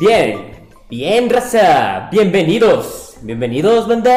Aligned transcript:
Bien, 0.00 0.52
bien, 0.88 1.28
raza. 1.28 2.08
Bienvenidos. 2.10 3.18
Bienvenidos, 3.20 3.86
banda. 3.86 4.10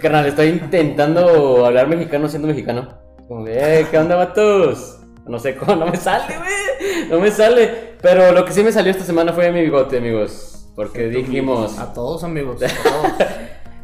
Carnal, 0.00 0.26
estoy 0.26 0.50
intentando 0.50 1.66
hablar 1.66 1.88
mexicano 1.88 2.28
siendo 2.28 2.46
mexicano. 2.46 2.88
Como 3.26 3.44
eh, 3.48 3.84
¿qué 3.90 3.98
onda, 3.98 4.14
vatos? 4.14 5.00
No 5.26 5.40
sé 5.40 5.56
cómo, 5.56 5.74
no 5.74 5.86
me 5.86 5.96
sale, 5.96 6.36
güey. 6.36 7.08
No 7.10 7.18
me 7.18 7.32
sale. 7.32 7.96
Pero 8.00 8.30
lo 8.30 8.44
que 8.44 8.52
sí 8.52 8.62
me 8.62 8.70
salió 8.70 8.92
esta 8.92 9.02
semana 9.02 9.32
fue 9.32 9.50
mi 9.50 9.60
bigote, 9.60 9.98
amigos. 9.98 10.68
Porque 10.76 11.08
dijimos. 11.08 11.80
A 11.80 11.92
todos, 11.92 12.22
amigos. 12.22 12.62
A 12.62 12.68
todos. 12.84 13.06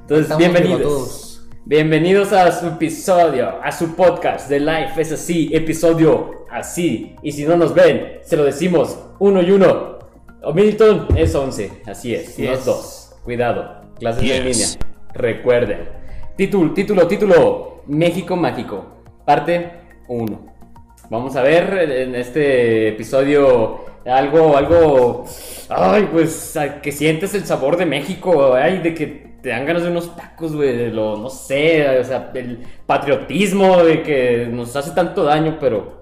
Entonces, 0.03 0.23
Estamos 0.23 0.39
bienvenidos. 0.39 1.27
Bienvenidos 1.65 2.33
a 2.33 2.53
su 2.53 2.69
episodio, 2.69 3.61
a 3.61 3.73
su 3.73 3.97
podcast 3.97 4.49
de 4.49 4.61
Life 4.61 5.01
es 5.01 5.13
así, 5.13 5.51
episodio 5.53 6.40
así. 6.51 7.17
Y 7.23 7.33
si 7.33 7.45
no 7.45 7.57
nos 7.57 7.75
ven, 7.75 8.19
se 8.23 8.37
lo 8.37 8.45
decimos 8.45 8.99
uno 9.19 9.43
y 9.43 9.51
uno. 9.51 9.99
O 10.43 10.53
Milton 10.55 11.09
es 11.17 11.35
11, 11.35 11.83
así 11.87 12.15
es, 12.15 12.39
no 12.39 12.53
es. 12.53 13.19
Cuidado, 13.25 13.83
clases 13.99 14.23
de 14.23 14.29
Yes. 14.29 14.45
línea. 14.45 14.69
Recuerden. 15.13 15.89
Título, 16.37 16.73
título, 16.73 17.07
título. 17.07 17.83
México 17.87 18.37
Mágico, 18.37 18.85
parte 19.25 19.71
1. 20.09 20.47
Vamos 21.11 21.35
a 21.37 21.43
ver 21.43 21.91
en 21.91 22.15
este 22.15 22.89
episodio 22.89 23.85
algo, 24.07 24.57
algo, 24.57 25.25
ay, 25.69 26.09
pues, 26.11 26.57
que 26.83 26.93
sientes 26.93 27.35
el 27.35 27.45
sabor 27.45 27.77
de 27.77 27.85
México, 27.85 28.55
ay, 28.55 28.79
de 28.79 28.95
que 28.95 29.07
te 29.43 29.49
dan 29.49 29.67
ganas 29.67 29.83
de 29.83 29.91
unos 29.91 30.15
tacos, 30.17 30.55
güey, 30.55 30.77
de 30.77 30.89
lo, 30.89 31.17
no 31.17 31.29
sé, 31.31 31.99
o 31.99 32.05
sea, 32.05 32.31
el 32.35 32.61
patriotismo 32.87 33.83
de 33.83 34.03
que 34.03 34.49
nos 34.51 34.77
hace 34.77 34.93
tanto 34.93 35.25
daño, 35.25 35.57
pero 35.61 36.00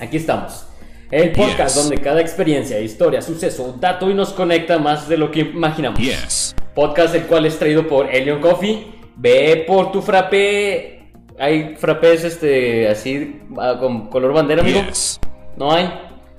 aquí 0.00 0.16
estamos. 0.16 0.66
El 1.10 1.32
podcast 1.32 1.76
Yes. 1.76 1.84
donde 1.84 2.02
cada 2.02 2.20
experiencia, 2.20 2.80
historia, 2.80 3.22
suceso, 3.22 3.76
dato 3.78 4.10
y 4.10 4.14
nos 4.14 4.32
conecta 4.32 4.78
más 4.78 5.08
de 5.08 5.16
lo 5.16 5.30
que 5.30 5.40
imaginamos. 5.40 6.00
Yes. 6.00 6.54
Podcast 6.74 7.14
el 7.14 7.22
cual 7.22 7.46
es 7.46 7.58
traído 7.58 7.86
por 7.86 8.12
Elion 8.12 8.40
Coffee. 8.40 8.86
Ve 9.16 9.64
por 9.66 9.92
tu 9.92 10.02
frappé. 10.02 11.10
Hay 11.38 11.76
frappés 11.76 12.24
este 12.24 12.88
así 12.88 13.42
ah, 13.58 13.76
con 13.78 14.08
color 14.08 14.32
bandera, 14.32 14.62
amigo. 14.62 14.82
Yes. 14.82 15.20
No 15.56 15.72
hay. 15.72 15.84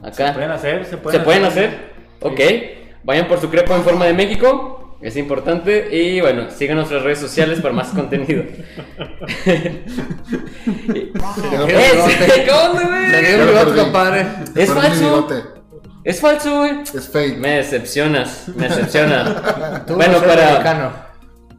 Acá. 0.03 0.27
Se 0.27 0.33
pueden 0.33 0.51
hacer, 0.51 0.85
se 0.85 0.97
pueden 0.97 1.19
¿Se 1.19 1.25
pueden 1.25 1.43
hacer? 1.45 1.91
Ok. 2.21 2.39
Vayan 3.03 3.27
por 3.27 3.39
su 3.39 3.49
crepo 3.49 3.73
en 3.73 3.83
forma 3.83 4.05
de 4.05 4.13
México. 4.13 4.76
Es 5.01 5.15
importante. 5.15 5.95
Y 5.95 6.21
bueno, 6.21 6.49
sigan 6.49 6.77
nuestras 6.77 7.03
redes 7.03 7.19
sociales 7.19 7.61
para 7.61 7.73
más 7.73 7.87
contenido. 7.89 8.43
Es 14.55 14.71
falso. 14.71 15.27
Es 16.03 16.21
falso, 16.21 16.59
güey. 16.59 16.71
Es 16.93 17.09
fake. 17.09 17.37
Me 17.37 17.57
decepcionas. 17.57 18.49
Me 18.55 18.69
decepciona. 18.69 19.83
Tú 19.85 19.95
bueno, 19.95 20.19
para. 20.19 20.51
mexicano. 20.51 21.07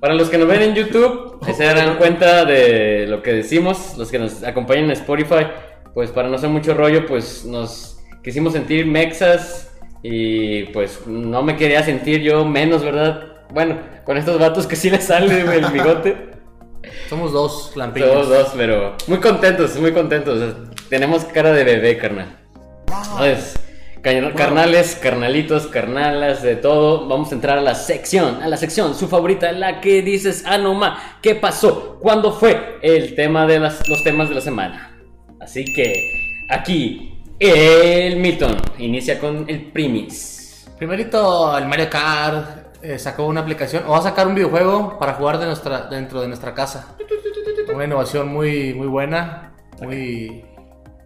Para 0.01 0.15
los 0.15 0.31
que 0.31 0.39
nos 0.39 0.47
ven 0.47 0.63
en 0.63 0.75
YouTube, 0.77 1.45
se 1.57 1.65
darán 1.65 1.97
cuenta 1.97 2.45
de 2.45 3.07
lo 3.09 3.21
que 3.21 3.33
decimos, 3.33 3.95
los 3.99 4.11
que 4.11 4.21
nos 4.21 4.45
acompañan 4.45 4.85
en 4.85 4.91
Spotify, 4.93 5.49
pues 5.93 6.13
para 6.13 6.29
no 6.29 6.37
hacer 6.37 6.51
mucho 6.51 6.73
rollo, 6.75 7.05
pues 7.05 7.45
nos 7.45 7.99
quisimos 8.23 8.53
sentir 8.53 8.87
mexas 8.87 9.69
y 10.03 10.65
pues 10.67 11.07
no 11.07 11.43
me 11.43 11.57
quería 11.57 11.83
sentir 11.83 12.21
yo 12.21 12.45
menos, 12.45 12.85
¿verdad? 12.85 13.28
Bueno, 13.53 13.79
con 14.05 14.17
estos 14.17 14.39
vatos 14.39 14.67
que 14.67 14.77
sí 14.77 14.91
les 14.91 15.05
sale 15.05 15.45
güey, 15.45 15.59
el 15.59 15.67
bigote, 15.73 16.31
Somos 17.09 17.33
dos 17.33 17.73
lampiños. 17.77 18.11
todos 18.11 18.29
dos, 18.29 18.49
pero 18.57 18.97
muy 19.07 19.19
contentos, 19.19 19.77
muy 19.79 19.93
contentos. 19.93 20.37
o 20.37 20.39
sea, 20.39 20.55
tenemos 20.89 21.25
cara 21.25 21.53
de 21.53 21.65
bebé, 21.65 21.97
carnal. 21.99 22.37
Entonces, 22.87 23.59
ca- 24.03 24.35
carnales, 24.35 24.99
carnalitos, 25.03 25.67
carnalas, 25.67 26.43
de 26.43 26.57
todo. 26.57 27.09
Vamos 27.09 27.31
a 27.33 27.35
entrar 27.35 27.59
a 27.59 27.63
la 27.63 27.75
sección, 27.75 28.43
a 28.43 28.49
la 28.49 28.57
sección, 28.57 28.95
su 28.95 29.09
favorita, 29.09 29.51
la 29.53 29.81
que 29.81 30.03
dices, 30.03 30.45
ah, 30.47 30.59
no 30.59 30.75
ma, 30.75 31.19
¿qué 31.23 31.35
pasó? 31.35 31.99
¿Cuándo 32.01 32.33
fue? 32.33 32.79
El 32.83 33.15
tema 33.15 33.47
de 33.47 33.61
las, 33.61 33.87
los 33.89 34.03
temas 34.05 34.29
de 34.29 34.35
la 34.37 34.41
semana. 34.41 34.95
Así 35.41 35.65
que, 35.75 36.45
aquí, 36.51 37.15
el 37.41 38.17
Milton 38.17 38.57
inicia 38.79 39.19
con 39.19 39.45
el 39.49 39.71
primis. 39.73 40.67
Primerito, 40.79 41.57
el 41.59 41.67
Mario 41.67 41.89
Kart 41.91 42.68
eh, 42.83 42.99
sacó 42.99 43.27
una 43.27 43.41
aplicación, 43.41 43.85
o 43.87 43.91
va 43.93 43.99
a 43.99 44.03
sacar 44.03 44.27
un 44.27 44.35
videojuego 44.35 44.99
para 44.99 45.15
jugar 45.15 45.39
de 45.39 45.47
nuestra, 45.47 45.83
dentro 45.83 46.21
de 46.21 46.29
nuestra 46.29 46.55
casa. 46.55 46.95
Una 47.75 47.85
innovación 47.85 48.29
muy, 48.29 48.73
muy 48.75 48.87
buena, 48.87 49.53
muy, 49.83 50.45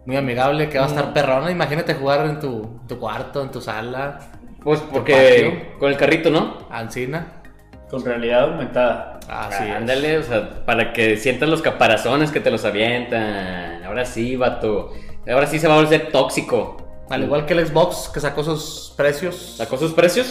muy 0.05 0.15
amigable, 0.15 0.69
que 0.69 0.77
va 0.79 0.85
a 0.85 0.87
Mm. 0.87 0.91
estar 0.91 1.13
perrona. 1.13 1.51
Imagínate 1.51 1.93
jugar 1.95 2.25
en 2.25 2.39
tu, 2.39 2.79
tu 2.87 2.97
cuarto, 2.99 3.41
en 3.41 3.51
tu 3.51 3.61
sala, 3.61 4.19
Pues 4.63 4.79
porque 4.79 5.73
con 5.77 5.89
el 5.89 5.97
carrito, 5.97 6.29
¿no? 6.29 6.57
Ancina. 6.71 7.41
Con 7.89 8.03
realidad 8.05 8.43
aumentada. 8.45 9.19
Así 9.29 9.63
Ah. 9.69 9.77
Ándale, 9.77 10.17
o 10.19 10.23
sea, 10.23 10.65
para 10.65 10.93
que 10.93 11.17
sientas 11.17 11.49
los 11.49 11.61
caparazones 11.61 12.31
que 12.31 12.39
te 12.39 12.49
los 12.49 12.63
avientan. 12.65 13.83
Ahora 13.83 14.05
sí, 14.05 14.35
vato. 14.37 14.93
Ahora 15.29 15.47
sí 15.47 15.59
se 15.59 15.67
va 15.67 15.75
a 15.75 15.77
volver 15.81 16.09
tóxico. 16.11 16.77
Al 17.09 17.23
igual 17.23 17.45
que 17.45 17.53
el 17.53 17.67
Xbox 17.67 18.09
que 18.13 18.19
sacó 18.21 18.41
sus 18.43 18.93
precios. 18.95 19.55
Sacó 19.57 19.77
sus 19.77 19.91
precios. 19.93 20.25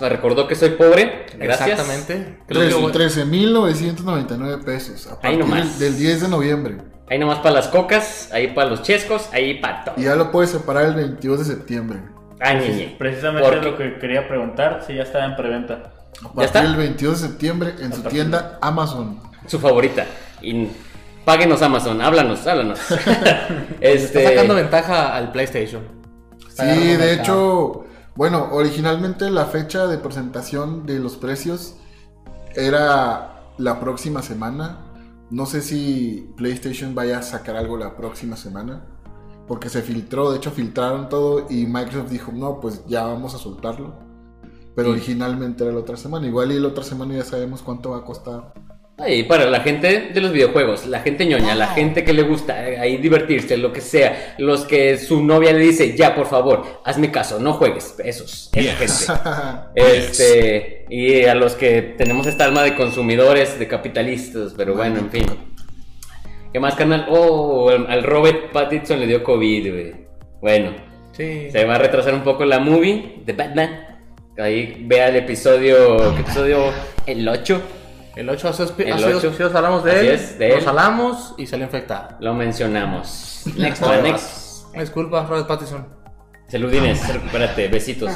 Me 0.00 0.08
recordó 0.08 0.46
que 0.46 0.54
soy 0.54 0.70
pobre. 0.70 1.26
Gracias. 1.38 1.70
Exactamente. 1.80 2.38
Creo 2.46 2.62
que- 2.92 2.98
13.999 2.98 4.64
pesos. 4.64 5.06
A 5.06 5.10
Ahí 5.12 5.16
partir 5.22 5.38
nomás. 5.40 5.78
del 5.78 5.96
10 5.98 6.20
de 6.22 6.28
noviembre. 6.28 6.76
Ahí 7.10 7.18
nomás 7.18 7.38
para 7.38 7.54
las 7.56 7.68
cocas, 7.68 8.28
ahí 8.32 8.48
para 8.48 8.68
los 8.70 8.82
chescos, 8.82 9.28
ahí 9.32 9.54
para 9.60 9.84
todo. 9.84 9.94
Y 9.96 10.02
ya 10.04 10.14
lo 10.14 10.30
puedes 10.30 10.50
separar 10.50 10.84
el 10.86 10.94
22 10.94 11.38
de 11.40 11.44
septiembre. 11.54 12.00
Ah, 12.40 12.54
ñe, 12.54 12.94
Precisamente 12.98 13.48
¿Por 13.48 13.60
qué? 13.60 13.66
lo 13.70 13.76
que 13.76 13.98
quería 13.98 14.28
preguntar, 14.28 14.84
si 14.86 14.94
ya 14.94 15.02
está 15.02 15.24
en 15.24 15.34
preventa. 15.34 15.74
A 15.74 16.40
¿Ya 16.40 16.44
está? 16.44 16.60
partir 16.60 16.62
del 16.62 16.76
22 16.76 17.22
de 17.22 17.28
septiembre 17.28 17.74
en 17.80 17.92
su 17.92 18.02
tienda 18.02 18.58
Amazon. 18.60 19.20
Su 19.46 19.58
favorita. 19.58 20.04
Y 20.42 20.68
páguenos 21.24 21.62
Amazon, 21.62 22.00
háblanos, 22.02 22.46
háblanos. 22.46 22.78
este. 23.80 24.18
Está 24.18 24.30
sacando 24.30 24.54
ventaja 24.54 25.16
al 25.16 25.32
PlayStation. 25.32 25.82
Está 26.46 26.74
Sí, 26.74 26.96
de 26.96 27.14
hecho, 27.14 27.84
bueno, 28.18 28.48
originalmente 28.50 29.30
la 29.30 29.44
fecha 29.44 29.86
de 29.86 29.96
presentación 29.96 30.86
de 30.86 30.98
los 30.98 31.16
precios 31.16 31.76
era 32.56 33.52
la 33.58 33.78
próxima 33.78 34.22
semana. 34.22 34.84
No 35.30 35.46
sé 35.46 35.62
si 35.62 36.28
PlayStation 36.36 36.96
vaya 36.96 37.20
a 37.20 37.22
sacar 37.22 37.54
algo 37.54 37.76
la 37.76 37.96
próxima 37.96 38.36
semana. 38.36 38.84
Porque 39.46 39.68
se 39.68 39.82
filtró, 39.82 40.32
de 40.32 40.38
hecho 40.38 40.50
filtraron 40.50 41.08
todo 41.08 41.46
y 41.48 41.66
Microsoft 41.66 42.10
dijo, 42.10 42.32
no, 42.32 42.58
pues 42.60 42.84
ya 42.88 43.04
vamos 43.04 43.36
a 43.36 43.38
soltarlo. 43.38 43.94
Pero 44.74 44.88
Sí. 44.88 44.94
originalmente 44.96 45.62
era 45.62 45.72
la 45.72 45.78
otra 45.78 45.96
semana. 45.96 46.26
Igual 46.26 46.50
y 46.50 46.58
la 46.58 46.66
otra 46.66 46.82
semana 46.82 47.14
ya 47.14 47.24
sabemos 47.24 47.62
cuánto 47.62 47.90
va 47.90 47.98
a 47.98 48.04
costar. 48.04 48.52
Ahí, 49.00 49.22
para 49.22 49.46
la 49.46 49.60
gente 49.60 50.10
de 50.12 50.20
los 50.20 50.32
videojuegos, 50.32 50.84
la 50.86 50.98
gente 50.98 51.24
ñoña, 51.24 51.54
la 51.54 51.68
gente 51.68 52.02
que 52.04 52.12
le 52.12 52.22
gusta 52.22 52.68
eh, 52.68 52.78
ahí 52.80 52.96
divertirse, 52.96 53.56
lo 53.56 53.72
que 53.72 53.80
sea, 53.80 54.34
los 54.38 54.64
que 54.64 54.98
su 54.98 55.22
novia 55.22 55.52
le 55.52 55.60
dice, 55.60 55.96
ya 55.96 56.16
por 56.16 56.26
favor, 56.26 56.80
hazme 56.84 57.12
caso, 57.12 57.38
no 57.38 57.52
juegues, 57.52 57.94
esos, 58.04 58.50
esa 58.52 58.60
Yes. 58.80 59.06
gente. 59.06 59.20
Este, 59.76 60.84
y 60.90 61.24
a 61.26 61.36
los 61.36 61.54
que 61.54 61.94
tenemos 61.96 62.26
esta 62.26 62.44
alma 62.44 62.64
de 62.64 62.74
consumidores, 62.74 63.56
de 63.58 63.68
capitalistas, 63.68 64.54
pero 64.56 64.74
bueno, 64.74 64.98
en 64.98 65.10
fin. 65.10 65.26
¿Qué 66.52 66.58
más, 66.58 66.74
canal? 66.74 67.06
Oh, 67.08 67.68
al, 67.70 67.86
al 67.88 68.02
Robert 68.02 68.50
Pattinson 68.52 68.98
le 68.98 69.06
dio 69.06 69.22
COVID, 69.22 69.70
güey. 69.72 69.94
Bueno, 70.40 70.72
Sí. 71.12 71.50
se 71.52 71.64
va 71.64 71.76
a 71.76 71.78
retrasar 71.78 72.14
un 72.14 72.22
poco 72.24 72.44
la 72.44 72.58
movie 72.58 73.20
de 73.24 73.32
Batman. 73.32 73.84
Ahí 74.38 74.82
vea 74.86 75.08
el 75.08 75.16
episodio, 75.16 76.14
¿qué 76.14 76.20
episodio? 76.22 76.72
El 77.06 77.28
8. 77.28 77.60
El 78.18 78.28
8 78.28 78.48
hace, 78.48 78.62
El 78.64 78.92
hace 78.94 79.04
dos 79.12 79.14
ocho. 79.18 79.28
episodios 79.28 79.54
hablamos 79.54 79.84
de 79.84 79.90
Así 79.92 80.00
él. 80.06 80.12
es, 80.14 80.38
de 80.38 80.48
Lo 80.48 80.54
él. 80.56 80.62
salamos 80.62 81.34
y 81.38 81.46
salió 81.46 81.66
infectado. 81.66 82.16
Lo 82.18 82.34
mencionamos. 82.34 83.42
Next 83.56 83.80
one, 83.82 84.02
next. 84.02 84.74
Disculpa, 84.76 85.24
Robert 85.24 85.46
Pattinson. 85.46 85.86
Saludines, 86.48 87.06
recupérate, 87.12 87.68
besitos. 87.68 88.10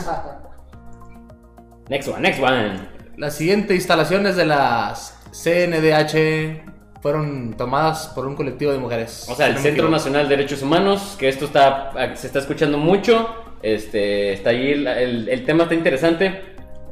Next 1.88 2.08
one, 2.08 2.20
next 2.20 2.43
one. 2.43 2.88
Las 3.16 3.34
siguientes 3.34 3.76
instalaciones 3.76 4.37
de 4.37 4.46
las 4.46 5.19
CNDH 5.32 7.00
fueron 7.00 7.55
tomadas 7.56 8.08
por 8.14 8.26
un 8.26 8.34
colectivo 8.34 8.72
de 8.72 8.78
mujeres. 8.78 9.26
O 9.28 9.34
sea, 9.34 9.46
el 9.48 9.58
Centro. 9.58 9.88
Nacional 9.88 10.28
de 10.28 10.37
Derechos 10.37 10.62
Humanos, 10.62 11.16
que 11.19 11.28
esto 11.28 11.44
está, 11.44 11.93
se 12.16 12.26
está 12.26 12.38
escuchando 12.38 12.78
mucho. 12.78 13.28
Este, 13.62 14.32
está 14.32 14.50
ahí, 14.50 14.72
el, 14.72 14.87
el- 14.87 15.28
el 15.28 15.44
tema 15.44 15.64
está 15.64 15.75
interesante. 15.75 16.43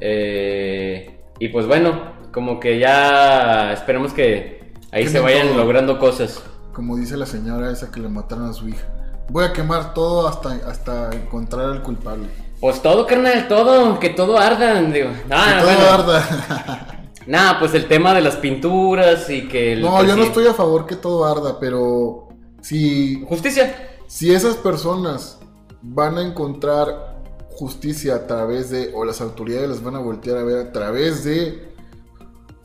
Eh, 0.00 1.18
y 1.38 1.48
pues 1.48 1.66
bueno, 1.66 2.19
como 2.32 2.60
que 2.60 2.78
ya 2.78 3.72
esperemos 3.72 4.12
que 4.12 4.72
ahí 4.92 5.06
se 5.08 5.20
vayan 5.20 5.48
todo. 5.48 5.58
logrando 5.58 5.98
cosas. 5.98 6.42
Como 6.72 6.96
dice 6.96 7.16
la 7.16 7.26
señora 7.26 7.70
esa 7.70 7.90
que 7.90 8.00
le 8.00 8.08
mataron 8.08 8.48
a 8.48 8.52
su 8.52 8.68
hija. 8.68 8.86
Voy 9.28 9.44
a 9.44 9.52
quemar 9.52 9.94
todo 9.94 10.26
hasta, 10.28 10.50
hasta 10.68 11.10
encontrar 11.14 11.66
al 11.66 11.82
culpable. 11.82 12.26
Pues 12.60 12.82
todo, 12.82 13.06
carnal, 13.06 13.48
todo, 13.48 13.98
que 13.98 14.10
todo 14.10 14.38
arda, 14.38 14.80
digo. 14.82 15.08
Ah, 15.30 15.56
que 15.56 15.60
todo 15.62 15.74
bueno. 15.76 15.90
arda. 15.92 16.86
Nah, 17.26 17.58
pues 17.60 17.74
el 17.74 17.86
tema 17.86 18.14
de 18.14 18.22
las 18.22 18.36
pinturas 18.36 19.28
y 19.30 19.46
que... 19.46 19.74
el- 19.74 19.82
no, 19.82 19.96
pues 19.98 20.08
yo 20.08 20.16
no 20.16 20.24
estoy 20.24 20.46
a 20.46 20.54
favor 20.54 20.86
que 20.86 20.96
todo 20.96 21.26
arda, 21.26 21.60
pero 21.60 22.28
si 22.62 23.22
Justicia. 23.28 23.72
si 24.08 24.32
esas 24.32 24.56
personas 24.56 25.38
van 25.82 26.16
a 26.18 26.22
encontrar 26.22 27.20
justicia 27.50 28.14
a 28.16 28.26
través 28.26 28.70
de, 28.70 28.90
o 28.94 29.04
las 29.04 29.20
autoridades 29.20 29.68
las 29.68 29.82
van 29.84 29.96
a 29.96 29.98
voltear 30.00 30.38
a 30.38 30.42
ver 30.44 30.66
a 30.66 30.72
través 30.72 31.22
de, 31.22 31.69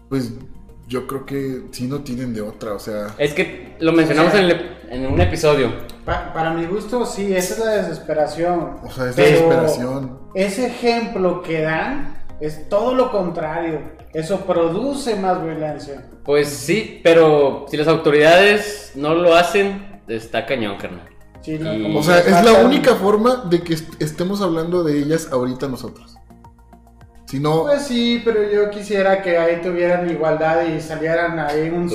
pues 0.10 0.34
yo 0.88 1.07
creo 1.07 1.25
que 1.25 1.63
sí 1.72 1.88
no 1.88 2.02
tienen 2.02 2.34
de 2.34 2.42
otra, 2.42 2.74
o 2.74 2.80
sea, 2.80 3.07
Es 3.18 3.34
que 3.34 3.75
lo 3.80 3.92
mencionamos 3.92 4.34
en, 4.36 4.46
el- 4.46 4.72
en 4.90 5.06
un 5.07 5.19
episodio. 5.19 5.72
Pa- 6.06 6.31
para 6.34 6.52
mi 6.52 6.66
gusto, 6.66 7.06
sí, 7.06 7.34
esa 7.36 7.54
es 7.56 7.60
la 7.60 7.72
desesperación. 7.84 8.78
o 8.84 8.92
sea, 8.92 9.10
es 9.10 9.16
Pero 9.16 9.30
desesperación. 9.31 10.19
Ese 10.36 10.68
ejemplo 10.68 11.42
que 11.42 11.62
dan 11.62 12.24
es 12.40 12.69
todo 12.69 12.94
lo 12.94 13.12
contrario. 13.12 13.80
Eso 14.13 14.42
produce 14.46 15.16
más 15.16 15.44
violencia. 15.44 16.06
Pues 16.24 16.48
sí, 16.50 17.01
pero 17.04 17.66
si 17.69 17.78
las 17.78 17.88
autoridades 17.88 18.92
no 18.96 19.13
lo 19.16 19.36
hacen, 19.36 20.01
está 20.08 20.46
cañón, 20.46 20.78
carnal. 20.78 21.10
Sí, 21.42 21.58
¿no? 21.60 21.74
Y- 21.75 21.81
Como 21.84 22.00
O 22.00 22.04
sea, 22.04 22.19
es 22.19 22.46
la 22.46 22.54
única 22.66 22.96
forma 22.96 23.44
de 23.50 23.62
que 23.62 23.74
est- 23.74 24.01
estemos 24.01 24.42
hablando 24.42 24.84
de 24.84 25.00
ellas 25.00 25.30
ahorita 25.31 25.68
nosotros. 25.68 26.16
Si 27.25 27.39
no, 27.39 27.63
Pues 27.63 27.81
sí, 27.83 28.22
pero 28.24 28.50
yo 28.51 28.69
quisiera 28.69 29.22
que 29.22 29.38
ahí 29.38 29.62
tuvieran 29.62 30.10
igualdad 30.10 30.62
y 30.63 30.80
salieran 30.80 31.39
ahí 31.39 31.69
un, 31.69 31.92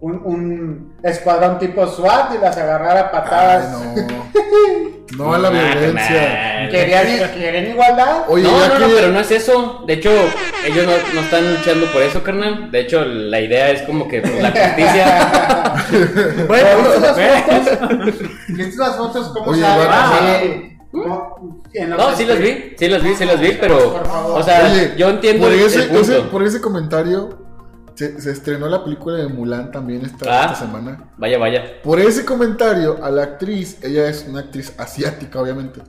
un, 0.00 0.20
un 0.24 0.96
escuadrón 1.02 1.58
tipo 1.58 1.86
SWAT 1.86 2.34
y 2.34 2.38
las 2.38 2.56
agarrara 2.56 3.00
a 3.00 3.04
ay, 3.04 3.10
patadas. 3.12 3.70
no. 3.70 4.32
No 5.18 5.34
a 5.34 5.38
la 5.38 5.50
violencia. 5.50 6.68
¿Querían, 6.70 7.06
¿Quieren 7.36 7.70
igualdad? 7.72 8.22
Oye, 8.28 8.44
no, 8.44 8.66
no, 8.66 8.72
que 8.74 8.80
no, 8.80 8.86
pero 8.96 9.08
no 9.08 9.20
es 9.20 9.30
eso. 9.30 9.84
De 9.86 9.92
hecho, 9.92 10.10
ellos 10.64 10.86
no, 10.86 10.92
no 11.14 11.20
están 11.20 11.52
luchando 11.54 11.86
por 11.92 12.00
eso, 12.00 12.22
carnal. 12.22 12.70
De 12.70 12.80
hecho, 12.80 13.04
la 13.04 13.38
idea 13.42 13.70
es 13.72 13.82
como 13.82 14.08
que 14.08 14.22
por 14.22 14.32
la 14.40 14.50
justicia. 14.52 15.74
Bueno, 16.48 16.68
¿viste 16.78 17.00
las 17.00 17.16
fotos? 17.68 18.28
¿Viste 18.48 18.76
las 18.78 18.96
fotos? 18.96 19.28
¿Cómo 19.34 19.50
Oye, 19.50 19.62
va- 19.62 20.40
Sí. 20.40 20.71
Los 20.92 21.06
No, 21.88 22.14
sí 22.16 22.24
las 22.26 22.38
vi, 22.38 22.74
sí 22.78 22.88
las 22.88 23.02
vi, 23.02 23.14
sí 23.14 23.24
las 23.24 23.40
vi, 23.40 23.52
pero. 23.60 23.92
Por 23.92 24.06
favor. 24.06 24.40
O 24.40 24.42
sea, 24.42 24.70
Oye, 24.70 24.94
yo 24.98 25.08
entiendo 25.10 25.44
por 25.46 25.52
ese, 25.54 25.78
el 25.84 25.88
punto. 25.88 26.02
ese- 26.02 26.20
por 26.22 26.42
ese 26.42 26.60
comentario 26.60 27.38
se, 27.94 28.20
se 28.20 28.30
estrenó 28.30 28.68
la 28.68 28.84
película 28.84 29.16
de 29.18 29.26
Mulan 29.28 29.70
también 29.70 30.04
esta, 30.04 30.26
Ah. 30.28 30.44
esta 30.52 30.66
semana. 30.66 31.10
Vaya, 31.16 31.38
vaya. 31.38 31.62
Por 31.82 31.98
ese 31.98 32.24
comentario 32.24 33.02
a 33.02 33.10
la 33.10 33.22
actriz, 33.22 33.78
ella 33.82 34.08
es 34.08 34.26
una 34.28 34.40
actriz 34.40 34.74
asiática 34.78 35.40
obviamente, 35.40 35.80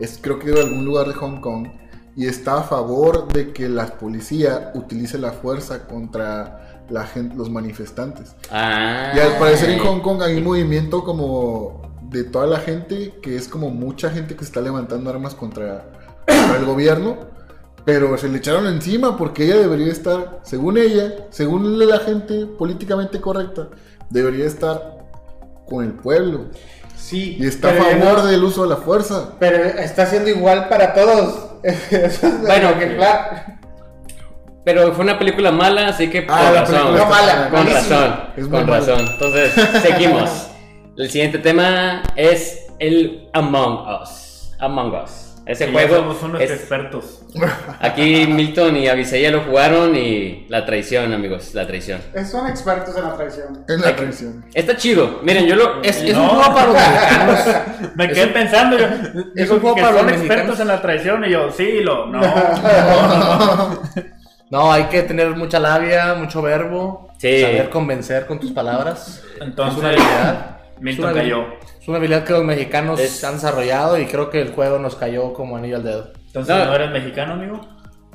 es 0.00 0.18
creo 0.20 0.38
que 0.38 0.50
de 0.50 0.60
algún 0.60 0.84
lugar 0.84 1.06
de 1.08 1.14
Hong 1.14 1.40
Kong 1.40 1.68
y 2.16 2.26
está 2.26 2.58
a 2.58 2.62
favor 2.62 3.26
de 3.32 3.52
que 3.52 3.68
la 3.68 3.86
policía 3.86 4.70
utilice 4.74 5.18
la 5.18 5.32
fuerza 5.32 5.86
contra 5.86 6.84
la 6.90 7.06
gente, 7.06 7.34
los 7.36 7.50
manifestantes. 7.50 8.34
Ah. 8.50 9.12
Y 9.16 9.18
al 9.18 9.38
parecer 9.38 9.70
en 9.70 9.78
Hong 9.80 10.00
Kong 10.00 10.22
hay 10.22 10.36
un 10.36 10.44
movimiento 10.44 11.02
como 11.04 11.81
de 12.12 12.24
toda 12.24 12.46
la 12.46 12.58
gente, 12.60 13.14
que 13.22 13.36
es 13.36 13.48
como 13.48 13.70
mucha 13.70 14.10
gente 14.10 14.34
que 14.34 14.40
se 14.40 14.46
está 14.50 14.60
levantando 14.60 15.10
armas 15.10 15.34
contra, 15.34 15.84
contra 16.26 16.56
el 16.58 16.64
gobierno, 16.64 17.16
pero 17.84 18.16
se 18.18 18.28
le 18.28 18.38
echaron 18.38 18.66
encima 18.66 19.16
porque 19.16 19.44
ella 19.44 19.56
debería 19.56 19.90
estar, 19.90 20.40
según 20.44 20.78
ella, 20.78 21.26
según 21.30 21.78
la 21.78 21.98
gente 21.98 22.46
políticamente 22.46 23.20
correcta, 23.20 23.68
debería 24.10 24.46
estar 24.46 24.98
con 25.66 25.84
el 25.84 25.92
pueblo. 25.92 26.46
Sí. 26.96 27.36
Y 27.40 27.46
está 27.46 27.70
a 27.70 27.72
favor 27.74 28.18
no- 28.18 28.26
del 28.26 28.44
uso 28.44 28.62
de 28.62 28.68
la 28.68 28.76
fuerza. 28.76 29.30
Pero 29.40 29.56
está 29.64 30.06
siendo 30.06 30.30
igual 30.30 30.68
para 30.68 30.94
todos. 30.94 31.48
Bueno, 32.42 32.70
ejemplar. 32.70 33.58
Pero 34.64 34.92
fue 34.92 35.04
una 35.04 35.18
película 35.18 35.50
mala, 35.50 35.88
así 35.88 36.08
que 36.08 36.24
con 36.26 36.36
Ah, 36.36 36.50
la 36.52 36.60
razón. 36.60 36.96
No 36.96 37.06
mala, 37.06 37.50
Con 37.50 37.66
razón, 37.66 38.14
Es 38.36 38.44
con 38.46 38.64
mala. 38.66 38.78
razón. 38.78 39.00
Entonces, 39.12 39.52
seguimos. 39.82 40.30
El 40.96 41.10
siguiente 41.10 41.38
tema 41.38 42.02
es 42.16 42.66
el 42.78 43.28
Among 43.32 43.86
Us. 44.02 44.52
Among 44.60 44.94
Us. 45.02 45.28
Ese 45.44 45.72
juego 45.72 45.96
somos 45.96 46.22
unos 46.22 46.40
es- 46.40 46.50
expertos. 46.52 47.22
aquí 47.80 48.26
Milton 48.28 48.76
y 48.76 48.86
Aviseya 48.88 49.30
lo 49.32 49.40
jugaron 49.40 49.96
y 49.96 50.46
la 50.48 50.64
traición, 50.64 51.12
amigos, 51.12 51.52
la 51.54 51.66
traición. 51.66 52.00
Son 52.30 52.46
expertos 52.48 52.96
en 52.96 53.02
la 53.02 53.16
traición. 53.16 53.64
En 53.68 53.80
la 53.80 53.96
traición. 53.96 54.44
Está 54.54 54.76
chido. 54.76 55.18
Miren, 55.24 55.46
yo 55.46 55.56
lo 55.56 55.82
Es, 55.82 55.96
es 56.02 56.14
No. 56.14 56.22
un 56.22 56.28
juego 56.28 56.54
para 56.54 56.66
los 56.66 56.76
mexicanos. 56.76 57.92
Me 57.96 58.08
quedé 58.08 58.26
pensando, 58.28 58.78
yo, 58.78 58.86
dijo 59.34 59.54
un 59.54 59.60
juego 59.60 59.74
que 59.76 59.82
para 59.82 59.96
son 59.98 60.06
los 60.06 60.16
expertos 60.16 60.60
en 60.60 60.68
la 60.68 60.80
traición 60.80 61.24
y 61.24 61.30
yo, 61.30 61.50
sí, 61.50 61.80
lo, 61.82 62.06
no. 62.06 62.20
No, 64.50 64.70
hay 64.70 64.84
que 64.84 65.02
tener 65.02 65.30
mucha 65.30 65.58
labia, 65.58 66.12
mucho 66.14 66.42
verbo, 66.42 67.08
Sí. 67.16 67.40
saber 67.40 67.70
convencer 67.70 68.26
con 68.26 68.38
tus 68.38 68.52
palabras. 68.52 69.22
Entonces, 69.40 69.74
es 69.74 69.80
una 69.80 69.88
habilidad. 69.88 70.56
Milton 70.82 71.10
Es 71.10 71.16
cayó. 71.16 71.44
Es 71.80 71.88
una 71.88 71.98
habilidad 71.98 72.24
que 72.24 72.32
los 72.32 72.44
mexicanos 72.44 73.00
Es- 73.00 73.22
han 73.24 73.34
desarrollado 73.34 73.98
y 73.98 74.06
creo 74.06 74.30
que 74.30 74.40
el 74.42 74.52
juego 74.52 74.78
nos 74.78 74.96
cayó 74.96 75.32
como 75.32 75.56
anillo 75.56 75.76
al 75.76 75.84
dedo. 75.84 76.12
Entonces, 76.26 76.56
No. 76.56 76.64
¿no 76.64 76.74
eres 76.74 76.90
mexicano, 76.90 77.34
amigo? 77.34 77.60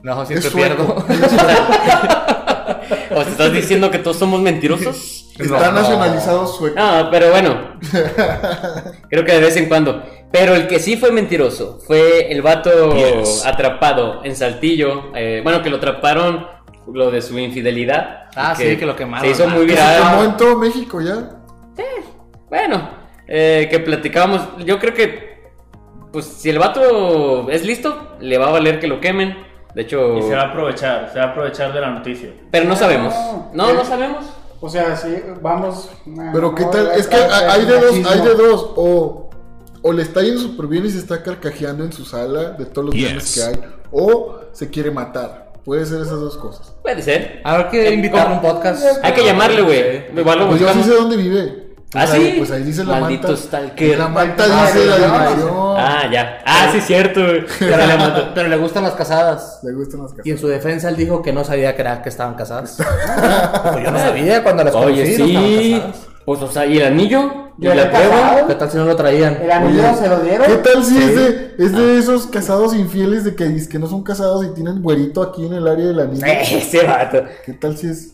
No, 0.04 0.26
siempre 0.26 0.48
Es 0.48 0.52
sueco. 0.54 0.76
pierdo. 0.76 0.96
¿O 3.16 3.24
te 3.24 3.30
estás 3.32 3.52
diciendo 3.54 3.90
que 3.92 4.00
todos 4.00 4.18
somos 4.18 4.42
mentirosos? 4.42 5.26
Está 5.40 5.72
No. 5.72 5.82
nacionalizado 5.82 6.48
sueco. 6.48 6.80
No, 6.80 7.10
pero 7.12 7.30
bueno. 7.32 7.78
Creo 9.10 9.26
que 9.26 9.32
de 9.34 9.40
vez 9.42 9.56
en 9.58 9.68
cuando. 9.68 10.04
Pero 10.32 10.56
el 10.56 10.68
que 10.68 10.80
sí 10.80 10.98
fue 10.98 11.12
mentiroso 11.12 11.80
fue 11.86 12.32
el 12.32 12.42
vato 12.42 12.96
Yes. 12.96 13.46
atrapado 13.46 14.24
en 14.26 14.36
Saltillo. 14.36 15.12
eh, 15.16 15.42
bueno, 15.44 15.62
que 15.62 15.70
lo 15.70 15.78
atraparon 15.78 16.48
lo 16.92 17.12
de 17.12 17.22
su 17.22 17.38
infidelidad. 17.40 18.26
Ah, 18.36 18.56
sí, 18.56 18.76
que 18.78 18.86
lo 18.86 18.96
quemaron. 18.96 19.26
Se 19.26 19.32
hizo 19.32 19.48
muy 19.50 19.66
Que 19.68 19.76
se 19.76 19.82
viral. 19.82 20.10
quemó 20.12 20.24
en 20.24 20.38
todo 20.38 20.58
México 20.58 21.02
ya. 21.02 21.30
Bueno, 22.50 22.90
eh, 23.28 23.68
que 23.70 23.80
platicábamos. 23.80 24.42
Yo 24.66 24.80
creo 24.80 24.94
que, 24.94 25.50
pues, 26.12 26.26
si 26.26 26.50
el 26.50 26.60
vato 26.60 27.50
es 27.50 27.66
listo, 27.66 28.16
le 28.20 28.38
va 28.38 28.48
a 28.48 28.52
valer 28.52 28.80
que 28.80 28.88
lo 28.88 29.00
quemen. 29.02 29.38
De 29.76 29.84
hecho, 29.84 30.18
Y 30.18 30.24
se 30.24 30.34
va 30.36 30.44
a 30.44 30.50
aprovechar, 30.50 31.10
se 31.14 31.20
va 31.20 31.26
a 31.26 31.30
aprovechar 31.30 31.72
de 31.74 31.82
la 31.82 31.92
noticia. 31.92 32.30
pero 32.52 32.66
no 32.66 32.76
sabemos. 32.76 33.14
No. 33.54 33.68
No, 33.68 33.74
no 33.74 33.86
sabemos. 33.86 34.26
O 34.60 34.70
sea, 34.70 34.96
sí, 34.96 35.16
vamos. 35.42 35.90
nah, 36.08 36.32
Pero 36.34 36.56
qué 36.56 36.66
tal, 36.66 36.90
es 36.96 37.06
que 37.06 37.16
hay 37.16 37.64
de 37.66 37.80
dos, 37.80 38.12
hay 38.12 38.22
de 38.22 38.34
dos, 38.34 38.72
o, 38.76 39.30
o 39.84 39.94
le 39.94 40.02
está 40.02 40.24
yendo 40.24 40.42
súper 40.42 40.66
bien 40.66 40.84
y 40.86 40.90
se 40.90 40.98
está 40.98 41.22
carcajeando 41.22 41.84
en 41.84 41.94
su 41.94 42.06
sala 42.06 42.52
de 42.52 42.66
todos 42.66 42.86
los 42.88 42.96
viernes 42.96 43.36
Yes. 43.36 43.46
que 43.46 43.50
hay, 43.64 43.70
o 43.92 44.40
se 44.54 44.68
quiere 44.72 44.90
matar. 44.90 45.52
Puede 45.64 45.86
ser 45.86 46.02
esas 46.02 46.20
dos 46.20 46.38
cosas. 46.38 46.74
Puede 46.82 47.04
ser. 47.04 47.42
A 47.44 47.58
ver 47.58 47.68
que 47.70 47.94
invitarlo 47.94 48.36
a 48.36 48.38
un 48.38 48.42
podcast. 48.42 48.84
Hay 49.04 49.12
que 49.14 49.24
llamarle, 49.24 49.62
güey. 49.62 50.12
Pues 50.24 50.60
yo 50.62 50.74
sí 50.74 50.82
sé 50.84 50.94
dónde 50.96 51.18
vive. 51.18 51.67
¿Ah, 51.94 52.04
Pues 52.06 52.12
ahí- 52.12 52.32
sí? 52.32 52.36
Pues 52.38 52.52
ahí 52.52 52.64
dice 52.64 52.84
la 52.84 53.00
Maldito 53.00 53.28
manta. 53.30 53.42
stalker. 53.42 53.98
La 53.98 54.08
manta 54.10 54.44
Ah, 54.50 54.66
dice 54.74 54.86
la 54.86 54.98
no, 55.08 55.20
dirección. 55.20 55.56
Ah, 55.78 56.04
ya. 56.12 56.42
Ah, 56.46 56.70
sí, 56.72 56.82
cierto. 56.82 57.22
güey. 57.22 57.46
Pero 57.60 57.78
le, 57.78 57.94
pero 58.36 58.50
le 58.50 58.58
gustan 58.58 58.84
las 58.84 58.94
casadas. 58.94 59.60
Le 59.64 59.72
gustan 59.74 60.02
las 60.02 60.12
casas. 60.12 60.26
Y 60.28 60.32
en 60.32 60.38
su 60.38 60.48
defensa 60.50 60.90
él 60.90 60.98
dijo 60.98 61.22
que 61.22 61.32
no 61.32 61.44
sabía 61.46 61.76
que, 61.76 61.82
era, 61.82 62.02
que 62.02 62.10
estaban 62.10 62.36
casadas. 62.36 62.78
Pues 63.72 63.86
yo 63.86 63.92
no 63.92 64.00
sabía 64.00 64.44
cuando 64.44 64.64
las 64.66 64.76
Oye, 64.76 65.04
conocí, 65.16 65.34
no 65.34 65.40
sí. 65.48 65.74
casadas. 65.76 65.96
Pues, 66.26 66.42
o 66.42 66.52
sea, 66.52 66.66
¿y 66.66 66.78
el 66.78 66.86
anillo? 66.88 67.32
¿Y 67.58 67.68
la 67.68 67.90
prueba? 67.90 68.44
¿Qué 68.48 68.56
tal 68.56 68.70
si 68.70 68.78
no 68.78 68.84
lo 68.86 68.96
traían? 68.98 69.38
El 69.42 69.50
anillo 69.50 69.82
Oye, 69.90 69.96
se 69.98 70.08
lo 70.10 70.20
dieron. 70.20 70.46
¿Qué 70.46 70.58
tal 70.58 70.84
si 70.84 70.98
es, 70.98 71.16
de, 71.16 71.56
es 71.58 71.72
de 71.72 71.98
esos 71.98 72.28
casados 72.28 72.76
infieles 72.76 73.24
de 73.24 73.34
que, 73.34 73.66
que 73.68 73.80
no 73.80 73.88
son 73.88 74.04
casados 74.04 74.46
y 74.46 74.50
tienen 74.50 74.82
güerito 74.84 75.22
aquí 75.24 75.46
en 75.46 75.54
el 75.54 75.66
área 75.68 75.86
del 75.86 76.00
anillo? 76.02 76.26
Ese 76.28 76.86
vato. 76.86 77.24
¿Qué 77.46 77.54
tal 77.54 77.78
si 77.78 77.88
es 77.88 78.12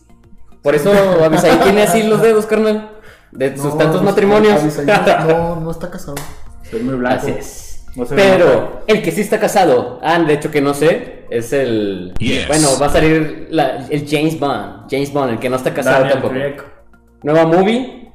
Por 0.62 0.76
eso 0.76 0.92
Avisaí 1.26 1.58
tiene 1.64 1.82
así 1.82 2.04
los 2.04 2.22
dedos, 2.22 2.46
carnal. 2.46 2.92
De 3.36 3.56
sus 3.58 3.66
No, 3.74 3.78
tantos 3.78 4.02
no, 4.02 4.10
matrimonios. 4.10 4.62
No, 5.28 5.56
no 5.58 5.72
está 5.72 5.90
casado. 5.90 6.16
Soy 6.70 6.82
muy 6.82 6.96
blanco. 6.96 7.22
Así 7.24 7.32
es. 7.32 7.86
No 7.96 8.06
se 8.06 8.16
Pero 8.16 8.82
el 8.88 9.02
que 9.04 9.12
sí 9.12 9.22
está 9.22 9.40
casado, 9.40 10.00
ah, 10.02 10.18
de 10.20 10.34
hecho 10.34 10.50
que 10.50 10.62
no 10.62 10.74
sé, 10.74 11.26
es 11.30 11.54
el. 11.54 12.14
Yes. 12.18 12.48
Bueno, 12.48 12.70
va 12.82 12.88
a 12.88 12.90
salir 12.90 13.48
la- 13.52 13.86
el 13.88 14.08
James 14.10 14.40
Bond. 14.40 14.88
James 14.90 15.14
Bond, 15.14 15.32
el 15.34 15.40
que 15.40 15.50
no 15.50 15.58
está 15.58 15.74
casado 15.74 15.98
Daniel 15.98 16.14
tampoco. 16.14 16.34
Craig. 16.34 16.56
Nueva 17.22 17.46
movie. 17.46 18.12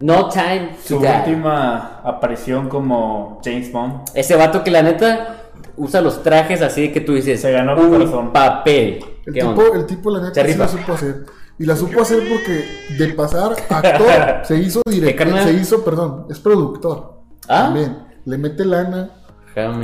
No 0.00 0.28
Time 0.28 0.70
to 0.88 0.96
Su 0.96 0.98
Die. 1.00 1.08
última 1.08 2.00
aparición 2.04 2.68
como 2.68 3.40
James 3.44 3.70
Bond. 3.72 4.02
Ese 4.14 4.34
vato 4.36 4.62
que 4.64 4.70
la 4.70 4.82
neta 4.82 5.36
usa 5.76 6.00
los 6.00 6.22
trajes 6.22 6.60
así 6.62 6.90
que 6.92 7.00
tú 7.00 7.14
dices. 7.14 7.40
Se 7.40 7.50
ganó 7.52 7.76
un 7.76 7.90
corazón. 7.90 8.32
papel. 8.32 9.04
El 9.26 9.32
¿Qué 9.34 9.40
tipo, 9.40 9.48
onda? 9.62 9.78
el 9.78 9.86
tipo, 9.86 10.10
la 10.10 10.18
Se 10.20 10.24
neta, 10.26 10.40
sí 10.42 10.46
rifa. 10.46 10.58
la 10.64 10.68
supo 10.68 10.92
hacer. 10.94 11.14
Y 11.58 11.66
la 11.66 11.76
supo 11.76 12.00
hacer 12.02 12.20
porque 12.28 12.64
de 12.98 13.12
pasar 13.14 13.52
actor 13.68 14.06
se 14.44 14.56
hizo 14.58 14.80
¿Qué, 14.84 14.90
director, 14.92 15.38
se 15.44 15.52
hizo, 15.52 15.84
perdón, 15.84 16.26
es 16.30 16.38
productor. 16.40 17.20
Ah. 17.48 17.64
También. 17.64 17.98
Le 18.24 18.38
mete 18.38 18.64
lana 18.64 19.10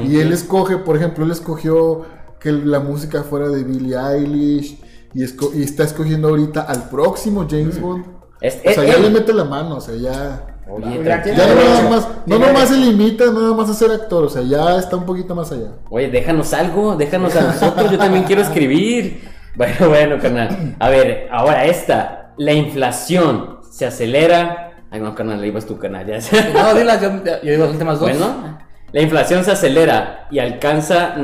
y 0.05 0.19
él 0.21 0.33
escoge, 0.33 0.77
por 0.79 0.97
ejemplo, 0.97 1.25
él 1.25 1.31
escogió 1.31 2.03
que 2.41 2.53
la 2.53 2.81
música 2.81 3.23
fuera 3.23 3.49
de 3.49 3.65
Billie 3.65 3.97
Eilish 3.99 4.81
y, 5.13 5.23
esco- 5.25 5.51
y 5.55 5.63
está 5.63 5.85
escogiendo 5.85 6.29
ahorita 6.29 6.63
al 6.63 6.89
próximo 6.89 7.47
James 7.51 7.81
Bond. 7.81 8.05
Es- 8.41 8.59
O 8.65 8.71
sea, 8.73 8.85
es- 8.85 8.91
ya 8.91 8.95
él- 8.97 9.03
le 9.03 9.11
mete 9.11 9.33
la 9.33 9.45
mano, 9.45 9.77
o 9.77 9.81
sea, 9.81 9.95
ya... 9.97 10.55
Oye, 10.71 11.03
Ya 11.03 11.17
nada 11.47 11.89
más, 11.89 12.09
no 12.27 12.39
nomás 12.39 12.69
se 12.69 12.77
limita 12.77 13.25
nada 13.33 13.55
más 13.55 13.71
a 13.71 13.75
ser 13.75 13.91
actor, 13.91 14.25
o 14.25 14.29
sea, 14.29 14.43
ya 14.43 14.77
está 14.79 14.97
un 14.97 15.07
poquito 15.07 15.35
más 15.35 15.51
allá. 15.51 15.73
Oye, 15.91 16.09
déjanos 16.11 16.53
algo, 16.53 16.95
déjanos 16.95 17.35
a 17.37 17.41
nosotros, 17.41 17.91
yo 17.91 17.97
también 17.99 18.25
quiero 18.25 18.43
escribir. 18.43 19.23
Bueno, 19.55 19.75
bueno, 19.89 20.19
carnal. 20.21 20.77
A 20.79 20.89
ver, 20.89 21.29
ahora 21.31 21.65
esta. 21.65 22.35
La 22.37 22.53
inflación 22.53 23.59
se 23.71 23.87
acelera 23.87 24.65
Ay, 24.91 25.01
no, 25.01 25.15
carnal, 25.15 25.45
ibas 25.45 25.67
tu 25.67 25.77
canal, 25.79 26.07
ya. 26.07 26.19
No, 26.55 26.75
dilas, 26.75 27.03
yo, 27.03 27.11
yo 27.43 27.51
digo 27.53 27.65
las 27.65 27.73
últimas 27.73 28.01
dos. 28.01 28.09
Bueno, 28.09 28.59
la 28.91 29.03
inflación 29.03 29.45
se 29.45 29.51
acelera 29.53 30.27
y 30.31 30.39
alcanza 30.39 31.15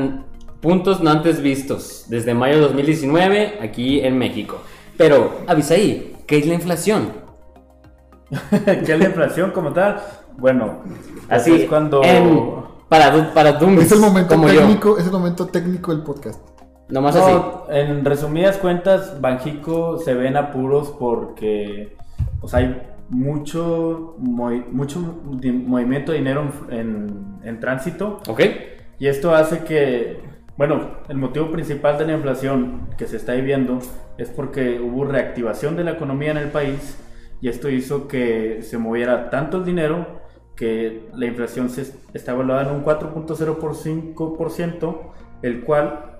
puntos 0.61 1.01
no 1.01 1.09
antes 1.09 1.41
vistos 1.41 2.05
desde 2.07 2.35
mayo 2.35 2.55
de 2.57 2.61
2019 2.61 3.59
aquí 3.63 4.01
en 4.01 4.19
México. 4.19 4.61
Pero, 4.97 5.39
Avisaí, 5.47 6.15
¿qué 6.27 6.37
es 6.37 6.45
la 6.45 6.53
inflación? 6.53 7.13
¿Qué 8.65 8.93
es 8.93 8.99
la 8.99 9.05
inflación 9.05 9.49
como 9.51 9.73
tal? 9.73 9.99
Bueno, 10.37 10.81
Así 11.29 11.53
es 11.53 11.67
cuando... 11.69 12.03
en- 12.03 12.65
para, 12.87 13.33
para 13.33 13.53
Doomies, 13.53 13.87
Es 13.87 13.91
el 13.93 13.99
momento 13.99 14.35
como 14.35 14.47
yo. 14.47 14.59
técnico, 14.59 14.97
es 14.99 15.05
el 15.05 15.11
momento 15.11 15.47
técnico 15.47 15.91
del 15.91 16.03
podcast. 16.03 16.39
Nomás 16.89 17.15
No, 17.15 17.25
así. 17.25 17.35
En 17.79 18.05
resumidas 18.05 18.57
cuentas, 18.57 19.19
Banjico 19.19 19.97
se 19.99 20.13
ve 20.13 20.27
en 20.27 20.37
apuros 20.37 20.93
porque 20.99 21.95
o 22.41 22.47
sea, 22.47 22.59
hay 22.59 22.81
mucho, 23.09 24.15
movi- 24.19 24.65
mucho 24.71 24.99
movimiento 24.99 26.11
de 26.11 26.19
dinero 26.19 26.43
en, 26.69 26.79
en- 26.79 27.25
en 27.43 27.59
tránsito 27.59 28.19
¿Ok? 28.27 28.41
y 28.99 29.07
esto 29.07 29.33
hace 29.35 29.63
que, 29.63 30.19
bueno, 30.57 30.91
el 31.09 31.17
motivo 31.17 31.51
principal 31.51 31.97
de 31.97 32.05
la 32.07 32.13
inflación 32.13 32.87
que 32.97 33.07
se 33.07 33.17
está 33.17 33.33
viviendo 33.33 33.79
es 34.17 34.29
porque 34.29 34.79
hubo 34.79 35.03
reactivación 35.05 35.75
de 35.75 35.83
la 35.83 35.91
economía 35.91 36.31
en 36.31 36.37
el 36.37 36.49
país 36.49 36.97
y 37.41 37.49
esto 37.49 37.69
hizo 37.69 38.07
que 38.07 38.61
se 38.63 38.77
moviera 38.77 39.29
tanto 39.29 39.57
el 39.57 39.65
dinero 39.65 40.23
que 40.55 41.09
la 41.15 41.25
inflación 41.25 41.69
se 41.69 41.81
está 42.13 42.31
evaluada 42.31 42.69
en 42.69 42.75
un 42.75 42.85
4.05%, 42.85 44.97
el 45.41 45.61
cual 45.63 46.14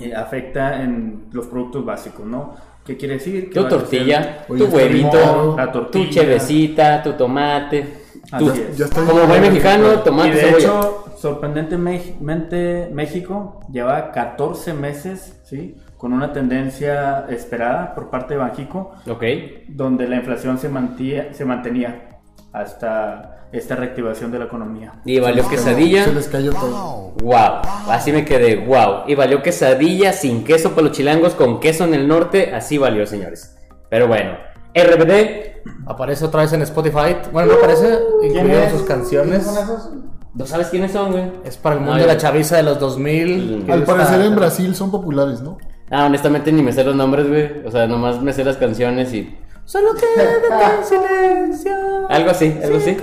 eh, 0.00 0.14
afecta 0.14 0.82
en 0.82 1.26
los 1.32 1.46
productos 1.46 1.84
básicos, 1.84 2.26
¿no? 2.26 2.54
¿Qué 2.84 2.96
quiere 2.96 3.14
decir? 3.14 3.50
Que 3.50 3.60
Tu 3.60 3.68
tortilla, 3.68 4.44
tu 4.46 4.64
huevito, 4.64 5.54
la 5.56 5.70
tortilla. 5.70 6.06
tu 6.08 6.10
chevecita, 6.14 7.02
tu 7.02 7.12
tomate. 7.12 7.98
Así 8.32 8.44
tu- 8.44 8.50
es. 8.50 8.76
Ya 8.78 8.84
está 8.86 9.04
como 9.04 9.26
buen 9.26 9.40
mexicano, 9.42 9.98
tomate, 10.00 10.28
y 10.28 10.32
de 10.32 10.38
cebolla. 10.40 10.58
hecho, 10.58 11.04
sorprendentemente, 11.18 12.88
México 12.92 13.60
lleva 13.70 14.10
14 14.12 14.72
meses, 14.74 15.38
¿sí? 15.44 15.76
Con 15.96 16.12
una 16.12 16.32
tendencia 16.32 17.26
esperada 17.28 17.94
por 17.94 18.08
parte 18.10 18.34
de 18.34 18.40
Banjico, 18.40 18.92
Ok. 19.08 19.24
donde 19.68 20.08
la 20.08 20.16
inflación 20.16 20.58
se, 20.58 20.68
mantía, 20.68 21.32
se 21.34 21.44
mantenía 21.44 22.20
hasta 22.52 23.37
esta 23.52 23.76
reactivación 23.76 24.30
de 24.30 24.38
la 24.38 24.44
economía. 24.46 24.92
Y 25.04 25.18
valió 25.20 25.48
quesadilla. 25.48 26.04
Se 26.04 26.12
les 26.12 26.28
cayó 26.28 26.52
todo. 26.52 27.12
Wow, 27.22 27.62
así 27.90 28.12
me 28.12 28.24
quedé, 28.24 28.56
wow. 28.56 29.04
Y 29.06 29.14
valió 29.14 29.42
quesadilla 29.42 30.12
sin 30.12 30.44
queso 30.44 30.70
para 30.70 30.82
los 30.88 30.92
chilangos, 30.96 31.34
con 31.34 31.58
queso 31.60 31.84
en 31.84 31.94
el 31.94 32.06
norte, 32.08 32.54
así 32.54 32.78
valió, 32.78 33.06
señores. 33.06 33.56
Pero 33.90 34.06
bueno, 34.08 34.32
RBD, 34.74 35.48
Aparece 35.86 36.24
otra 36.24 36.42
vez 36.42 36.52
en 36.52 36.62
Spotify. 36.62 37.16
Bueno, 37.32 37.52
no 37.52 37.58
aparece, 37.58 37.98
incluyeron 38.22 38.62
es? 38.64 38.72
sus 38.72 38.82
canciones. 38.82 39.38
¿Quiénes 39.40 39.46
son 39.46 39.64
esos? 39.64 39.90
¿no 40.34 40.46
sabes 40.46 40.68
quiénes 40.68 40.92
son, 40.92 41.10
güey? 41.12 41.24
Es 41.44 41.56
para 41.56 41.74
el 41.76 41.80
No, 41.82 41.88
mundo 41.88 42.02
de 42.02 42.06
la 42.06 42.16
chaviza 42.16 42.56
de 42.56 42.62
los 42.62 42.78
2000. 42.78 43.64
que 43.66 43.72
Al 43.72 43.80
está- 43.80 43.94
parecer 43.96 44.20
en 44.22 44.36
Brasil 44.36 44.74
son 44.74 44.90
populares, 44.90 45.40
¿no? 45.42 45.58
Ah, 45.90 46.04
honestamente 46.06 46.52
ni 46.52 46.62
me 46.62 46.72
sé 46.72 46.84
los 46.84 46.94
nombres, 46.94 47.28
güey. 47.28 47.66
O 47.66 47.70
sea, 47.70 47.86
nomás 47.86 48.20
me 48.22 48.32
sé 48.32 48.44
las 48.44 48.56
canciones 48.56 49.12
y. 49.12 49.36
Solo 49.68 49.90
quédate 49.94 50.46
en 50.78 50.84
silencio. 50.86 52.08
Algo 52.08 52.30
así, 52.30 52.58
algo 52.64 52.78
así. 52.78 52.96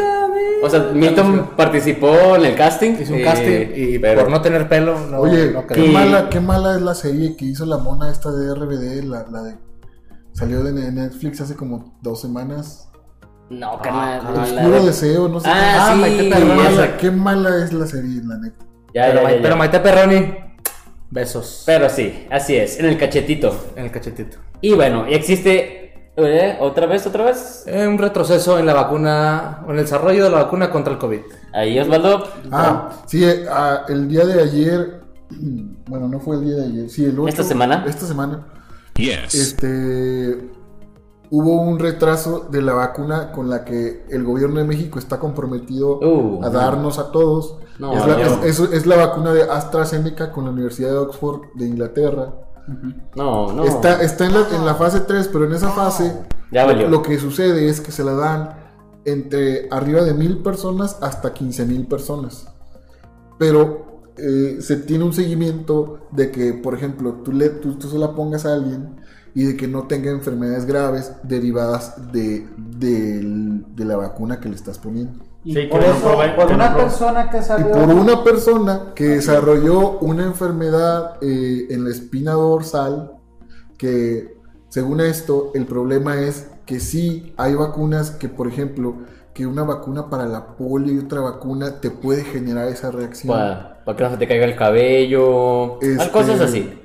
O 0.64 0.70
sea, 0.70 0.80
Milton 0.94 1.52
participó 1.56 2.36
en 2.38 2.46
el 2.46 2.56
casting. 2.56 2.94
Hizo 3.00 3.14
un 3.14 3.20
eh, 3.20 3.24
casting 3.24 3.68
y 3.76 4.00
pero- 4.00 4.22
por 4.22 4.32
no 4.32 4.42
tener 4.42 4.68
pelo, 4.68 5.00
no, 5.00 5.20
Oye, 5.20 5.52
no 5.52 5.68
qué 5.68 5.84
mala, 5.90 6.28
qué 6.30 6.40
mala 6.40 6.76
es 6.76 6.82
la 6.82 6.96
serie 6.96 7.36
que 7.36 7.46
hizo 7.46 7.68
la 7.68 7.78
mona 7.78 8.10
esta 8.12 8.32
de 8.32 8.56
RBD, 8.56 9.04
la, 9.04 9.26
la 9.32 9.44
de 9.44 9.56
salió 10.34 10.64
de 10.64 10.74
Netflix 10.92 11.40
hace 11.42 11.56
como 11.56 11.98
dos 12.02 12.20
semanas. 12.22 12.90
No, 13.52 13.80
carnal. 13.80 14.24
no, 14.24 14.32
la 14.34 14.44
Oscuro 14.44 14.80
de- 14.80 14.86
deseo, 14.88 15.28
no 15.30 15.40
sé. 15.40 15.48
Ah, 15.48 15.90
Ah, 15.92 15.94
sí. 15.94 16.02
Maite 16.02 16.24
qué, 16.24 16.30
Perroni. 16.36 16.56
mala, 16.64 16.98
qué 16.98 17.12
mala 17.12 17.64
es 17.64 17.74
la 17.74 17.86
serie, 17.86 18.22
la 18.26 18.38
neta. 18.40 18.66
Ya, 18.92 19.06
pero, 19.06 19.22
ya, 19.22 19.30
ya, 19.30 19.36
ya. 19.36 19.42
pero 19.44 19.56
Maite 19.56 19.80
Perroni, 19.82 20.34
besos 21.12 21.62
Pero 21.68 21.90
sí, 21.90 22.26
así 22.32 22.56
es, 22.56 22.80
en 22.80 22.88
el 22.88 22.98
cachetito. 22.98 23.56
en 23.76 23.86
el 23.86 23.92
cachetito. 23.92 24.38
Y 24.62 24.74
bueno, 24.74 25.06
y 25.08 25.14
existe. 25.14 25.85
¿Eh? 26.18 26.58
¿Otra 26.62 26.86
vez, 26.86 27.06
otra 27.08 27.26
vez? 27.26 27.64
Eh, 27.68 27.88
un 27.88 27.98
retroceso 27.98 28.58
en 28.58 28.66
la 28.66 28.74
vacuna, 28.74 29.62
en 29.66 29.72
el 29.72 29.78
desarrollo 29.82 30.24
de 30.26 30.30
la 30.30 30.44
vacuna 30.44 30.70
contra 30.72 30.94
el 30.94 31.00
COVID. 31.00 31.20
Ahí, 31.54 31.80
Osvaldo. 31.80 32.24
Ah, 32.52 32.90
sí, 33.06 33.24
eh, 33.24 33.46
ah, 33.50 33.82
el 33.90 34.08
día 34.08 34.26
de 34.26 34.42
ayer, 34.42 35.02
bueno, 35.90 36.08
no 36.08 36.20
fue 36.20 36.38
el 36.38 36.46
día 36.46 36.56
de 36.56 36.66
ayer, 36.66 36.90
sí, 36.90 37.06
el 37.06 37.12
otro, 37.20 37.28
¿Esta 37.28 37.44
semana? 37.44 37.86
Esta 37.88 38.06
semana, 38.06 38.46
Yes. 38.96 39.36
este, 39.36 40.50
hubo 41.32 41.62
un 41.62 41.80
retraso 41.80 42.48
de 42.50 42.62
la 42.62 42.74
vacuna 42.74 43.32
con 43.34 43.50
la 43.50 43.66
que 43.66 44.06
el 44.10 44.24
gobierno 44.24 44.60
de 44.60 44.66
México 44.66 45.00
está 45.00 45.20
comprometido 45.20 46.00
Uh, 46.00 46.44
a 46.46 46.50
darnos 46.50 46.98
a 47.00 47.12
todos. 47.12 47.58
No, 47.78 47.92
es, 47.94 48.08
la, 48.08 48.14
no. 48.18 48.44
es- 48.46 48.60
es- 48.60 48.72
es 48.72 48.86
la 48.86 48.96
vacuna 48.96 49.34
de 49.34 49.44
AstraZeneca 49.44 50.32
con 50.32 50.46
la 50.46 50.52
Universidad 50.52 50.92
de 50.92 50.98
Oxford 50.98 51.42
de 51.56 51.66
Inglaterra. 51.66 52.34
No, 53.16 53.52
no. 53.54 53.64
Está, 53.66 54.02
está 54.02 54.26
en, 54.26 54.34
la, 54.34 54.48
en 54.56 54.66
la 54.66 54.76
fase 54.76 55.02
3, 55.02 55.30
pero 55.32 55.46
en 55.46 55.54
esa 55.54 55.70
fase 55.72 56.14
Ya 56.52 56.62
lo, 56.64 56.68
valió. 56.74 56.88
lo 56.90 57.02
que 57.02 57.20
sucede 57.20 57.70
es 57.70 57.82
que 57.82 57.92
se 57.92 58.04
la 58.04 58.14
dan 58.14 58.50
entre 59.06 59.68
arriba 59.72 60.02
de 60.02 60.14
mil 60.14 60.40
personas 60.40 60.98
hasta 61.02 61.34
15 61.34 61.66
mil 61.66 61.86
personas. 61.88 62.48
Pero 63.38 64.02
eh, 64.18 64.58
se 64.62 64.78
tiene 64.78 65.04
un 65.04 65.14
seguimiento 65.14 66.08
de 66.12 66.32
que, 66.32 66.54
por 66.54 66.74
ejemplo, 66.74 67.14
tú, 67.24 67.32
le, 67.32 67.50
tú, 67.50 67.76
tú 67.78 67.90
se 67.90 67.98
la 67.98 68.16
pongas 68.16 68.46
a 68.46 68.54
alguien 68.54 68.96
y 69.36 69.44
de 69.44 69.58
que 69.58 69.68
no 69.68 69.84
tenga 69.88 70.10
enfermedades 70.12 70.66
graves 70.66 71.12
derivadas 71.24 72.12
de, 72.14 72.48
del- 72.58 73.66
de 73.76 73.86
la 73.86 73.98
vacuna 73.98 74.40
que 74.40 74.48
le 74.50 74.56
estás 74.56 74.80
poniendo. 74.80 75.20
Y 75.46 75.54
Sí, 75.54 75.68
por 75.68 75.80
no 75.80 75.86
eso, 75.86 76.36
por 76.36 76.50
no 76.50 76.56
una 76.56 76.76
persona 76.76 77.30
que 77.30 77.38
Y 77.38 77.64
por 77.64 77.96
una 77.96 78.24
persona 78.24 78.82
que 78.96 79.04
desarrolló 79.06 80.00
una 80.00 80.24
enfermedad 80.24 81.18
eh, 81.22 81.68
en 81.70 81.84
la 81.86 81.92
espina 81.92 82.32
dorsal, 82.34 83.12
que 83.78 84.36
según 84.70 85.02
esto, 85.02 85.52
el 85.54 85.66
problema 85.68 86.20
es 86.20 86.48
que 86.66 86.80
sí 86.80 87.34
hay 87.38 87.54
vacunas 87.54 88.10
que, 88.12 88.28
por 88.28 88.48
ejemplo, 88.48 88.96
que 89.36 89.46
una 89.46 89.64
vacuna 89.64 90.10
para 90.10 90.26
la 90.26 90.56
polio 90.58 90.94
y 90.94 90.98
otra 91.00 91.22
vacuna 91.22 91.80
te 91.80 91.92
puede 91.92 92.24
generar 92.24 92.68
esa 92.68 92.90
reacción. 92.90 93.36
Para, 93.38 93.84
para 93.86 93.98
que 93.98 94.04
no 94.04 94.10
se 94.12 94.18
te 94.18 94.28
caiga 94.28 94.46
el 94.46 94.56
cabello. 94.56 95.80
Este- 95.82 96.10
Cosas 96.12 96.42
así. 96.42 96.82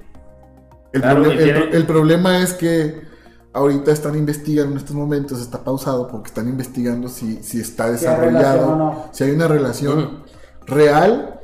El, 0.93 1.01
Claro, 1.01 1.23
proble- 1.25 1.29
y 1.35 1.39
el 1.39 1.45
tiene- 1.45 1.61
pro- 1.61 1.73
el 1.79 1.87
problema 1.87 2.43
es 2.43 2.53
que 2.53 3.09
ahorita 3.53 3.91
están 3.93 4.15
investigando 4.17 4.73
en 4.73 4.79
estos 4.79 4.95
momentos, 4.95 5.41
está 5.41 5.63
pausado 5.65 6.07
porque 6.09 6.29
están 6.29 6.49
investigando 6.49 7.09
si, 7.09 7.43
si 7.43 7.61
está 7.61 7.95
Si 7.97 8.07
hay 8.07 8.17
relación 8.17 8.33
desarrollado, 8.33 8.77
no. 8.77 9.05
si 9.13 9.25
hay 9.25 9.31
una 9.33 9.49
relación 9.49 10.23
real 10.67 11.41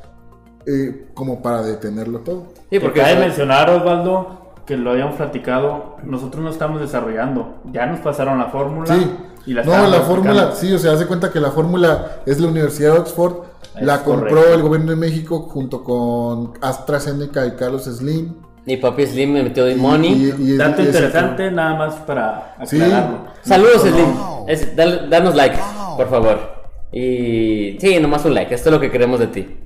eh, 0.65 1.09
como 1.13 1.41
para 1.41 1.61
detenerlo 1.63 2.19
todo. 2.19 2.47
Sí, 2.69 2.79
Porque 2.79 3.01
sea, 3.01 3.19
mencionar, 3.19 3.69
Osvaldo, 3.69 4.53
que 4.65 4.75
lo 4.77 4.91
habíamos 4.91 5.15
platicado, 5.15 5.95
nosotros 6.03 6.43
no 6.43 6.49
estamos 6.49 6.81
desarrollando, 6.81 7.55
ya 7.71 7.85
nos 7.85 7.99
pasaron 8.01 8.37
la 8.37 8.47
fórmula 8.47 8.87
Sí. 8.93 9.11
y 9.45 9.53
la 9.53 9.63
no, 9.63 9.71
la 9.71 9.77
aplicando. 9.79 10.05
fórmula, 10.05 10.51
sí, 10.55 10.73
o 10.73 10.77
sea, 10.79 10.93
hace 10.93 11.05
cuenta 11.07 11.31
que 11.31 11.39
la 11.39 11.51
fórmula 11.51 12.17
es 12.25 12.39
la 12.41 12.47
Universidad 12.49 12.93
de 12.93 12.99
Oxford, 12.99 13.33
Es 13.75 13.81
la 13.85 14.03
compró 14.03 14.29
correcto. 14.35 14.53
el 14.55 14.61
gobierno 14.61 14.89
de 14.91 14.97
México 14.97 15.39
junto 15.49 15.83
con 15.83 16.53
AstraZeneca 16.61 17.45
y 17.45 17.51
Carlos 17.55 17.85
Slim. 17.85 18.35
Mi 18.67 18.77
papi 18.77 19.07
Slim 19.07 19.31
me 19.31 19.43
metió 19.43 19.65
de 19.65 19.71
Y- 19.71 19.75
money. 19.75 20.11
y- 20.37 20.51
y 20.53 20.57
Dato 20.57 20.81
y 20.81 20.85
es- 20.85 20.87
interesante, 20.95 21.49
nada 21.49 21.75
más 21.75 21.95
para 22.01 22.55
Sí. 22.65 22.75
aclararlo. 22.81 23.25
Saludos, 23.41 23.81
Slim. 23.81 24.15
Es- 24.47 24.75
dal- 24.75 25.09
danos 25.09 25.35
like, 25.35 25.57
por 25.95 26.09
favor. 26.09 26.37
Y 26.91 27.77
sí, 27.79 27.99
nomás 27.99 28.23
un 28.25 28.33
like. 28.33 28.53
Esto 28.53 28.69
es 28.69 28.73
lo 28.73 28.79
que 28.81 28.91
queremos 28.91 29.19
de 29.19 29.27
ti. 29.27 29.57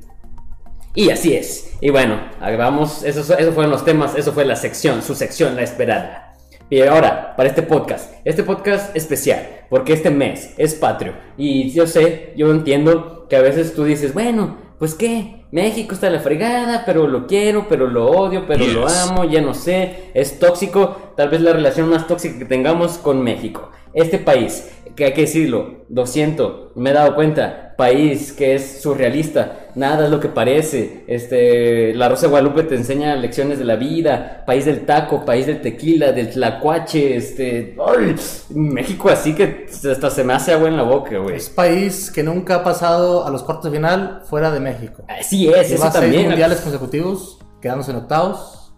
Y 0.93 1.09
así 1.09 1.33
es. 1.33 1.73
Y 1.81 1.89
bueno, 1.89 2.19
vamos. 2.57 3.03
Esos, 3.03 3.29
esos 3.31 3.53
fueron 3.53 3.71
los 3.71 3.83
temas. 3.85 4.15
Eso 4.15 4.33
fue 4.33 4.45
la 4.45 4.55
sección, 4.55 5.01
su 5.01 5.15
sección, 5.15 5.55
la 5.55 5.63
esperada. 5.63 6.35
Y 6.69 6.81
ahora, 6.81 7.35
para 7.35 7.49
este 7.49 7.63
podcast. 7.63 8.13
Este 8.23 8.43
podcast 8.43 8.95
especial. 8.95 9.41
Porque 9.69 9.93
este 9.93 10.09
mes 10.09 10.53
es 10.57 10.73
patrio. 10.75 11.13
Y 11.37 11.71
yo 11.71 11.87
sé, 11.87 12.33
yo 12.37 12.51
entiendo 12.51 13.27
que 13.29 13.35
a 13.35 13.41
veces 13.41 13.73
tú 13.73 13.83
dices, 13.83 14.13
bueno, 14.13 14.57
pues 14.81 14.95
qué. 14.95 15.45
México 15.51 15.93
está 15.93 16.09
la 16.09 16.21
fregada, 16.21 16.85
pero 16.87 17.05
lo 17.05 17.27
quiero, 17.27 17.67
pero 17.69 17.85
lo 17.85 18.09
odio, 18.09 18.47
pero 18.47 18.65
lo 18.65 18.87
amo, 18.87 19.25
ya 19.25 19.39
no 19.39 19.53
sé, 19.53 20.09
es 20.15 20.39
tóxico, 20.39 21.13
tal 21.15 21.29
vez 21.29 21.39
la 21.41 21.53
relación 21.53 21.87
más 21.87 22.07
tóxica 22.07 22.39
que 22.39 22.45
tengamos 22.45 22.97
con 22.97 23.21
México. 23.21 23.69
Este 23.93 24.17
país, 24.17 24.71
que 24.95 25.05
hay 25.05 25.13
que 25.13 25.21
decirlo, 25.21 25.85
lo 25.89 26.05
siento, 26.05 26.71
me 26.75 26.91
he 26.91 26.93
dado 26.93 27.15
cuenta, 27.15 27.73
país 27.77 28.31
que 28.31 28.55
es 28.55 28.81
surrealista, 28.81 29.69
nada 29.75 30.05
es 30.05 30.11
lo 30.11 30.19
que 30.19 30.27
parece, 30.27 31.03
este, 31.07 31.93
la 31.95 32.09
Rosa 32.09 32.23
de 32.23 32.29
Guadalupe 32.29 32.63
te 32.63 32.75
enseña 32.75 33.15
lecciones 33.15 33.57
de 33.57 33.65
la 33.65 33.75
vida, 33.75 34.43
país 34.45 34.65
del 34.65 34.85
taco, 34.85 35.25
país 35.25 35.47
del 35.47 35.61
tequila, 35.61 36.11
del 36.11 36.29
tlacuache, 36.29 37.15
este, 37.15 37.75
ay, 37.79 38.15
México 38.51 39.09
así 39.09 39.33
que 39.33 39.65
hasta 39.67 40.09
se 40.09 40.23
me 40.23 40.33
hace 40.33 40.53
agua 40.53 40.67
en 40.67 40.77
la 40.77 40.83
boca, 40.83 41.17
güey. 41.17 41.35
Es 41.35 41.49
país 41.49 42.11
que 42.11 42.23
nunca 42.23 42.57
ha 42.57 42.63
pasado 42.63 43.25
a 43.25 43.31
los 43.31 43.43
cuartos 43.43 43.71
de 43.71 43.77
final 43.77 44.21
fuera 44.25 44.51
de 44.51 44.59
México. 44.59 45.03
Así 45.07 45.49
es, 45.49 45.71
eso 45.71 45.81
seis 45.81 45.93
también. 45.93 46.27
mundiales 46.27 46.61
consecutivos, 46.61 47.39
quedándose 47.61 47.91
en 47.91 47.97
octavos. 47.97 48.73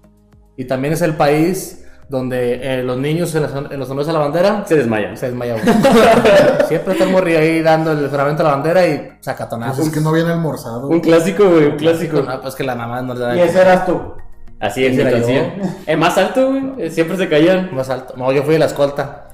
Y 0.56 0.66
también 0.66 0.94
es 0.94 1.02
el 1.02 1.16
país 1.16 1.83
donde 2.14 2.60
eh, 2.62 2.84
los 2.84 2.96
niños 2.98 3.34
en, 3.36 3.42
los 3.80 3.90
honores 3.90 4.08
a 4.08 4.14
la 4.14 4.20
bandera 4.20 4.64
Se 4.68 4.76
desmayan. 4.76 5.18
se 5.18 5.26
desmayan. 5.26 5.58
Siempre 6.68 6.94
está 6.94 7.06
el 7.06 7.10
ahí 7.36 7.62
dando 7.64 7.92
el 7.92 8.08
juramento 8.08 8.44
a 8.44 8.46
la 8.46 8.52
bandera 8.52 8.86
y 8.88 8.98
Pues 9.00 9.12
sacatonazos. 9.22 9.88
es 9.88 9.92
que 9.94 10.00
no 10.00 10.10
habían 10.10 10.28
almorzado. 10.28 10.88
Un 10.88 11.00
clásico, 11.00 11.50
güey, 11.50 11.66
un 11.66 11.78
clásico. 11.78 12.22
No, 12.22 12.40
pues 12.40 12.54
que 12.56 12.64
la 12.64 12.76
mamá 12.76 13.02
no 13.02 13.16
le 13.16 13.20
da 13.22 13.36
Y 13.36 13.40
ese 13.42 13.60
eras 13.62 13.86
tú. 13.88 14.00
Así 14.60 14.86
es, 14.86 14.98
entonces. 14.98 15.44
El 15.88 15.98
más 15.98 16.16
alto, 16.18 16.50
güey. 16.52 16.64
eh, 16.78 16.90
Siempre 16.92 17.18
se 17.18 17.28
caían. 17.28 17.74
más 17.76 17.90
alto. 17.90 18.14
No, 18.16 18.32
yo 18.32 18.44
fui 18.44 18.54
de 18.54 18.60
la 18.60 18.66
escolta. 18.66 19.26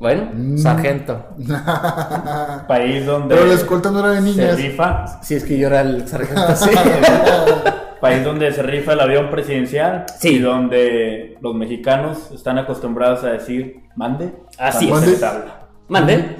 Bueno, 0.00 0.30
Mm. 0.34 0.58
Sargento. 0.58 1.26
País 2.66 3.06
donde 3.06 3.34
Pero 3.34 3.46
la 3.46 3.54
escolta 3.54 3.90
no 3.90 4.00
era 4.00 4.08
de 4.10 4.16
se 4.16 4.22
niñas. 4.22 4.56
rifa, 4.56 5.22
Si 5.22 5.34
es 5.36 5.44
que 5.44 5.56
yo 5.58 5.68
era 5.68 5.82
el 5.82 6.08
sargento, 6.08 6.56
sí. 6.56 6.70
país 8.02 8.22
donde 8.24 8.52
se 8.52 8.62
rifa 8.62 8.92
el 8.92 9.00
avión 9.00 9.30
presidencial 9.30 10.04
Sí. 10.18 10.36
y 10.36 10.38
donde 10.40 11.38
los 11.40 11.54
mexicanos 11.54 12.30
están 12.32 12.58
acostumbrados 12.58 13.24
a 13.24 13.30
decir 13.32 13.84
mande 13.96 14.32
Así 14.58 14.88
cuando 14.88 15.06
es. 15.06 15.18
se 15.18 15.20
les 15.20 15.22
habla. 15.22 15.68
mande. 15.88 16.36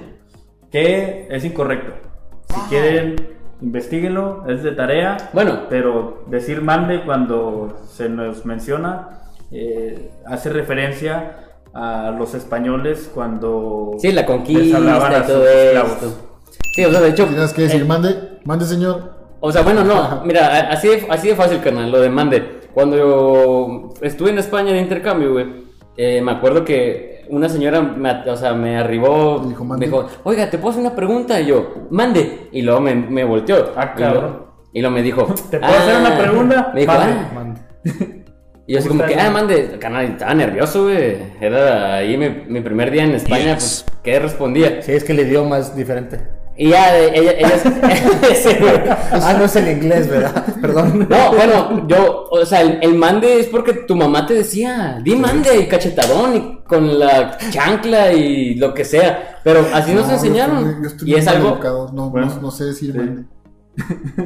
Que 0.71 1.26
es 1.31 1.45
incorrecto. 1.45 1.92
Si 2.54 2.61
quieren, 2.69 3.16
investiguenlo, 3.61 4.45
es 4.49 4.62
de 4.62 4.73
tarea. 4.73 5.16
Bueno. 5.33 5.61
Pero 5.71 6.25
decir 6.28 6.61
mande 6.62 7.02
cuando 7.04 7.78
se 7.90 8.09
nos 8.09 8.45
menciona 8.45 9.21
eh, 9.50 10.11
hace 10.26 10.49
referencia 10.50 11.37
a 11.75 12.11
los 12.19 12.35
españoles 12.35 13.11
cuando 13.14 13.92
Sí, 13.99 14.12
la 14.12 14.23
les 14.23 14.31
conquista 14.31 14.76
hablaban 14.78 15.14
a 15.14 15.19
y 15.19 15.23
todo 15.23 15.38
sus 15.42 15.47
esclavos. 15.49 15.92
esto. 15.92 16.28
Sí, 16.75 16.85
o 16.87 16.90
sea, 16.90 17.00
de 17.00 17.09
hecho. 17.11 17.26
Tienes 17.26 17.52
que 17.52 17.62
decir, 17.62 17.83
eh, 17.83 17.85
mande, 17.85 18.38
mande 18.45 18.64
señor. 18.64 19.21
O 19.44 19.50
sea, 19.50 19.62
bueno, 19.62 19.82
no, 19.82 20.22
mira, 20.25 20.70
así 20.70 20.87
de, 20.87 21.06
así 21.11 21.26
de 21.26 21.34
fácil, 21.34 21.61
carnal, 21.61 21.90
lo 21.90 22.00
de 22.00 22.08
mande. 22.08 22.61
Cuando 22.72 22.96
yo 22.96 23.90
estuve 24.00 24.30
en 24.30 24.38
España 24.38 24.72
de 24.72 24.80
intercambio, 24.80 25.32
güey, 25.32 25.46
eh, 25.96 26.22
me 26.22 26.30
acuerdo 26.30 26.64
que 26.64 27.25
una 27.28 27.49
señora 27.49 27.82
me, 27.82 28.30
o 28.30 28.37
sea, 28.37 28.54
me 28.54 28.78
arribó, 28.78 29.44
dijo, 29.44 29.64
me 29.64 29.84
dijo, 29.84 30.06
oiga, 30.22 30.49
¿te 30.49 30.58
puedo 30.58 30.70
hacer 30.70 30.82
una 30.82 30.94
pregunta? 30.94 31.40
Y 31.40 31.46
yo, 31.46 31.75
mande. 31.90 32.49
Y 32.52 32.62
luego 32.62 32.80
me, 32.80 32.94
me 32.94 33.25
volteó. 33.25 33.72
Ah, 33.75 33.94
cabrón. 33.94 34.46
Y 34.72 34.80
luego 34.80 34.94
me 34.94 35.02
dijo, 35.02 35.25
¿Te 35.50 35.58
puedo 35.58 35.72
hacer 35.75 35.96
una 35.96 36.16
pregunta? 36.16 36.70
Me 36.72 36.80
dijo, 36.82 36.92
Mande. 36.92 37.12
ah. 37.12 37.30
Mande. 37.34 37.61
Y 38.64 38.75
yo 38.75 38.78
así 38.78 38.87
como 38.87 39.00
¿Cómo 39.00 39.12
que, 39.12 39.20
ah, 39.20 39.28
mande, 39.28 39.76
carnal, 39.80 40.04
estaba 40.04 40.34
nervioso, 40.34 40.84
güey. 40.84 41.16
Era 41.40 41.96
ahí 41.96 42.16
mi, 42.16 42.28
mi 42.46 42.61
primer 42.61 42.92
día 42.92 43.02
en 43.02 43.16
España, 43.16 43.54
pues, 43.54 43.84
¿qué 44.04 44.20
respondía? 44.20 44.80
Sí, 44.82 44.92
es 44.92 45.02
que 45.02 45.11
el 45.11 45.18
idioma 45.18 45.58
es 45.58 45.75
diferente. 45.75 46.20
Y 46.56 46.68
ya, 46.68 46.99
ella, 46.99 47.32
ella, 47.32 47.49
sí, 48.35 48.50
güey. 48.61 48.75
Ah, 49.11 49.35
no 49.38 49.44
es 49.47 49.56
el 49.56 49.68
inglés, 49.68 50.09
¿verdad? 50.09 50.44
Perdón. 50.61 51.06
No, 51.09 51.32
bueno, 51.32 51.87
yo, 51.88 52.25
o 52.30 52.44
sea, 52.44 52.61
el, 52.61 52.78
el 52.82 52.94
mande 52.94 53.40
es 53.40 53.47
porque 53.47 53.73
tu 53.73 53.97
mamá 53.97 54.26
te 54.26 54.35
decía, 54.35 54.99
di 55.02 55.16
mande 55.16 55.56
y 55.56 55.66
cachetadón 55.66 56.37
y 56.37 56.59
con 56.64 56.99
la 56.99 57.37
chancla 57.50 58.12
y 58.12 58.54
lo 58.56 58.75
que 58.75 58.85
sea. 58.85 59.40
Pero 59.42 59.66
así 59.73 59.92
nos 59.94 60.06
yo 60.09 60.12
enseñaron. 60.14 60.59
estoy- 60.68 60.82
yo 60.82 60.88
estoy 60.88 61.11
y 61.11 61.14
es 61.14 61.26
algo, 61.26 61.49
equivocado, 61.49 61.90
No, 61.92 62.11
Bueno, 62.11 62.26
no, 62.37 62.42
no 62.42 62.50
sé 62.50 62.64
decir 62.64 62.92
sí. 62.92 62.99
mande. 62.99 63.25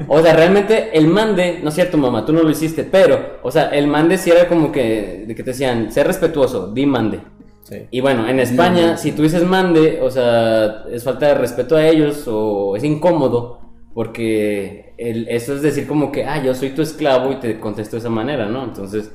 o 0.09 0.21
sea, 0.21 0.35
realmente 0.35 0.97
el 0.99 1.07
mande, 1.07 1.61
no 1.63 1.69
es 1.69 1.75
cierto 1.77 1.97
mamá, 1.97 2.27
tú 2.27 2.33
no 2.33 2.43
lo 2.43 2.51
hiciste, 2.51 2.83
pero, 2.85 3.39
o 3.45 3.51
sea, 3.53 3.69
el 3.69 3.87
mande 3.87 4.19
sí 4.19 4.31
era 4.31 4.49
como 4.49 4.73
que, 4.73 5.25
de 5.29 5.35
que 5.35 5.43
te 5.45 5.51
decían, 5.51 5.93
sé 5.93 6.03
respetuoso, 6.03 6.73
di 6.73 6.85
mande. 6.87 7.21
Sí. 7.69 7.85
Y 7.91 8.01
bueno, 8.01 8.29
en 8.29 8.39
España, 8.39 8.97
si 8.97 9.11
tú 9.11 9.23
dices 9.23 9.43
mande, 9.43 9.99
o 10.01 10.09
sea, 10.09 10.85
es 10.89 11.03
falta 11.03 11.27
de 11.27 11.35
respeto 11.35 11.75
a 11.75 11.85
ellos 11.85 12.23
o 12.29 12.77
es 12.77 12.85
incómodo, 12.85 13.59
porque 13.93 14.95
el- 14.99 15.27
eso 15.29 15.53
es 15.55 15.63
decir 15.63 15.89
como 15.89 16.13
que, 16.13 16.25
ah, 16.25 16.41
yo 16.41 16.55
soy 16.55 16.71
tu 16.71 16.83
esclavo 16.83 17.33
y 17.33 17.41
te 17.41 17.59
contesto 17.59 17.97
de 17.97 18.01
esa 18.01 18.09
manera, 18.09 18.47
¿no? 18.47 18.63
Entonces, 18.63 19.11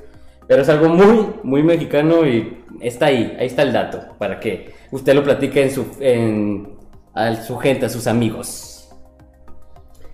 pero 0.48 0.64
es 0.64 0.70
algo 0.70 0.90
muy, 0.90 1.28
muy 1.44 1.64
mexicano 1.64 2.28
y 2.28 2.66
está 2.82 3.06
ahí, 3.06 3.38
ahí 3.40 3.48
está 3.48 3.62
el 3.62 3.72
dato, 3.72 4.00
para 4.18 4.42
que 4.42 4.74
usted 4.92 5.14
lo 5.16 5.24
platique 5.24 5.64
en 5.64 5.72
su, 5.72 5.86
en, 6.02 6.76
a 7.14 7.34
su 7.36 7.58
gente, 7.58 7.86
a 7.86 7.90
sus 7.90 8.06
amigos. 8.06 8.90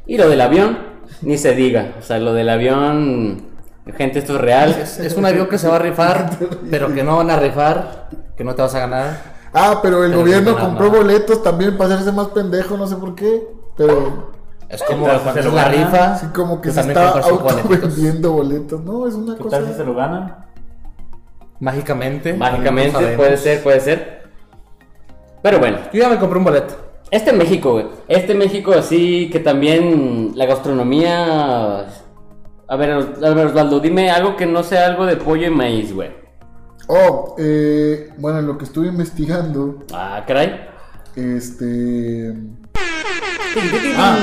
Y 0.06 0.16
lo 0.18 0.30
del 0.30 0.42
avión, 0.42 0.78
ni 1.24 1.40
se 1.40 1.56
diga, 1.56 1.96
o 1.98 2.04
sea, 2.04 2.20
lo 2.20 2.36
del 2.36 2.50
avión, 2.50 3.42
gente, 3.96 4.20
esto 4.20 4.36
es 4.36 4.42
real. 4.42 4.76
Es, 4.80 5.00
es 5.00 5.16
un 5.18 5.26
avión 5.26 5.48
que 5.48 5.58
se 5.58 5.68
va 5.68 5.78
a 5.78 5.80
rifar, 5.80 6.30
pero 6.70 6.94
que 6.94 7.04
no 7.04 7.18
van 7.18 7.32
a 7.32 7.40
rifar, 7.40 8.10
que 8.38 8.44
no 8.44 8.56
te 8.56 8.62
vas 8.62 8.76
a 8.76 8.80
ganar. 8.80 9.38
Ah, 9.54 9.80
pero 9.82 10.04
el 10.04 10.12
Pero 10.12 10.22
gobierno 10.22 10.52
no, 10.52 10.58
no, 10.60 10.66
compró 10.66 10.92
boletos 10.92 11.42
también 11.42 11.78
para 11.78 11.96
hacerse 11.96 12.12
más 12.12 12.28
pendejo, 12.28 12.78
no 12.78 12.86
sé 12.88 12.96
por 12.96 13.16
qué. 13.16 13.48
Pero 13.76 14.32
Es 14.70 14.84
como 14.84 15.06
¿Qué 15.06 15.12
tal 15.12 15.18
si 15.20 15.24
cuando 15.24 15.42
se 15.42 15.50
lo 15.50 15.56
la 15.56 15.68
rifa. 15.70 16.14
así 16.14 16.26
como 16.28 16.62
que 16.62 16.70
se 16.70 16.76
también 16.76 16.98
está 16.98 17.20
auto 17.20 17.48
vendiendo 17.70 18.32
boletos. 18.34 18.82
No, 18.84 19.08
es 19.08 19.16
una 19.16 19.36
¿Qué 19.36 19.44
cosa. 19.44 19.58
tal 19.58 19.68
si 19.68 19.74
se 19.74 19.84
lo 19.84 19.96
ganan? 19.96 20.46
Mágicamente. 21.60 22.34
Mágicamente, 22.34 23.02
no 23.12 23.18
puede 23.18 23.38
ser, 23.38 23.64
puede 23.64 23.80
ser. 23.80 24.24
Pero 25.42 25.60
bueno, 25.60 25.78
Yo 25.94 26.02
ya 26.02 26.10
me 26.10 26.18
compré 26.18 26.38
un 26.38 26.44
boleto. 26.44 26.76
este 27.10 27.32
México, 27.34 27.72
güey. 27.74 27.88
Este 28.08 28.36
México 28.36 28.74
así 28.74 29.30
que 29.32 29.40
también 29.40 30.34
la 30.36 30.46
gastronomía... 30.46 31.86
A 32.70 32.76
ver, 32.76 32.92
a 32.92 33.30
ver, 33.34 33.46
Osvaldo, 33.48 33.80
dime 33.80 34.12
algo 34.12 34.36
que 34.36 34.46
no 34.46 34.62
sea 34.62 34.88
algo 34.88 35.06
de 35.06 35.16
pollo 35.16 35.48
y 35.48 35.50
maíz, 35.50 35.96
güey. 35.96 36.10
Oh, 36.88 37.36
eh, 37.38 38.10
bueno, 38.18 38.40
en 38.40 38.48
lo 38.48 38.58
que 38.58 38.66
estuve 38.66 38.88
investigando, 38.88 39.86
Ah, 39.94 40.24
caray. 40.26 40.52
este. 41.16 42.34
Ah, 43.98 44.18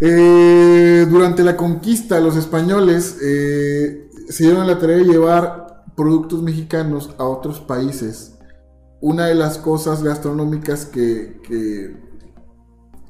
eh, 0.00 1.06
durante 1.10 1.42
la 1.42 1.56
conquista, 1.56 2.20
los 2.20 2.36
españoles 2.36 3.18
eh, 3.22 4.08
se 4.28 4.44
dieron 4.44 4.66
la 4.66 4.78
tarea 4.78 4.96
de 4.96 5.04
llevar 5.04 5.84
productos 5.96 6.42
mexicanos 6.42 7.10
a 7.18 7.24
otros 7.24 7.60
países. 7.60 8.38
Una 9.02 9.26
de 9.26 9.34
las 9.34 9.58
cosas 9.58 10.02
gastronómicas 10.02 10.86
que, 10.86 11.40
que, 11.46 11.96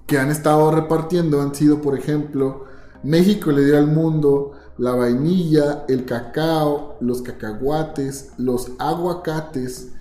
que 0.07 0.19
han 0.19 0.31
estado 0.31 0.71
repartiendo 0.73 1.41
han 1.41 1.55
sido, 1.55 1.81
por 1.81 1.97
ejemplo, 1.99 2.65
México 3.05 3.53
le 3.53 3.65
dio 3.65 3.79
al 3.79 3.87
mundo 3.89 4.53
la 4.81 4.93
vainilla, 4.93 5.85
el 5.89 6.07
cacao, 6.07 6.97
los 7.01 7.21
cacahuates, 7.21 8.31
los 8.39 8.73
aguacates, 8.79 9.93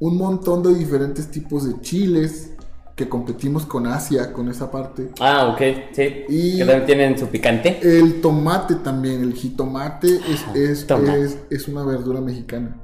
un 0.00 0.16
montón 0.18 0.64
de 0.64 0.74
diferentes 0.74 1.30
tipos 1.30 1.64
de 1.66 1.80
chiles 1.80 2.50
que 2.96 3.08
competimos 3.08 3.64
con 3.66 3.86
Asia, 3.86 4.32
con 4.32 4.48
esa 4.48 4.68
parte. 4.70 5.10
Ah, 5.20 5.52
ok, 5.52 5.62
sí. 5.92 6.24
Y- 6.28 6.58
Que 6.58 6.64
también 6.64 6.86
tienen 6.86 7.18
su 7.18 7.26
picante. 7.28 7.78
El 7.82 8.20
tomate 8.20 8.74
también, 8.76 9.22
el 9.22 9.32
jitomate 9.32 10.08
es, 10.28 10.44
es, 10.56 10.86
tomate. 10.88 11.22
es, 11.22 11.38
es 11.50 11.68
una 11.68 11.84
verdura 11.84 12.20
mexicana. 12.20 12.76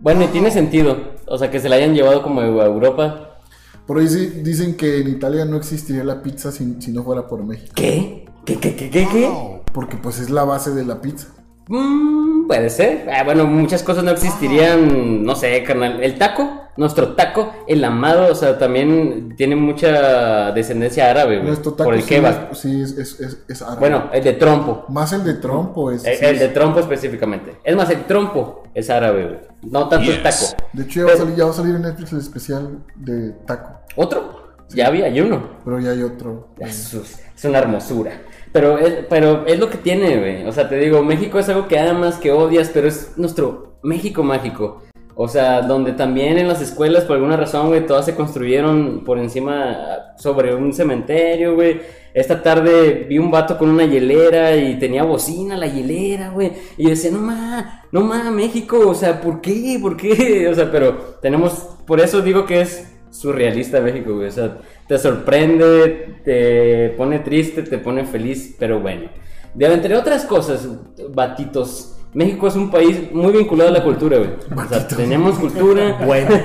Bueno, 0.00 0.24
y 0.24 0.26
tiene 0.28 0.50
sentido. 0.50 0.96
O 1.26 1.38
sea, 1.38 1.48
que 1.50 1.60
se 1.60 1.68
la 1.68 1.76
hayan 1.76 1.94
llevado 1.94 2.22
como 2.24 2.40
a 2.40 2.46
Europa. 2.66 3.38
Por 3.86 3.98
ahí 3.98 4.08
sí 4.08 4.26
dicen 4.42 4.76
que 4.76 5.00
en 5.00 5.08
Italia 5.08 5.44
no 5.44 5.56
existiría 5.56 6.02
la 6.02 6.22
pizza 6.22 6.50
si, 6.50 6.76
si 6.80 6.90
no 6.92 7.04
fuera 7.04 7.28
por 7.28 7.44
México. 7.44 7.72
¿Qué? 7.76 8.24
¿Qué, 8.44 8.58
qué, 8.58 8.74
qué, 8.76 8.90
qué, 8.90 9.08
qué? 9.08 9.62
Porque 9.76 9.98
pues 9.98 10.18
es 10.20 10.30
la 10.30 10.42
base 10.44 10.70
de 10.70 10.86
la 10.86 11.02
pizza. 11.02 11.28
Mm, 11.68 12.46
puede 12.46 12.70
ser. 12.70 13.06
Ah, 13.12 13.24
bueno, 13.24 13.44
muchas 13.44 13.82
cosas 13.82 14.02
no 14.04 14.10
existirían, 14.10 15.22
no 15.22 15.36
sé, 15.36 15.62
carnal. 15.64 16.02
El 16.02 16.16
taco, 16.16 16.62
nuestro 16.78 17.14
taco, 17.14 17.52
el 17.68 17.84
amado, 17.84 18.32
o 18.32 18.34
sea, 18.34 18.56
también 18.56 19.34
tiene 19.36 19.54
mucha 19.54 20.52
descendencia 20.52 21.10
árabe, 21.10 21.36
güey. 21.36 21.48
Nuestro 21.48 21.72
taco 21.74 21.88
Por 21.88 21.94
el 21.94 22.02
sí, 22.04 22.08
kebab. 22.08 22.52
es, 22.52 22.58
sí 22.58 22.80
es, 22.80 22.92
es, 22.96 23.20
es- 23.20 23.38
es 23.48 23.60
árabe. 23.60 23.80
Bueno, 23.80 24.04
el 24.14 24.24
de 24.24 24.32
trompo. 24.32 24.86
Más 24.88 25.12
el 25.12 25.24
de 25.24 25.34
trompo 25.34 25.90
es. 25.90 26.06
El, 26.06 26.16
sí 26.16 26.24
el 26.24 26.34
es- 26.36 26.40
de 26.40 26.48
trompo 26.48 26.80
específicamente. 26.80 27.58
Es 27.62 27.76
más, 27.76 27.90
el 27.90 28.04
trompo 28.06 28.62
es 28.72 28.88
árabe, 28.88 29.24
güey. 29.26 29.38
No 29.70 29.90
tanto 29.90 30.10
el 30.10 30.22
taco. 30.22 30.46
De 30.72 30.84
hecho, 30.84 31.00
ya 31.00 31.06
va, 31.06 31.12
a 31.12 31.16
salir, 31.18 31.34
ya 31.36 31.44
va 31.44 31.50
a 31.50 31.54
salir 31.54 31.74
en 31.74 31.82
Netflix 31.82 32.12
el 32.12 32.20
especial 32.20 32.78
de 32.94 33.32
taco. 33.46 33.80
¿Otro? 33.96 34.46
Ya 34.70 34.86
había, 34.86 35.04
hay 35.04 35.20
uno. 35.20 35.50
Pero 35.64 35.78
ya 35.80 35.90
hay 35.90 36.02
otro. 36.02 36.48
eh, 36.58 36.64
Es, 36.66 36.94
es 36.94 37.44
una 37.44 37.58
hermosura. 37.58 38.12
Pero 38.56 38.78
es, 38.78 39.04
pero 39.10 39.46
es 39.46 39.58
lo 39.58 39.68
que 39.68 39.76
tiene, 39.76 40.16
güey. 40.16 40.46
O 40.46 40.50
sea, 40.50 40.66
te 40.66 40.78
digo, 40.78 41.02
México 41.02 41.38
es 41.38 41.46
algo 41.50 41.68
que 41.68 41.78
amas, 41.78 42.16
que 42.16 42.32
odias, 42.32 42.70
pero 42.72 42.88
es 42.88 43.12
nuestro 43.18 43.76
México 43.82 44.22
mágico. 44.22 44.82
O 45.14 45.28
sea, 45.28 45.60
donde 45.60 45.92
también 45.92 46.38
en 46.38 46.48
las 46.48 46.62
escuelas, 46.62 47.04
por 47.04 47.16
alguna 47.16 47.36
razón, 47.36 47.68
güey, 47.68 47.84
todas 47.84 48.06
se 48.06 48.14
construyeron 48.14 49.04
por 49.04 49.18
encima, 49.18 50.14
sobre 50.16 50.54
un 50.54 50.72
cementerio, 50.72 51.54
güey. 51.54 51.82
Esta 52.14 52.42
tarde 52.42 53.04
vi 53.06 53.18
un 53.18 53.30
vato 53.30 53.58
con 53.58 53.68
una 53.68 53.84
hielera 53.84 54.56
y 54.56 54.78
tenía 54.78 55.04
bocina 55.04 55.54
la 55.54 55.66
hielera, 55.66 56.30
güey. 56.30 56.52
Y 56.78 56.84
yo 56.84 56.88
decía, 56.88 57.10
no 57.10 57.18
ma, 57.18 57.84
no 57.92 58.00
ma, 58.00 58.30
México, 58.30 58.88
o 58.88 58.94
sea, 58.94 59.20
¿por 59.20 59.42
qué? 59.42 59.78
¿Por 59.82 59.98
qué? 59.98 60.48
O 60.50 60.54
sea, 60.54 60.72
pero 60.72 61.18
tenemos, 61.20 61.52
por 61.86 62.00
eso 62.00 62.22
digo 62.22 62.46
que 62.46 62.62
es 62.62 62.90
surrealista 63.10 63.82
México, 63.82 64.14
güey. 64.14 64.28
O 64.28 64.32
sea, 64.32 64.58
te 64.88 64.98
sorprende, 64.98 66.20
te 66.24 66.94
pone 66.96 67.20
triste, 67.20 67.62
te 67.62 67.78
pone 67.78 68.04
feliz, 68.04 68.54
pero 68.58 68.80
bueno. 68.80 69.08
De 69.54 69.66
entre 69.72 69.96
otras 69.96 70.24
cosas, 70.24 70.68
batitos, 71.10 71.96
México 72.12 72.46
es 72.46 72.56
un 72.56 72.70
país 72.70 73.12
muy 73.12 73.32
vinculado 73.32 73.70
a 73.70 73.72
la 73.72 73.82
cultura, 73.82 74.18
güey. 74.18 74.30
O 74.56 74.68
sea, 74.68 74.86
tenemos 74.88 75.38
cultura. 75.38 75.98
Bueno. 76.04 76.30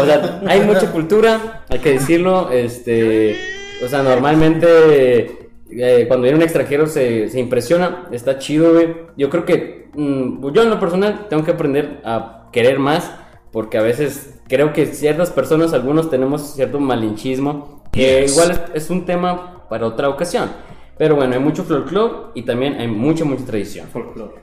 O 0.00 0.04
sea, 0.06 0.40
hay 0.46 0.60
mucha 0.60 0.90
cultura, 0.92 1.64
hay 1.68 1.78
que 1.78 1.92
decirlo. 1.92 2.50
Este, 2.50 3.36
o 3.84 3.88
sea, 3.88 4.02
normalmente 4.02 5.48
eh, 5.70 6.04
cuando 6.06 6.24
viene 6.24 6.36
un 6.36 6.42
extranjero 6.42 6.86
se, 6.86 7.28
se 7.30 7.40
impresiona, 7.40 8.06
está 8.12 8.38
chido, 8.38 8.74
güey. 8.74 8.94
Yo 9.16 9.30
creo 9.30 9.44
que 9.44 9.88
mm, 9.94 10.52
yo 10.52 10.62
en 10.62 10.70
lo 10.70 10.78
personal 10.78 11.26
tengo 11.28 11.44
que 11.44 11.52
aprender 11.52 12.00
a 12.04 12.48
querer 12.52 12.78
más, 12.78 13.10
porque 13.50 13.78
a 13.78 13.82
veces 13.82 14.33
creo 14.48 14.72
que 14.72 14.86
ciertas 14.86 15.30
personas, 15.30 15.72
algunos 15.72 16.10
tenemos 16.10 16.54
cierto 16.54 16.80
malinchismo, 16.80 17.82
que 17.92 18.22
Yes. 18.22 18.32
igual 18.32 18.50
es, 18.50 18.60
es 18.84 18.90
un 18.90 19.04
tema 19.04 19.64
para 19.68 19.86
otra 19.86 20.08
ocasión. 20.08 20.50
Pero 20.96 21.16
bueno, 21.16 21.34
hay 21.34 21.40
mucho 21.40 21.64
folclore 21.64 22.30
y 22.34 22.42
también 22.42 22.74
hay 22.80 22.88
mucha, 22.88 23.24
mucha 23.24 23.44
tradición. 23.44 23.86
Folclore. 23.88 24.34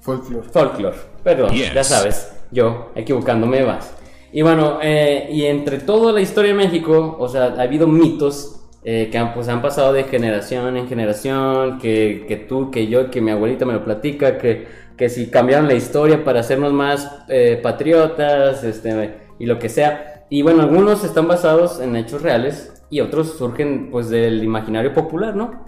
Folklore. 0.00 0.48
Folklore, 0.48 0.96
perdón, 1.24 1.50
Yes. 1.52 1.74
ya 1.74 1.82
sabes, 1.84 2.32
yo 2.52 2.90
equivocándome 2.94 3.62
vas. 3.64 3.92
Y 4.32 4.42
bueno, 4.42 4.78
eh, 4.82 5.28
y 5.32 5.44
entre 5.46 5.78
toda 5.78 6.12
la 6.12 6.20
historia 6.20 6.52
de 6.52 6.58
México, 6.58 7.16
o 7.18 7.28
sea, 7.28 7.54
ha 7.58 7.62
habido 7.62 7.86
mitos 7.88 8.52
eh, 8.84 9.08
que 9.10 9.18
han, 9.18 9.34
pues, 9.34 9.48
han 9.48 9.62
pasado 9.62 9.92
de 9.92 10.04
generación 10.04 10.76
en 10.76 10.86
generación, 10.88 11.78
que, 11.80 12.24
que 12.28 12.36
tú, 12.36 12.70
que 12.70 12.86
yo, 12.86 13.10
que 13.10 13.20
mi 13.20 13.32
abuelita 13.32 13.64
me 13.64 13.72
lo 13.72 13.84
platica, 13.84 14.38
que, 14.38 14.68
que 14.96 15.08
si 15.08 15.28
cambiaron 15.28 15.66
la 15.66 15.74
historia 15.74 16.22
para 16.22 16.40
hacernos 16.40 16.72
más 16.72 17.10
eh, 17.28 17.58
patriotas, 17.60 18.62
este, 18.62 19.25
y 19.38 19.46
lo 19.46 19.58
que 19.58 19.68
sea. 19.68 20.24
Y 20.30 20.42
bueno, 20.42 20.62
algunos 20.62 21.04
están 21.04 21.28
basados 21.28 21.80
en 21.80 21.96
hechos 21.96 22.22
reales 22.22 22.72
y 22.90 23.00
otros 23.00 23.36
surgen 23.36 23.90
pues 23.90 24.08
del 24.08 24.42
imaginario 24.42 24.92
popular, 24.92 25.36
¿no? 25.36 25.66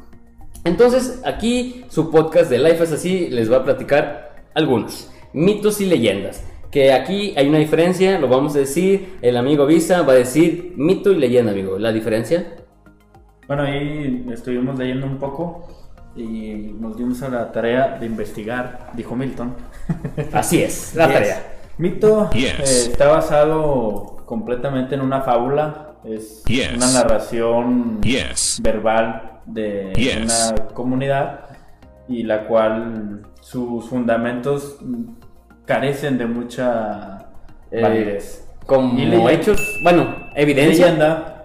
Entonces, 0.65 1.23
aquí 1.25 1.85
su 1.89 2.11
podcast 2.11 2.51
de 2.51 2.59
Life 2.59 2.85
es 2.85 2.93
así 2.93 3.29
les 3.31 3.51
va 3.51 3.59
a 3.59 3.65
platicar 3.65 4.45
algunos 4.55 5.11
mitos 5.33 5.81
y 5.81 5.87
leyendas. 5.87 6.45
Que 6.71 6.93
aquí 6.93 7.33
hay 7.37 7.49
una 7.49 7.59
diferencia, 7.59 8.19
lo 8.19 8.29
vamos 8.29 8.55
a 8.55 8.59
decir. 8.59 9.17
El 9.23 9.37
amigo 9.37 9.65
Visa 9.65 10.03
va 10.03 10.13
a 10.13 10.17
decir 10.17 10.75
mito 10.77 11.13
y 11.13 11.17
leyenda, 11.17 11.53
amigo. 11.53 11.79
¿La 11.79 11.93
diferencia? 11.93 12.57
Bueno, 13.47 13.63
ahí 13.63 14.27
estuvimos 14.31 14.79
leyendo 14.79 15.07
un 15.07 15.19
poco 15.19 15.67
y 16.15 16.75
nos 16.79 16.99
dimos 16.99 17.23
a 17.23 17.31
la 17.31 17.51
tarea 17.53 17.97
de 17.99 18.05
investigar, 18.05 18.91
dijo 18.95 19.17
Milton. 19.17 19.55
Así 20.33 20.63
es, 20.63 20.95
la 20.95 21.09
tarea. 21.13 21.58
Mito 21.79 22.29
Yes. 22.31 22.59
eh, 22.59 22.91
está 22.91 23.09
basado 23.09 24.17
completamente 24.27 24.95
en 24.97 25.01
una 25.01 25.21
fábula, 25.23 25.93
es 26.05 26.43
Yes. 26.45 26.75
una 26.77 26.91
narración 26.93 28.01
Yes. 28.03 28.61
verbal 28.63 29.41
de 29.47 29.93
Yes. 29.95 30.53
una 30.57 30.67
comunidad 30.75 31.41
y 32.09 32.25
la 32.25 32.47
cual 32.47 33.23
sus 33.41 33.89
fundamentos 33.89 34.79
carecen 35.67 36.19
de 36.19 36.27
mucha 36.27 37.27
Eh, 37.71 37.83
validez. 37.83 38.45
Como 38.67 38.99
Y 38.99 39.05
hechos, 39.31 39.61
bueno, 39.83 40.15
evidencia. 40.35 40.87
Leyenda. 40.87 41.45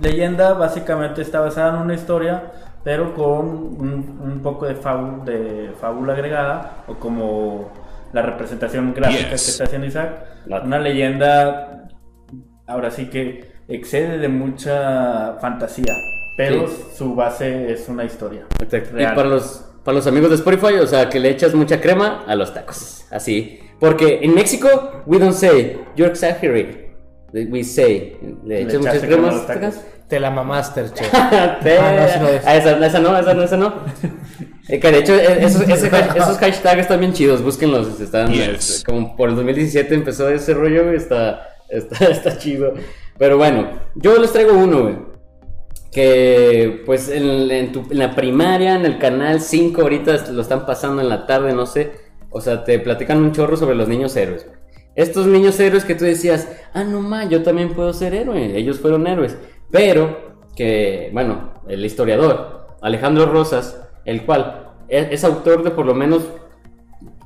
Leyenda 0.00 0.54
básicamente 0.54 1.20
está 1.22 1.40
basada 1.40 1.76
en 1.76 1.82
una 1.82 1.94
historia, 1.94 2.52
pero 2.82 3.14
con 3.14 3.46
un, 3.46 4.18
un 4.22 4.40
poco 4.42 4.66
de, 4.66 4.74
fábula, 4.74 5.24
de 5.24 5.72
fábula 5.80 6.14
agregada, 6.14 6.82
o 6.88 6.94
como 6.94 7.68
la 8.12 8.22
representación 8.22 8.92
gráfica 8.94 9.30
Yes. 9.30 9.44
que 9.44 9.50
está 9.52 9.64
haciendo 9.64 9.86
Isaac. 9.86 10.24
Una 10.64 10.78
leyenda, 10.78 11.88
ahora 12.66 12.90
sí 12.90 13.06
que 13.06 13.50
excede 13.68 14.18
de 14.18 14.28
mucha 14.28 15.34
fantasía, 15.40 15.94
pero 16.36 16.66
Sí. 16.68 16.74
su 16.96 17.14
base 17.14 17.72
es 17.72 17.88
una 17.88 18.04
historia. 18.04 18.46
Exacto. 18.60 18.90
Y 18.92 18.98
Real. 18.98 19.14
para 19.14 19.28
los, 19.28 19.64
para 19.84 19.96
los 19.96 20.06
amigos 20.06 20.30
de 20.30 20.36
Spotify, 20.36 20.74
o 20.82 20.86
sea, 20.86 21.08
que 21.08 21.20
le 21.20 21.30
echas 21.30 21.54
mucha 21.54 21.80
crema 21.80 22.24
a 22.26 22.34
los 22.34 22.52
tacos. 22.52 23.04
Así. 23.10 23.60
Porque 23.78 24.20
en 24.22 24.34
México, 24.34 25.02
we 25.06 25.18
don't 25.18 25.32
say, 25.34 25.80
you're 25.96 26.10
exaggerating. 26.10 26.90
We 27.32 27.62
say, 27.62 28.18
le 28.44 28.56
Le 28.56 28.62
echas 28.62 28.78
muchas 28.78 28.98
crema 29.00 29.28
a 29.28 29.32
los 29.32 29.46
tacos. 29.46 29.74
tacos. 29.76 29.84
Te 30.08 30.18
la 30.18 30.30
mamaste, 30.32 30.84
che. 30.92 31.04
Ah, 31.12 31.58
no, 31.62 32.22
no 32.22 32.28
es. 32.28 32.44
Ah, 32.44 32.56
esa, 32.56 32.84
esa 32.84 32.98
no, 32.98 33.16
esa 33.16 33.32
no, 33.34 33.42
esa 33.44 33.56
no. 33.56 33.74
Eh, 34.72 34.78
que 34.80 34.90
de 34.92 34.98
hecho, 34.98 35.14
eh, 35.14 35.38
esos, 35.44 35.62
ese 35.68 35.86
esos 36.16 36.38
hashtags 36.38 36.80
están 36.82 37.00
bien 37.00 37.12
chidos, 37.12 37.42
búsquenlos. 37.42 38.00
Están, 38.00 38.32
Yes. 38.32 38.48
es- 38.78 38.84
como 38.84 39.16
por 39.16 39.28
el 39.28 39.36
2017 39.36 39.94
empezó 39.94 40.28
ese 40.28 40.54
rollo, 40.54 40.84
güey, 40.84 40.96
está, 40.96 41.48
está, 41.68 42.04
está 42.10 42.38
chido. 42.38 42.74
Pero 43.18 43.36
bueno, 43.36 43.68
yo 43.96 44.18
les 44.18 44.32
traigo 44.32 44.52
uno, 44.54 44.82
güey. 44.82 44.96
Que 45.92 46.82
pues 46.86 47.08
en, 47.08 47.50
en 47.50 47.72
tu- 47.72 47.86
en 47.90 47.98
la 47.98 48.14
primaria, 48.14 48.76
en 48.76 48.86
el 48.86 48.98
canal 48.98 49.40
5, 49.40 49.82
ahorita 49.82 50.30
lo 50.32 50.42
están 50.42 50.64
pasando 50.64 51.02
en 51.02 51.08
la 51.08 51.26
tarde, 51.26 51.52
no 51.52 51.66
sé. 51.66 51.90
O 52.30 52.40
sea, 52.40 52.62
te 52.64 52.78
platican 52.78 53.18
un 53.18 53.32
chorro 53.32 53.56
sobre 53.56 53.74
los 53.74 53.88
niños 53.88 54.14
héroes. 54.16 54.46
Estos 54.94 55.26
niños 55.26 55.58
héroes 55.58 55.84
que 55.84 55.94
tú 55.96 56.04
decías, 56.04 56.46
ah, 56.74 56.84
no 56.84 57.00
ma, 57.00 57.24
yo 57.28 57.42
también 57.42 57.74
puedo 57.74 57.92
ser 57.92 58.14
héroe. 58.14 58.56
Ellos 58.56 58.78
fueron 58.78 59.06
héroes. 59.08 59.36
Pero 59.72 60.36
que, 60.54 61.10
bueno, 61.12 61.54
el 61.68 61.84
historiador 61.84 62.68
Alejandro 62.82 63.26
Rosas, 63.26 63.76
el 64.04 64.24
cual 64.24 64.68
es, 64.88 65.08
es 65.10 65.24
autor 65.24 65.62
de 65.62 65.70
por 65.70 65.86
lo 65.86 65.94
menos 65.94 66.22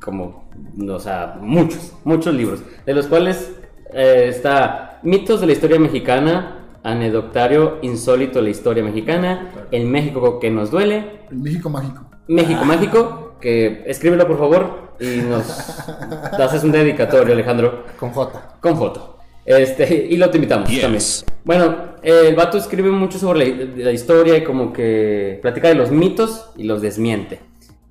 como, 0.04 0.44
o 0.88 0.98
sea, 0.98 1.38
muchos, 1.40 1.92
muchos 2.04 2.34
libros, 2.34 2.62
de 2.84 2.94
los 2.94 3.06
cuales 3.06 3.52
eh, 3.92 4.26
está 4.28 5.00
Mitos 5.02 5.40
de 5.40 5.46
la 5.46 5.52
Historia 5.52 5.78
Mexicana, 5.78 6.66
Anecdotario 6.82 7.78
Insólito 7.82 8.38
de 8.38 8.44
la 8.44 8.50
Historia 8.50 8.84
Mexicana, 8.84 9.50
El 9.70 9.86
México 9.86 10.38
que 10.38 10.50
nos 10.50 10.70
duele, 10.70 11.20
El 11.30 11.38
México 11.38 11.70
mágico. 11.70 12.04
México 12.28 12.64
Mágico, 12.64 13.36
que 13.40 13.82
escríbelo 13.86 14.26
por 14.26 14.38
favor 14.38 14.94
y 15.00 15.22
nos 15.22 15.48
haces 16.38 16.64
un 16.64 16.72
dedicatorio, 16.72 17.34
Alejandro, 17.34 17.84
Con 17.98 18.10
J. 18.10 18.56
con 18.60 18.76
foto. 18.76 19.13
Este, 19.46 20.06
y 20.10 20.16
lo 20.16 20.30
te 20.30 20.38
invitamos 20.38 20.68
Yes. 20.70 20.80
también. 20.82 21.02
Bueno, 21.44 21.76
eh, 22.02 22.28
el 22.28 22.34
vato 22.34 22.56
escribe 22.58 22.90
mucho 22.90 23.18
sobre 23.18 23.54
la, 23.76 23.84
la 23.84 23.92
historia 23.92 24.36
y 24.38 24.44
como 24.44 24.72
que 24.72 25.38
platica 25.42 25.68
de 25.68 25.74
los 25.74 25.90
mitos 25.90 26.50
y 26.56 26.64
los 26.64 26.80
desmiente. 26.82 27.40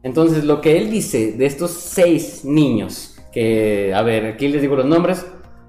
Entonces, 0.02 0.44
lo 0.44 0.60
que 0.62 0.78
él 0.78 0.90
dice 0.92 1.34
de 1.34 1.46
estos 1.46 1.72
seis 1.72 2.44
niños, 2.44 3.16
que, 3.32 3.94
a 3.96 4.02
ver, 4.02 4.26
aquí 4.26 4.48
les 4.50 4.62
digo 4.62 4.76
los 4.76 4.86
nombres, 4.86 5.26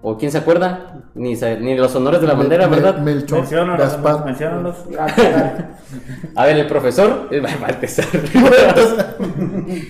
o 0.07 0.19
quién 0.19 0.31
se 0.33 0.39
acuerda, 0.39 1.05
ni, 1.15 1.35
ni 1.35 1.77
los 1.77 1.95
honores 1.95 2.21
de 2.21 2.27
la 2.27 2.35
bandera, 2.35 2.67
Mel- 2.69 2.83
¿verdad? 2.83 2.99
Melchor, 2.99 3.47
Gaspar. 3.79 4.25
menciónalos. 4.27 4.77
A 6.37 6.47
ver, 6.47 6.59
el 6.59 6.67
profesor. 6.67 7.29
Va 7.33 7.49
va 7.63 7.67
a 7.69 7.71
empezar. 7.71 8.05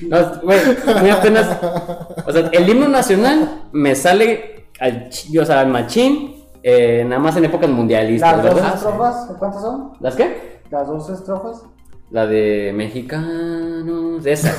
No, 0.08 0.40
güey, 0.42 0.58
muy 1.00 1.10
apenas. 1.10 1.56
O 2.26 2.32
sea, 2.32 2.48
el 2.52 2.68
himno 2.68 2.88
nacional 2.88 3.62
me 3.72 3.94
sale 3.94 4.63
al, 4.80 5.08
o 5.40 5.44
sea, 5.44 5.60
al 5.60 5.68
machín, 5.68 6.44
eh, 6.62 7.04
nada 7.06 7.20
más 7.20 7.36
en 7.36 7.44
épocas 7.46 7.68
mundialistas, 7.70 8.36
Las 8.36 8.44
dos 8.46 8.54
¿verdad? 8.54 8.74
estrofas, 8.74 9.30
¿cuántas 9.38 9.62
son? 9.62 9.92
¿Las 10.00 10.14
qué? 10.16 10.60
Las 10.70 10.86
dos 10.88 11.10
estrofas. 11.10 11.62
La 12.10 12.26
de 12.26 12.72
mexicanos, 12.74 14.24
esa, 14.26 14.50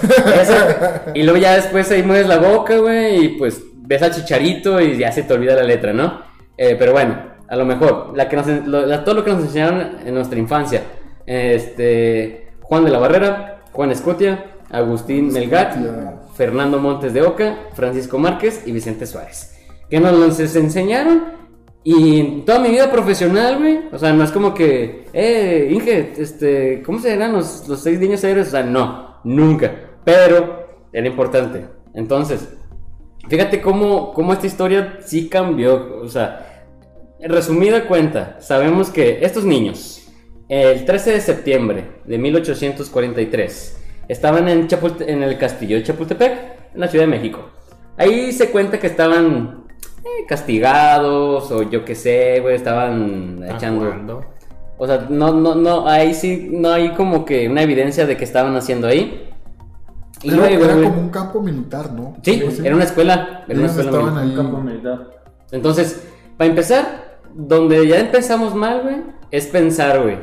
esa. 0.42 1.04
Y 1.14 1.24
luego 1.24 1.38
ya 1.40 1.56
después 1.56 1.90
ahí 1.92 2.04
mueves 2.04 2.28
la 2.28 2.38
boca, 2.40 2.78
güey, 2.78 3.26
y 3.26 3.28
pues 3.38 3.62
ves 3.76 4.02
al 4.02 4.12
chicharito 4.14 4.82
y 4.82 4.98
ya 4.98 5.12
se 5.12 5.24
te 5.24 5.34
olvida 5.34 5.56
la 5.56 5.64
letra, 5.64 5.94
¿no? 5.94 6.22
Eh, 6.58 6.76
pero 6.78 6.92
bueno, 6.92 7.18
a 7.48 7.56
lo 7.56 7.66
mejor, 7.66 8.12
la 8.16 8.28
que 8.28 8.36
nos, 8.36 8.48
lo- 8.48 8.86
la- 8.86 9.04
todo 9.04 9.16
lo 9.16 9.24
que 9.24 9.32
nos 9.32 9.42
enseñaron 9.44 9.98
en 10.06 10.14
nuestra 10.14 10.38
infancia. 10.40 10.82
Este, 11.26 12.50
Juan 12.62 12.84
de 12.84 12.92
la 12.92 12.98
Barrera, 13.00 13.62
Juan 13.72 13.92
Escutia, 13.92 14.46
Agustín 14.72 15.32
Melgat, 15.32 15.76
Fernando 16.36 16.80
Montes 16.80 17.14
de 17.14 17.22
Oca, 17.22 17.58
Francisco 17.74 18.18
Márquez 18.18 18.64
y 18.66 18.72
Vicente 18.72 19.06
Suárez. 19.06 19.55
Que 19.90 20.00
nos 20.00 20.14
los 20.14 20.56
enseñaron 20.56 21.36
y 21.84 22.42
toda 22.42 22.60
mi 22.60 22.70
vida 22.70 22.92
profesional, 22.92 23.60
güey. 23.60 23.82
O 23.92 23.98
sea, 24.00 24.12
no 24.14 24.24
es 24.24 24.32
como 24.32 24.54
que, 24.54 25.06
eh, 25.14 25.70
Inge, 25.72 26.14
este, 26.18 26.82
¿cómo 26.84 27.00
se 27.00 27.12
llaman 27.12 27.34
los, 27.34 27.68
los 27.68 27.82
seis 27.82 28.00
niños 28.00 28.24
héroes? 28.24 28.48
O 28.48 28.52
sea, 28.52 28.64
no, 28.64 29.18
nunca. 29.24 29.72
Pero 30.04 30.88
era 30.92 31.08
importante. 31.08 31.66
Entonces, 31.94 32.50
fíjate 33.30 33.62
cómo, 33.62 34.14
cómo 34.14 34.34
esta 34.34 34.48
historia 34.48 34.98
sí 35.06 35.30
cambió. 35.30 36.00
O 36.02 36.08
sea, 36.10 36.66
resumida 37.20 37.88
cuenta, 37.88 38.38
sabemos 38.42 38.90
que 38.90 39.20
estos 39.24 39.46
niños, 39.46 40.08
el 40.50 40.86
13 40.86 41.12
de 41.12 41.22
septiembre 41.22 42.02
de 42.06 42.18
1843, 42.18 43.82
estaban 44.08 44.48
en, 44.50 44.68
Chapulte- 44.68 45.06
en 45.08 45.22
el 45.24 45.38
castillo 45.38 45.76
de 45.78 45.84
Chapultepec, 45.84 46.32
en 46.74 46.80
la 46.80 46.88
Ciudad 46.88 47.06
de 47.06 47.12
México. 47.12 47.50
Ahí 47.98 48.32
se 48.32 48.50
cuenta 48.50 48.80
que 48.80 48.88
estaban 48.88 49.65
eh, 50.06 50.26
castigados 50.28 51.52
o 51.52 51.64
yo 51.64 51.84
qué 51.84 51.96
sé, 51.96 52.40
güey, 52.42 52.56
estaban 52.56 53.44
echando... 53.44 53.86
Jugando. 53.86 54.26
O 54.78 54.86
sea, 54.86 55.08
no, 55.10 55.32
no, 55.34 55.56
no, 55.56 55.88
ahí 55.88 56.14
sí, 56.14 56.50
no 56.52 56.70
hay 56.70 56.94
como 56.94 57.24
que 57.26 57.48
una 57.50 57.62
evidencia 57.62 58.06
de 58.06 58.18
que 58.18 58.26
estaban 58.26 58.56
haciendo 58.56 58.88
ahí. 58.88 59.30
Y 60.22 60.28
Era, 60.28 60.38
luego, 60.38 60.66
era 60.66 60.74
güey, 60.76 60.88
como 60.90 61.02
un 61.02 61.10
campo 61.10 61.42
militar, 61.42 61.94
¿no? 61.94 62.18
Sí, 62.24 62.44
era 62.64 62.76
una 62.76 62.84
escuela. 62.84 63.46
Era 63.48 63.58
una 63.58 63.68
escuela 63.68 63.90
estaban 63.90 64.14
militar. 64.16 64.24
ahí. 64.24 64.30
Un 64.30 64.36
campo 64.36 64.62
militar. 64.62 65.10
Entonces, 65.52 66.08
para 66.38 66.50
empezar, 66.50 67.20
donde 67.34 67.88
ya 67.88 68.00
empezamos 68.00 68.54
mal, 68.54 68.82
güey, 68.82 68.98
es 69.32 69.48
pensar, 69.48 70.02
güey, 70.04 70.18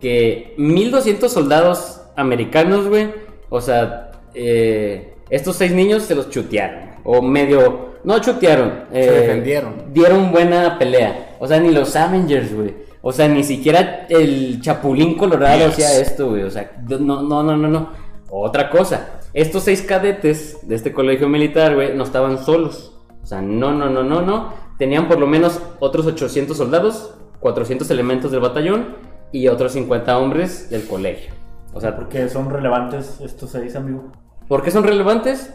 que 0.00 0.54
1200 0.56 1.30
soldados 1.30 2.00
americanos, 2.16 2.88
güey, 2.88 3.12
o 3.50 3.60
sea, 3.60 4.12
eh, 4.34 5.14
estos 5.30 5.56
seis 5.56 5.72
niños 5.72 6.02
se 6.02 6.14
los 6.14 6.28
chutearon, 6.28 6.90
o 7.04 7.22
medio, 7.22 7.94
no 8.04 8.18
chutearon, 8.20 8.84
eh, 8.92 9.10
defendieron. 9.10 9.92
Dieron 9.92 10.32
buena 10.32 10.78
pelea, 10.78 11.36
o 11.38 11.46
sea, 11.46 11.60
ni 11.60 11.70
los 11.70 11.94
Avengers, 11.96 12.54
güey. 12.54 12.74
O 13.02 13.12
sea, 13.12 13.28
ni 13.28 13.42
siquiera 13.44 14.06
el 14.08 14.60
Chapulín 14.60 15.16
Colorado 15.16 15.68
hacía 15.68 15.98
esto, 15.98 16.28
güey. 16.28 16.42
O 16.42 16.50
sea, 16.50 16.70
no, 16.86 17.22
no, 17.22 17.42
no, 17.42 17.56
no, 17.56 17.68
no. 17.68 17.88
Otra 18.28 18.68
cosa. 18.68 19.20
Estos 19.32 19.62
seis 19.62 19.82
cadetes 19.82 20.58
de 20.62 20.74
este 20.74 20.92
colegio 20.92 21.28
militar, 21.28 21.74
güey, 21.74 21.94
no 21.96 22.04
estaban 22.04 22.44
solos. 22.44 22.94
O 23.22 23.26
sea, 23.26 23.40
no, 23.40 23.72
no, 23.72 23.88
no, 23.88 24.02
no, 24.02 24.20
no. 24.20 24.52
Tenían 24.78 25.08
por 25.08 25.18
lo 25.18 25.26
menos 25.26 25.60
otros 25.78 26.06
800 26.06 26.56
soldados, 26.56 27.14
400 27.40 27.90
elementos 27.90 28.30
del 28.30 28.40
batallón 28.40 28.96
y 29.32 29.48
otros 29.48 29.72
50 29.72 30.18
hombres 30.18 30.68
del 30.70 30.86
colegio. 30.86 31.32
O 31.72 31.80
sea, 31.80 31.94
Porque 31.94 32.28
son 32.28 32.50
relevantes 32.50 33.20
estos 33.20 33.50
seis, 33.50 33.76
amigo. 33.76 34.10
¿Por 34.50 34.64
qué 34.64 34.72
son 34.72 34.82
relevantes? 34.82 35.54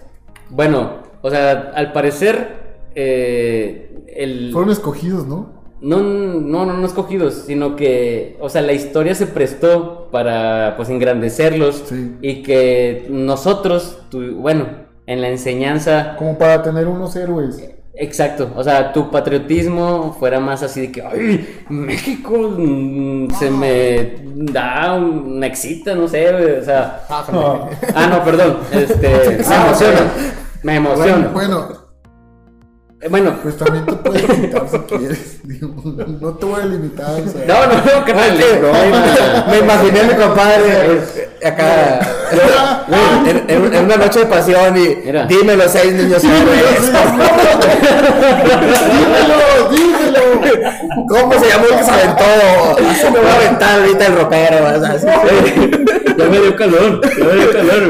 Bueno, 0.50 1.00
o 1.22 1.30
sea, 1.30 1.74
al 1.76 1.92
parecer, 1.92 2.88
eh, 2.96 4.06
el... 4.08 4.52
Fueron 4.54 4.72
escogidos, 4.72 5.28
¿no? 5.28 5.50
No, 5.82 6.00
no, 6.00 6.66
no, 6.66 6.74
no 6.78 6.86
escogidos, 6.86 7.34
sino 7.46 7.76
que, 7.76 8.38
o 8.40 8.48
sea, 8.48 8.62
la 8.62 8.72
historia 8.72 9.14
se 9.14 9.28
prestó 9.28 10.08
para, 10.14 10.76
pues, 10.78 10.88
engrandecerlos 10.90 11.84
Sí. 11.88 12.16
y 12.22 12.42
que 12.42 13.06
nosotros, 13.10 14.00
tu- 14.10 14.38
bueno, 14.38 14.66
en 15.08 15.20
la 15.20 15.28
enseñanza, 15.28 16.16
Como 16.18 16.38
para 16.38 16.64
tener 16.64 16.88
unos 16.88 17.18
héroes. 17.18 17.70
Exacto, 17.98 18.52
o 18.56 18.64
sea, 18.64 18.92
tu 18.94 19.10
patriotismo 19.12 20.16
fuera 20.20 20.40
más 20.40 20.62
así 20.64 20.82
de 20.82 20.92
que, 20.92 21.02
ay, 21.02 21.64
México 21.70 22.54
mm, 22.58 23.30
se 23.40 23.50
me 23.52 24.18
da, 24.52 24.94
un- 24.96 25.40
me 25.40 25.48
excita, 25.48 25.96
no 25.96 26.08
sé, 26.08 26.32
güey, 26.32 26.52
o 26.60 26.64
sea, 26.64 27.02
Ah, 27.10 27.26
no. 27.32 27.70
ah, 27.96 28.08
no, 28.08 28.24
perdón, 28.24 28.58
este, 28.72 29.08
me 29.50 29.56
emociona, 29.56 30.02
me 30.64 30.76
emociona. 30.76 31.28
Bueno, 31.34 31.86
Eh, 33.02 33.08
Bueno, 33.10 33.36
pues 33.44 33.58
también 33.58 33.86
te 33.86 33.94
puedes 33.94 34.28
limitar 34.30 34.68
si 34.70 34.78
quieres. 34.80 35.40
Digo, 35.44 35.68
no 36.22 36.34
te 36.36 36.46
voy 36.46 36.62
a 36.62 36.66
limitar. 36.66 37.12
O 37.22 37.28
sea, 37.28 37.46
no, 37.46 37.68
no, 37.68 37.76
no, 38.00 38.06
carnal, 38.06 38.40
no, 38.62 39.52
Me 39.52 39.58
imaginé 39.60 40.00
a 40.00 40.04
mi 40.06 40.14
compadre 40.16 40.64
eh, 40.96 41.25
acá 41.50 42.00
en, 43.26 43.50
en- 43.50 43.74
en 43.74 43.86
una 43.86 43.96
noche 43.98 44.20
de 44.20 44.26
pasión 44.26 44.76
y 44.78 44.96
Mira. 45.06 45.26
dime 45.26 45.56
los 45.56 45.72
seis 45.72 45.94
niños 45.94 46.24
héroes. 46.24 46.92
dímelo, 48.92 49.70
dímelo. 49.70 50.22
¿Cómo 51.10 51.34
se 51.40 51.50
llamó 51.50 51.66
el 51.66 51.78
que 51.78 51.84
se 51.84 51.92
aventó? 51.92 52.24
Así 52.90 53.04
me 53.12 53.20
voy 53.20 53.30
a 53.30 53.36
aventar 53.36 53.80
ahorita 53.80 54.06
el 54.08 54.16
ropero. 54.16 54.58
o 54.66 54.80
sea, 54.80 54.92
así. 54.94 55.08
ya 56.18 56.26
me 56.26 56.40
dio 56.40 56.56
calor, 56.56 57.02
ya 57.18 57.24
me 57.26 57.34
dio 57.34 57.52
calor. 57.52 57.82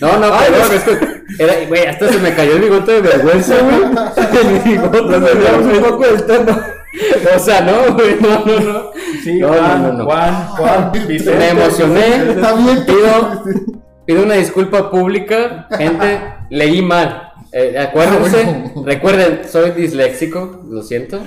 No, 0.00 0.18
no, 0.18 0.26
perdón, 0.38 0.72
es 0.74 0.82
que 0.82 0.92
era, 1.42 1.54
güey, 1.68 1.86
hasta 1.86 2.08
se 2.08 2.18
me 2.18 2.34
cayó 2.34 2.52
el 2.52 2.60
bigote 2.60 2.92
de 2.92 3.00
vergüenza, 3.00 3.54
güey. 3.60 3.76
El 4.40 4.58
bigote. 4.60 6.52
O 7.36 7.38
sea, 7.38 7.60
no, 7.62 7.94
güey, 7.94 8.16
no, 8.20 8.44
no, 8.44 8.60
no. 8.60 8.90
Sí, 9.22 9.38
No, 9.38 9.48
Juan, 9.48 9.82
no, 9.82 9.92
no, 9.92 9.98
no. 9.98 10.04
Juan, 10.04 10.46
Juan, 10.48 10.92
Vicente. 11.08 11.38
Me 11.38 11.48
emocioné. 11.50 12.16
Está 12.32 12.54
bien. 12.54 12.84
Pido, 12.86 13.42
pido 14.04 14.22
una 14.24 14.34
disculpa 14.34 14.90
pública, 14.90 15.68
gente, 15.76 16.20
leí 16.50 16.82
mal. 16.82 17.32
Eh, 17.52 17.76
acuérdense, 17.78 18.42
Ah, 18.44 18.62
bueno. 18.74 18.86
recuerden, 18.86 19.40
soy 19.50 19.70
disléxico, 19.72 20.62
lo 20.68 20.82
siento. 20.82 21.20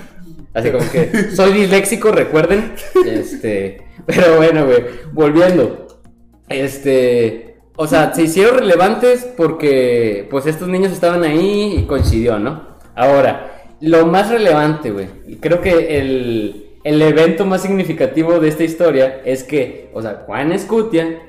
Así 0.54 0.72
como 0.72 0.90
que 0.92 1.32
soy 1.36 1.52
disléxico, 1.54 2.12
recuerden. 2.12 2.74
Este, 3.06 3.86
pero 4.06 4.38
bueno, 4.38 4.66
güey, 4.66 4.84
volviendo. 5.14 5.88
Este, 6.48 7.58
o 7.76 7.88
sea, 7.88 8.14
se 8.14 8.24
hicieron 8.24 8.60
relevantes 8.60 9.28
porque 9.36 10.28
pues 10.30 10.46
estos 10.46 10.68
niños 10.68 10.92
estaban 10.92 11.24
ahí 11.24 11.76
y 11.80 11.86
coincidió, 11.86 12.40
¿no? 12.40 12.78
Ahora, 12.96 13.55
lo 13.82 14.06
más 14.06 14.30
relevante, 14.30 14.92
güey, 14.92 15.08
creo 15.40 15.62
que 15.62 16.00
el, 16.00 16.80
el 16.84 17.02
evento 17.02 17.46
más 17.46 17.62
significativo 17.62 18.40
de 18.40 18.50
esta 18.50 18.64
historia 18.64 19.22
es 19.26 19.44
que, 19.44 19.90
o 19.94 20.02
sea, 20.02 20.24
Juan 20.26 20.52
Escutia 20.52 21.22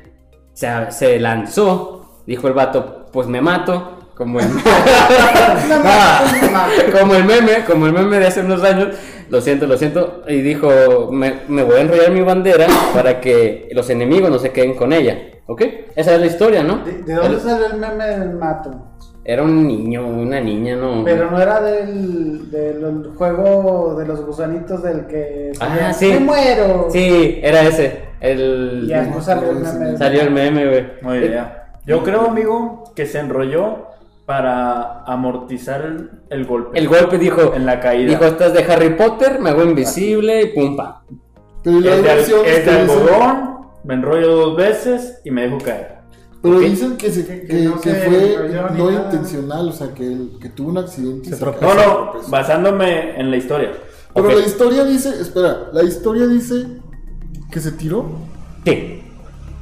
se, 0.53 0.69
se 0.91 1.19
lanzó, 1.19 2.23
dijo 2.27 2.49
el 2.49 2.55
vato, 2.55 3.07
pues 3.13 3.27
me 3.27 3.41
mato, 3.41 4.11
como 4.15 4.41
el, 4.41 4.47
como 6.99 7.15
el 7.15 7.25
meme, 7.25 7.65
como 7.67 7.87
el 7.87 7.93
meme 7.93 8.19
de 8.19 8.27
hace 8.27 8.41
unos 8.41 8.63
años, 8.63 8.89
lo 9.29 9.41
siento, 9.41 9.67
lo 9.67 9.77
siento, 9.77 10.23
y 10.29 10.41
dijo, 10.41 11.11
me, 11.11 11.41
me 11.49 11.63
voy 11.63 11.77
a 11.77 11.81
enrollar 11.81 12.11
mi 12.11 12.23
bandera 12.23 12.67
para 12.95 13.21
que 13.21 13.69
los 13.73 13.91
enemigos 13.91 14.31
no 14.31 14.39
se 14.39 14.53
queden 14.53 14.75
con 14.75 14.93
ella, 14.93 15.19
¿ok? 15.47 15.63
Esa 15.97 16.15
es 16.15 16.21
la 16.21 16.27
historia, 16.27 16.63
¿no? 16.63 16.79
¿De, 16.79 17.03
de 17.03 17.15
dónde 17.15 17.41
salió 17.41 17.67
el 17.67 17.79
meme 17.79 18.07
del 18.07 18.35
mato? 18.35 18.96
Era 19.29 19.43
un 19.43 19.67
niño, 19.67 20.07
una 20.07 20.41
niña, 20.41 20.77
¿no? 20.77 21.03
Pero 21.05 21.29
no 21.29 21.41
era 21.43 21.61
del, 21.61 22.49
del 22.49 23.11
juego 23.17 23.97
de 23.99 24.07
los 24.07 24.25
gusanitos 24.25 24.85
del 24.85 25.09
que... 25.09 25.51
Ah, 25.59 25.93
sí. 25.93 26.13
¡Me 26.13 26.21
muero! 26.21 26.87
Sí, 26.91 27.41
era 27.43 27.63
ese, 27.63 28.05
el... 28.21 28.87
Ya 28.87 29.03
no 29.03 29.21
salió 29.21 29.51
el 29.51 29.57
meme. 29.59 29.99
Salió 29.99 30.23
el 30.23 30.31
meme, 30.31 30.69
güey. 30.69 30.87
Muy 31.03 31.19
bien. 31.19 31.45
Yo 31.85 32.05
creo, 32.05 32.29
amigo, 32.29 32.85
que 32.95 33.05
se 33.05 33.19
enrolló 33.19 33.89
para 34.27 35.03
amortizar 35.03 35.83
el, 35.83 36.11
el 36.31 36.45
golpe. 36.45 36.79
El 36.79 36.87
golpe 36.87 37.19
dijo, 37.19 37.53
En 37.53 37.67
la 37.67 37.81
caída. 37.81 38.09
dijo, 38.09 38.27
estás 38.27 38.53
de 38.53 38.63
Harry 38.73 38.91
Potter, 38.91 39.41
me 39.41 39.51
hago 39.51 39.65
invisible 39.65 40.43
y 40.43 40.47
pum, 40.55 40.77
pa. 40.77 41.03
Pero 41.65 41.79
Es 41.81 42.29
de, 42.29 42.59
es 42.59 42.65
de 42.65 42.71
algodón, 42.71 43.57
me 43.83 43.95
enrollo 43.95 44.29
dos 44.37 44.57
veces 44.57 45.21
y 45.25 45.33
me 45.33 45.43
dejo 45.43 45.59
caer. 45.59 45.96
Pero 46.49 46.61
dicen 46.61 46.97
que, 46.97 47.11
se, 47.11 47.27
que, 47.27 47.47
Que 47.47 47.63
no 47.65 47.81
que 47.81 47.91
fue 47.95 48.51
no 48.77 48.91
nada. 48.91 49.05
intencional, 49.05 49.69
o 49.69 49.73
sea, 49.73 49.93
que, 49.95 50.05
el- 50.07 50.31
que 50.41 50.49
tuvo 50.51 50.71
un 50.71 50.79
accidente. 50.79 51.29
y 51.29 51.31
Se 51.31 51.37
se 51.37 51.41
tropezó. 51.45 51.67
No, 51.67 51.75
no, 51.75 52.11
tropezó. 52.11 52.31
basándome 52.31 53.19
en 53.21 53.31
la 53.31 53.37
historia. 53.37 53.73
Pero 54.15 54.29
Ok. 54.29 54.35
la 54.35 54.47
historia 54.47 54.85
dice, 54.85 55.11
espera, 55.21 55.69
la 55.73 55.83
historia 55.83 56.27
dice 56.27 56.67
que 57.51 57.61
se 57.61 57.73
tiró, 57.73 58.07
Sí. 58.65 59.03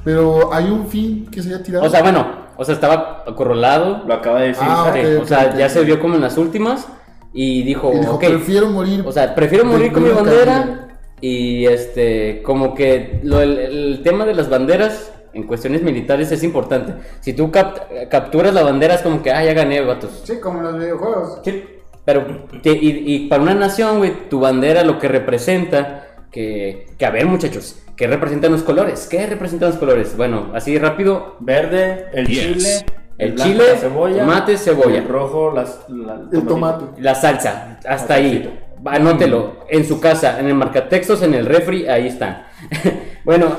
pero 0.04 0.52
hay 0.54 0.66
un 0.70 0.86
fin 0.88 1.26
que 1.30 1.42
se 1.42 1.48
haya 1.48 1.62
tirado. 1.62 1.84
O 1.86 1.90
sea, 1.90 2.02
bueno, 2.02 2.26
o 2.56 2.64
sea, 2.64 2.74
estaba 2.74 3.24
acorralado. 3.26 4.02
Lo 4.06 4.14
acaba 4.14 4.40
de 4.40 4.48
decir. 4.48 4.62
Ah, 4.66 4.90
Sí, 4.94 5.00
ok, 5.00 5.22
o 5.22 5.26
sea, 5.26 5.56
ya 5.56 5.68
se 5.68 5.82
vio 5.84 5.98
como 6.00 6.14
en 6.14 6.20
las 6.20 6.36
últimas 6.38 6.86
y 7.32 7.62
dijo, 7.64 7.92
y 7.94 7.98
dijo, 8.00 8.18
prefiero 8.18 8.68
morir. 8.68 9.02
o 9.06 9.10
sea, 9.12 9.34
prefiero 9.34 9.64
morir 9.64 9.92
con 9.92 10.02
mi 10.04 10.10
bandera 10.10 10.62
caída". 10.62 10.88
y 11.20 11.64
este, 11.66 12.42
como 12.44 12.74
que 12.74 13.20
lo, 13.24 13.40
el, 13.40 13.58
el 13.58 14.00
tema 14.04 14.24
de 14.24 14.34
las 14.34 14.48
banderas 14.48 15.10
en 15.34 15.42
cuestiones 15.44 15.82
militares 15.82 16.30
es 16.32 16.42
importante. 16.44 16.94
Si 17.20 17.32
tú 17.32 17.50
cap- 17.50 17.80
capturas 18.10 18.54
la 18.54 18.62
bandera 18.62 18.94
es 18.94 19.02
como 19.02 19.22
que, 19.22 19.30
ah, 19.32 19.44
ya 19.44 19.52
gané, 19.52 19.80
vatos. 19.80 20.22
Sí, 20.24 20.38
como 20.40 20.58
en 20.60 20.64
los 20.64 20.78
videojuegos. 20.78 21.40
Sí, 21.44 21.64
pero 22.04 22.46
te- 22.62 22.70
y, 22.72 23.02
y 23.06 23.28
para 23.28 23.42
una 23.42 23.54
nación, 23.54 23.98
güey, 23.98 24.28
tu 24.28 24.40
bandera 24.40 24.84
lo 24.84 24.98
que 24.98 25.08
representa, 25.08 26.06
que, 26.30 26.86
que 26.98 27.06
a 27.06 27.10
ver 27.10 27.26
muchachos, 27.26 27.76
¿qué 27.96 28.06
representan 28.06 28.52
los 28.52 28.62
colores? 28.62 29.06
¿Qué 29.10 29.26
representan 29.26 29.70
los 29.70 29.78
colores? 29.78 30.16
Bueno, 30.16 30.50
así 30.54 30.78
rápido, 30.78 31.36
Verde, 31.40 32.06
el 32.12 32.26
Yes. 32.26 32.38
chile. 32.58 32.86
El 33.16 33.32
blanco, 33.32 33.52
chile, 33.52 33.64
la 33.74 33.78
cebolla. 33.78 34.18
tomate, 34.20 34.56
cebolla. 34.58 34.98
El 34.98 35.06
rojo, 35.08 35.52
las, 35.54 35.88
la- 35.88 36.20
El 36.32 36.44
tomate. 36.46 37.00
la 37.00 37.14
salsa, 37.14 37.78
hasta 37.86 38.18
El 38.18 38.24
ahí. 38.24 38.60
Anótelo, 38.86 39.60
en 39.70 39.84
su 39.86 40.00
casa, 40.00 40.38
en 40.40 40.46
el 40.48 40.54
marcatextos, 40.54 41.22
en 41.22 41.32
el 41.34 41.46
refri, 41.46 41.86
ahí 41.86 42.08
están. 42.08 42.44
bueno, 43.24 43.56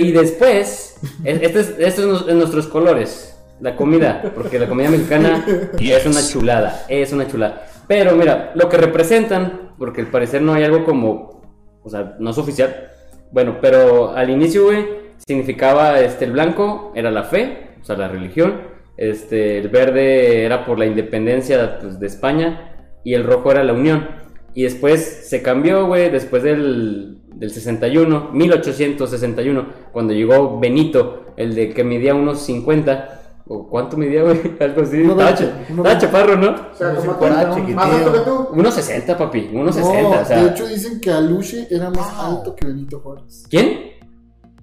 y 0.00 0.12
después, 0.12 0.96
es- 1.24 1.42
este 1.42 1.60
es- 1.60 1.74
estos 1.78 2.04
son 2.04 2.08
nos- 2.12 2.34
nuestros 2.34 2.66
colores, 2.66 3.38
la 3.60 3.74
comida, 3.76 4.32
porque 4.34 4.58
la 4.58 4.66
comida 4.68 4.90
mexicana 4.90 5.44
es 5.90 6.06
una 6.06 6.20
chulada, 6.26 6.84
es 6.88 7.12
una 7.12 7.26
chulada. 7.26 7.66
Pero 7.88 8.12
mira, 8.16 8.52
lo 8.54 8.68
que 8.68 8.76
representan, 8.76 9.72
porque 9.78 10.00
al 10.02 10.08
parecer 10.08 10.42
no 10.42 10.52
hay 10.54 10.64
algo 10.64 10.84
como, 10.84 11.42
o 11.82 11.88
sea, 11.90 12.16
no 12.18 12.30
es 12.30 12.38
oficial. 12.38 12.88
Bueno, 13.30 13.58
pero 13.60 14.14
al 14.16 14.30
inicio, 14.30 14.64
güey, 14.64 14.86
significaba, 15.26 16.00
este, 16.00 16.24
el 16.24 16.32
blanco 16.32 16.92
era 16.94 17.10
la 17.10 17.24
fe, 17.24 17.70
o 17.80 17.84
sea, 17.84 17.96
la 17.96 18.08
religión. 18.08 18.74
Este, 18.96 19.58
el 19.58 19.68
verde 19.68 20.44
era 20.44 20.64
por 20.64 20.78
la 20.78 20.86
independencia 20.86 21.78
pues, 21.80 22.00
de 22.00 22.06
España 22.06 22.72
y 23.04 23.14
el 23.14 23.24
rojo 23.24 23.50
era 23.50 23.62
la 23.62 23.72
unión. 23.74 24.08
Y 24.56 24.62
después 24.62 25.26
se 25.28 25.42
cambió, 25.42 25.86
güey, 25.86 26.08
después 26.10 26.42
del, 26.42 27.18
del 27.34 27.50
61, 27.50 28.30
1861, 28.32 29.66
cuando 29.92 30.14
llegó 30.14 30.58
Benito, 30.58 31.26
el 31.36 31.54
de 31.54 31.74
que 31.74 31.84
medía 31.84 32.14
unos 32.14 32.40
50. 32.40 33.12
¿O 33.48 33.68
cuánto 33.68 33.98
medía, 33.98 34.22
güey? 34.22 34.40
Algo 34.60 34.80
así. 34.80 34.96
Uno 35.02 35.12
Estaba, 35.12 35.30
estaba 35.30 35.82
veinte. 35.82 35.98
chaparro, 35.98 36.36
¿no? 36.36 36.50
O 36.72 36.74
sea, 36.74 36.94
Como 36.94 37.12
tú, 37.16 37.26
¿no? 37.26 37.68
más 37.74 37.94
alto 37.94 38.12
que 38.14 38.18
tú. 38.20 38.32
1.60, 38.54 39.16
papi. 39.18 39.50
1.60. 39.52 40.02
No, 40.02 40.10
o 40.10 40.24
sea, 40.24 40.42
de 40.42 40.50
hecho 40.50 40.66
dicen 40.66 41.00
que 41.02 41.10
Aluche 41.10 41.68
era 41.70 41.90
más 41.90 42.18
alto 42.18 42.56
que 42.56 42.66
Benito 42.66 42.98
Juárez. 43.00 43.44
¿Quién? 43.50 43.95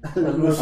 Quién 0.14 0.26
es 0.50 0.60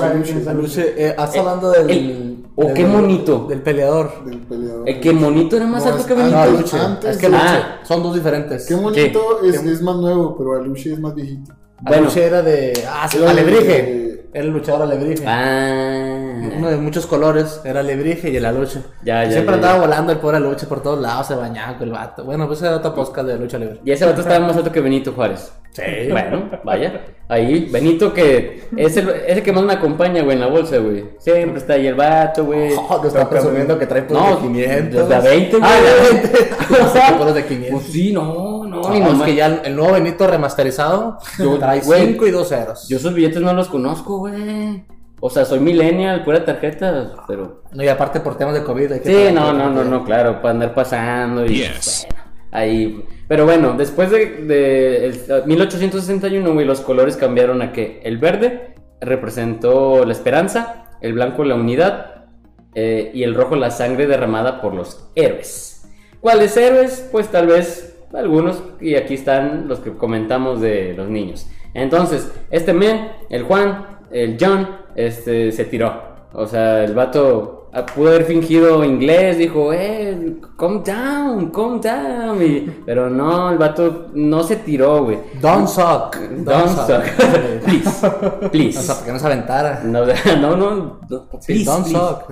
Aluche. 0.48 0.54
Luche, 0.54 0.94
eh, 0.98 1.10
estás 1.10 1.36
hablando 1.38 1.72
del. 1.72 1.90
el- 1.90 2.46
oh, 2.56 2.66
del- 2.66 2.74
qué 2.74 2.86
monito. 2.86 3.48
Del 3.50 3.62
peleador. 3.62 4.24
Del 4.26 4.40
peleador. 4.40 4.88
El 4.88 5.00
que 5.00 5.12
monito 5.14 5.56
era 5.58 5.66
más 5.68 5.84
No, 5.84 5.90
alto 5.90 6.02
es 6.02 6.08
que 6.08 6.14
Benito. 6.14 6.36
No, 6.78 6.84
antes, 6.84 7.10
Es 7.12 7.18
que 7.18 7.26
de- 7.28 7.32
Luche. 7.34 7.44
Ah. 7.48 7.80
Son 7.84 8.04
dos 8.04 8.14
diferentes. 8.16 8.66
Qué 8.68 8.76
bonito 8.76 9.44
es, 9.44 9.56
es 9.64 9.82
más 9.82 9.96
nuevo, 9.98 10.38
pero 10.38 10.56
Aluche 10.56 10.94
es 10.94 11.00
más 11.00 11.16
viejito. 11.16 11.54
Bueno. 11.82 12.04
Luche 12.04 12.24
era 12.24 12.42
de. 12.44 12.74
Ah, 12.88 13.08
sí, 13.10 13.18
Era 13.18 13.32
alebrije. 13.32 13.64
de- 13.66 14.30
era 14.34 14.44
el 14.46 14.52
luchador 14.52 14.84
alebrije. 14.84 15.24
Ah. 15.28 16.21
Uno 16.58 16.70
de 16.70 16.78
muchos 16.78 17.06
colores, 17.06 17.62
era 17.66 17.80
alebrije 17.82 18.30
y 18.30 18.38
el 18.38 18.46
aluche. 18.46 18.80
Ya, 19.04 19.24
ya, 19.26 19.32
Siempre 19.32 19.52
ya, 19.54 19.56
andaba 19.56 19.76
ya. 19.76 19.82
volando 19.82 20.12
el 20.14 20.20
pobre 20.20 20.38
aluche 20.38 20.66
por 20.68 20.82
todos 20.82 21.00
lados, 21.00 21.28
se 21.28 21.36
bañaba 21.36 21.78
con 21.78 21.88
el 21.88 21.94
vato. 21.94 22.24
Bueno, 22.24 22.48
pues 22.48 22.62
era 22.62 22.76
otra 22.78 22.94
posca 22.94 23.24
de 23.24 23.38
lucha 23.38 23.58
libre. 23.58 23.80
Y 23.86 23.92
ese 23.92 24.06
vato 24.06 24.22
estaba 24.22 24.40
más 24.46 24.56
alto 24.58 24.72
que 24.72 24.82
Benito 24.82 25.12
Juárez. 25.14 25.52
Sí. 25.72 25.82
Bueno, 26.10 26.50
vaya. 26.66 27.02
Ahí, 27.30 27.70
Benito 27.72 28.14
que 28.14 28.66
es 28.76 28.98
el, 28.98 29.08
es 29.10 29.38
el 29.38 29.42
que 29.44 29.54
más 29.54 29.64
me 29.64 29.72
acompaña, 29.72 30.22
güey, 30.22 30.36
en 30.36 30.42
la 30.42 30.48
bolsa, 30.48 30.78
güey. 30.80 31.06
Siempre 31.18 31.60
está 31.60 31.74
ahí 31.74 31.88
el 31.88 31.96
vato, 31.96 32.44
güey. 32.44 32.74
Oh, 32.90 33.00
te 33.00 33.08
está 33.08 33.30
presumiendo 33.30 33.80
que 33.80 33.88
trae 33.88 34.02
puros 34.02 34.22
No, 34.22 34.36
de 34.36 34.42
500. 34.42 35.00
los 35.00 35.08
de 35.10 35.16
a 35.16 35.20
20, 35.22 35.58
Ah, 35.62 35.76
güey. 35.80 36.14
de 36.14 36.20
20. 36.28 36.38
Sí, 36.38 37.14
puros 37.18 37.36
de 37.36 37.46
500. 37.46 37.72
Pues 37.82 37.94
sí, 37.94 38.12
no, 38.12 38.66
no, 38.66 38.82
No, 38.82 38.94
es 38.94 39.00
mamá. 39.00 39.24
que 39.26 39.36
ya 39.36 39.46
el, 39.46 39.62
el 39.64 39.76
nuevo 39.78 39.94
Benito 39.94 40.28
remasterizado 40.28 41.20
Yo- 41.40 41.58
trae 41.58 41.80
güey, 41.80 42.08
5 42.08 42.28
y 42.28 42.32
2 42.32 42.50
ceros. 42.50 42.88
Yo 42.90 42.98
esos 42.98 43.14
billetes 43.14 43.42
no 43.42 43.54
los 43.54 43.70
conozco, 43.70 44.18
güey. 44.18 44.84
O 45.24 45.30
sea, 45.30 45.46
soy 45.46 45.60
millennial, 45.60 46.24
pura 46.24 46.44
tarjeta, 46.44 47.14
pero... 47.28 47.62
No, 47.72 47.84
y 47.84 47.88
aparte 47.88 48.20
por 48.22 48.38
temas 48.38 48.56
de 48.56 48.64
COVID. 48.64 48.92
hay 48.92 49.00
que 49.02 49.06
Sí, 49.28 49.34
no, 49.34 49.54
no, 49.54 49.54
no, 49.54 49.64
cantidad. 49.66 49.86
no, 49.86 50.04
claro, 50.04 50.42
para 50.42 50.52
andar 50.56 50.74
pasando 50.74 51.46
y... 51.46 51.50
Yes. 51.58 52.08
Bueno, 52.10 52.24
ahí... 52.52 53.06
Pero 53.28 53.46
bueno, 53.46 53.76
después 53.78 54.10
de, 54.12 54.26
de 54.46 55.06
el- 55.06 55.22
1861, 55.46 56.54
güey, 56.54 56.66
los 56.66 56.82
colores 56.82 57.16
cambiaron 57.18 57.62
a 57.62 57.72
que 57.72 58.02
el 58.04 58.18
verde 58.18 58.74
representó 59.00 60.06
la 60.06 60.12
esperanza, 60.12 60.86
el 61.02 61.14
blanco 61.14 61.44
la 61.44 61.56
unidad 61.56 62.26
eh, 62.74 63.12
y 63.14 63.24
el 63.24 63.36
rojo 63.36 63.56
la 63.56 63.70
sangre 63.72 64.08
derramada 64.08 64.60
por 64.62 64.74
los 64.74 65.08
héroes. 65.16 65.88
¿Cuáles 66.20 66.58
héroes? 66.58 67.08
Pues 67.12 67.28
tal 67.30 67.48
vez 67.48 67.96
algunos, 68.14 68.62
y 68.82 68.96
aquí 68.96 69.14
están 69.14 69.68
los 69.68 69.80
que 69.80 69.94
comentamos 69.96 70.60
de 70.62 70.94
los 70.96 71.08
niños. 71.08 71.48
Entonces, 71.74 72.30
este 72.50 72.74
men, 72.74 73.12
el 73.30 73.44
Juan, 73.44 73.86
el 74.14 74.38
John, 74.40 74.68
este, 74.96 75.52
se 75.52 75.66
tiró. 75.66 76.12
O 76.34 76.46
sea, 76.48 76.84
el 76.84 76.94
vato 76.94 77.70
ah, 77.74 77.86
pudo 77.86 78.10
haber 78.10 78.24
fingido 78.24 78.84
inglés, 78.86 79.38
dijo, 79.38 79.74
eh, 79.74 80.38
calm 80.58 80.82
down, 80.84 81.52
calm 81.52 81.82
down. 81.82 82.42
y- 82.42 82.70
pero 82.86 83.10
no, 83.10 83.52
el 83.52 83.58
vato 83.58 84.08
no 84.14 84.42
se 84.44 84.56
tiró, 84.58 85.04
güey. 85.04 85.18
Don't 85.42 85.68
suck. 85.68 86.16
Don't 86.18 86.70
suck. 86.70 87.04
please, 87.66 87.88
O 87.88 87.92
sea, 87.92 88.50
please. 88.50 88.88
para 88.88 89.06
que 89.06 89.12
no 89.12 89.20
se 89.20 89.26
aventara. 89.26 89.82
No, 89.84 90.06
no, 90.42 90.56
no, 90.56 90.76
no, 91.10 91.30
please, 91.46 91.66
don't 91.66 91.84
please. 91.84 91.98
suck. 92.00 92.32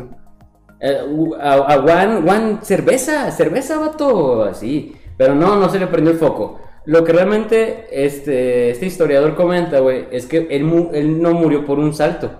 Eh, 0.81 0.97
a, 1.41 1.73
a 1.73 1.81
Juan, 1.81 2.23
Juan, 2.25 2.59
cerveza, 2.61 3.29
cerveza, 3.31 3.77
vato, 3.79 4.43
así. 4.45 4.95
Pero 5.17 5.35
no, 5.35 5.57
no 5.57 5.67
se 5.67 5.77
le 5.77 5.87
prendió 5.87 6.13
el 6.13 6.17
foco. 6.19 6.57
Lo 6.85 7.03
que 7.03 7.13
realmente 7.13 7.87
este, 7.91 8.71
este 8.71 8.85
historiador 8.85 9.35
comenta, 9.35 9.79
güey, 9.79 10.07
es 10.11 10.25
que 10.25 10.47
él, 10.49 10.63
mu- 10.63 10.89
no 10.91 11.33
murió 11.33 11.65
por 11.65 11.77
un 11.79 11.93
salto. 11.93 12.31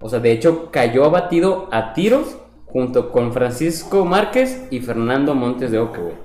O 0.00 0.08
sea, 0.08 0.18
de 0.20 0.32
hecho, 0.32 0.70
cayó 0.70 1.04
abatido 1.04 1.68
a 1.72 1.94
tiros 1.94 2.38
junto 2.66 3.10
con 3.12 3.32
Francisco 3.32 4.04
Márquez 4.04 4.66
y 4.70 4.80
Fernando 4.80 5.34
Montes 5.34 5.70
de 5.70 5.78
Oca, 5.78 6.00
güey. 6.00 6.16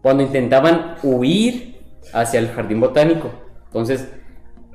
Cuando 0.00 0.22
intentaban 0.22 0.94
huir 1.02 1.76
hacia 2.14 2.38
el 2.40 2.48
jardín 2.48 2.80
botánico. 2.80 3.28
Entonces, 3.66 4.08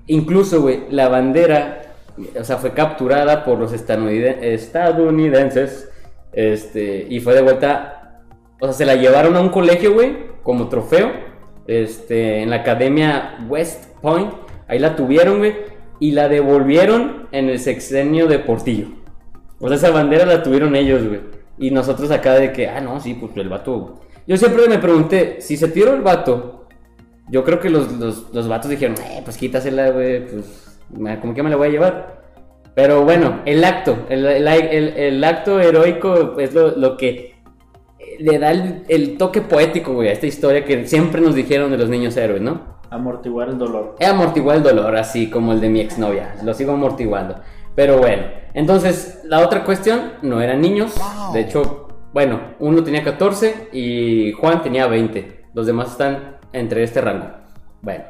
incluso, 0.06 0.62
güey, 0.62 0.84
la 0.91 1.08
bandera, 1.08 1.82
o 2.39 2.43
sea, 2.43 2.58
fue 2.58 2.73
capturada 2.73 3.43
por 3.45 3.58
los 3.58 3.73
estadounide- 3.73 4.38
estadounidenses. 4.41 5.89
Este, 6.34 7.08
y 7.10 7.19
fue 7.19 7.34
de 7.36 7.41
vuelta. 7.41 8.21
O 8.60 8.65
sea, 8.65 8.73
se 8.73 8.86
la 8.86 8.95
llevaron 8.95 9.36
a 9.36 9.41
un 9.41 9.49
colegio, 9.49 9.93
güey, 9.93 10.17
como 10.43 10.67
trofeo. 10.67 11.10
Este, 11.67 12.41
en 12.41 12.49
la 12.49 12.58
academia 12.58 13.38
West 13.47 13.86
Point. 14.02 14.32
Ahí 14.67 14.80
la 14.80 14.95
tuvieron, 14.95 15.39
güey. 15.39 15.54
Y 15.99 16.12
la 16.12 16.28
devolvieron 16.28 17.28
en 17.32 17.49
el 17.49 17.60
sexenio 17.60 18.28
de 18.28 18.39
Portillo. 18.39 18.88
O 19.60 19.67
sea, 19.67 19.78
esa 19.78 19.91
bandera 19.91 20.26
la 20.26 20.43
tuvieron 20.43 20.76
ellos, 20.76 21.08
güey. 21.08 21.21
Y 21.58 21.71
nosotros 21.71 22.12
acá 22.12 22.34
de 22.34 22.52
que, 22.52 22.67
ah, 22.67 22.82
no, 22.82 22.99
sí, 22.99 23.13
pues 23.13 23.32
el 23.38 23.47
vato. 23.49 24.02
Yo 24.28 24.36
siempre 24.38 24.67
me 24.67 24.80
pregunté, 24.80 25.38
si 25.39 25.56
se 25.56 25.67
tiró 25.69 25.93
el 25.93 26.02
vato, 26.02 26.67
yo 27.30 27.43
creo 27.43 27.60
que 27.60 27.69
los, 27.69 27.91
los, 27.93 28.34
los 28.34 28.47
vatos 28.47 28.69
dijeron, 28.71 28.95
eh, 28.97 29.21
pues 29.23 29.38
quítasela, 29.38 29.91
güey, 29.91 30.26
pues, 30.28 30.80
como 31.21 31.34
que 31.34 31.43
me 31.43 31.49
la 31.49 31.56
voy 31.56 31.67
a 31.67 31.71
llevar. 31.71 32.23
Pero 32.76 33.04
bueno, 33.04 33.41
el 33.45 33.63
acto, 33.63 34.06
el, 34.10 34.26
el- 34.26 34.47
el- 34.47 34.97
el 34.97 35.23
acto 35.23 35.60
heroico 35.60 36.39
es 36.39 36.54
lo, 36.54 36.71
lo 36.76 36.97
que 36.97 37.32
le 38.19 38.39
da 38.39 38.52
el, 38.52 38.84
el 38.88 39.17
toque 39.17 39.41
poético, 39.41 39.93
güey, 39.93 40.10
a 40.10 40.12
esta 40.12 40.28
historia 40.28 40.65
que 40.65 40.88
siempre 40.88 41.21
nos 41.21 41.36
dijeron 41.36 41.71
de 41.71 41.78
los 41.78 41.89
niños 41.89 42.15
héroes, 42.17 42.41
¿no? 42.41 42.73
Amortiguar 42.89 43.49
el 43.49 43.58
dolor. 43.58 43.95
He 43.99 44.06
amortiguado 44.06 44.60
el 44.60 44.63
dolor, 44.63 44.95
así 44.95 45.30
como 45.30 45.54
el 45.54 45.60
de 45.60 45.69
mi 45.69 45.80
exnovia. 45.80 46.36
Lo 46.43 46.54
sigo 46.54 46.73
amortiguando. 46.73 47.36
Pero 47.76 47.97
bueno, 47.97 48.23
entonces 48.54 49.21
la 49.26 49.39
otra 49.39 49.63
cuestión, 49.63 50.13
no 50.21 50.41
eran 50.41 50.62
niños. 50.62 50.93
De 51.34 51.41
hecho, 51.41 51.88
bueno, 52.13 52.39
uno 52.60 52.84
tenía 52.84 53.04
14 53.04 53.69
y 53.73 54.32
Juan 54.34 54.62
tenía 54.62 54.86
20. 54.86 55.45
Los 55.56 55.65
demás 55.65 55.91
están 55.91 56.38
entre 56.54 56.84
este 56.84 57.02
rango. 57.02 57.32
Bueno, 57.82 58.04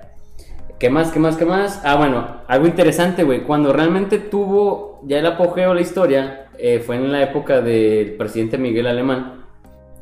¿qué 0.80 0.90
más, 0.90 1.12
qué 1.12 1.20
más, 1.20 1.38
qué 1.38 1.46
más? 1.46 1.82
Ah, 1.86 1.96
bueno, 1.96 2.42
algo 2.48 2.68
interesante, 2.68 3.24
güey. 3.24 3.44
Cuando 3.44 3.72
realmente 3.72 4.20
tuvo 4.20 5.00
ya 5.06 5.20
el 5.20 5.26
apogeo 5.26 5.74
la 5.74 5.82
historia, 5.82 6.48
eh, 6.58 6.80
fue 6.80 6.98
en 6.98 7.12
la 7.12 7.24
época 7.24 7.62
del 7.62 8.16
presidente 8.16 8.58
Miguel 8.58 8.88
Alemán. 8.88 9.43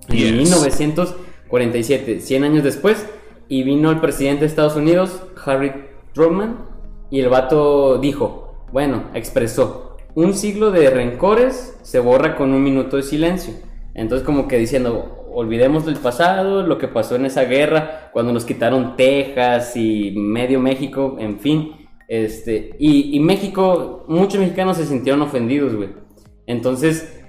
En 0.10 0.18
Yes. 0.18 0.34
1947, 0.34 2.22
100 2.22 2.44
años 2.44 2.64
después, 2.64 3.06
y 3.48 3.64
vino 3.64 3.92
el 3.92 4.00
presidente 4.00 4.42
de 4.42 4.48
Estados 4.48 4.76
Unidos, 4.76 5.24
Harry 5.46 5.74
Truman, 6.14 6.66
y 7.10 7.20
el 7.20 7.30
vato 7.30 7.98
dijo, 7.98 8.66
bueno, 8.72 9.04
expresó, 9.14 9.98
un 10.16 10.34
siglo 10.34 10.72
de 10.72 10.90
rencores 10.90 11.78
se 11.84 12.00
borra 12.00 12.36
con 12.36 12.54
un 12.54 12.64
minuto 12.64 12.98
de 12.98 13.04
silencio. 13.04 13.54
Entonces 13.94 14.26
como 14.26 14.48
que 14.48 14.58
diciendo, 14.58 15.28
olvidemos 15.34 15.86
del 15.86 15.98
pasado, 15.98 16.64
lo 16.64 16.78
que 16.78 16.88
pasó 16.88 17.16
en 17.16 17.26
esa 17.26 17.44
guerra, 17.44 18.10
cuando 18.14 18.34
nos 18.34 18.46
quitaron 18.46 18.96
Texas 18.96 19.76
y 19.76 20.12
medio 20.12 20.60
México, 20.60 21.18
en 21.20 21.40
fin. 21.40 21.74
Este, 22.08 22.76
y, 22.80 23.16
y 23.16 23.20
México, 23.20 24.06
muchos 24.08 24.40
mexicanos 24.40 24.78
se 24.78 24.86
sintieron 24.86 25.22
ofendidos, 25.22 25.76
güey. 25.76 25.90
Entonces, 26.46 27.22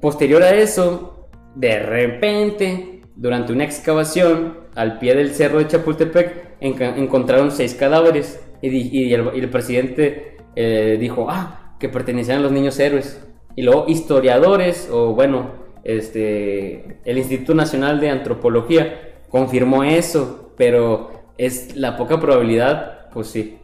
posterior 0.00 0.42
a 0.42 0.54
eso, 0.54 1.15
de 1.56 1.78
repente, 1.78 3.02
durante 3.16 3.52
una 3.52 3.64
excavación 3.64 4.58
al 4.74 4.98
pie 4.98 5.14
del 5.14 5.34
cerro 5.34 5.58
de 5.58 5.66
Chapultepec, 5.66 6.56
encontraron 6.60 7.50
seis 7.50 7.74
cadáveres 7.74 8.40
y, 8.62 9.12
el, 9.12 9.48
presidente 9.48 10.36
eh, 10.54 10.96
dijo, 11.00 11.26
ah, 11.30 11.74
que 11.80 11.88
pertenecían 11.88 12.38
a 12.38 12.42
los 12.42 12.52
niños 12.52 12.78
héroes. 12.78 13.26
Y 13.56 13.62
luego 13.62 13.86
historiadores, 13.88 14.88
o 14.92 15.14
bueno, 15.14 15.50
este, 15.82 16.98
el 17.04 17.18
Instituto 17.18 17.54
Nacional 17.54 18.00
de 18.00 18.10
Antropología 18.10 19.22
confirmó 19.30 19.82
eso, 19.82 20.52
pero 20.58 21.32
es 21.38 21.74
la 21.74 21.96
poca 21.96 22.20
probabilidad, 22.20 23.08
pues 23.10 23.28
sí. 23.28 23.58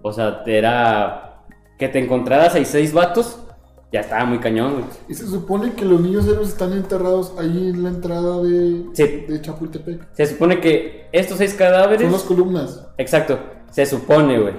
O 0.00 0.12
sea, 0.12 0.42
era 0.46 1.44
que 1.78 1.88
te 1.88 1.98
encontraras 1.98 2.54
ahí 2.54 2.64
seis 2.64 2.94
vatos, 2.94 3.38
ya 3.92 4.00
estaba 4.00 4.24
muy 4.24 4.38
cañón, 4.38 4.72
güey. 4.72 4.84
Y 5.08 5.14
se 5.14 5.26
supone 5.26 5.74
que 5.74 5.84
los 5.84 6.00
niños 6.00 6.26
héroes 6.26 6.48
están 6.48 6.72
enterrados 6.72 7.34
ahí 7.38 7.70
en 7.74 7.82
la 7.82 7.90
entrada 7.90 8.40
de, 8.42 8.84
Sí. 8.94 9.24
de 9.28 9.40
Chapultepec. 9.40 10.08
Se 10.14 10.26
supone 10.26 10.60
que 10.60 11.08
estos 11.12 11.38
seis 11.38 11.54
cadáveres. 11.54 12.02
Son 12.02 12.12
las 12.12 12.22
columnas. 12.22 12.86
Exacto, 12.98 13.38
se 13.70 13.84
supone, 13.86 14.38
güey. 14.40 14.54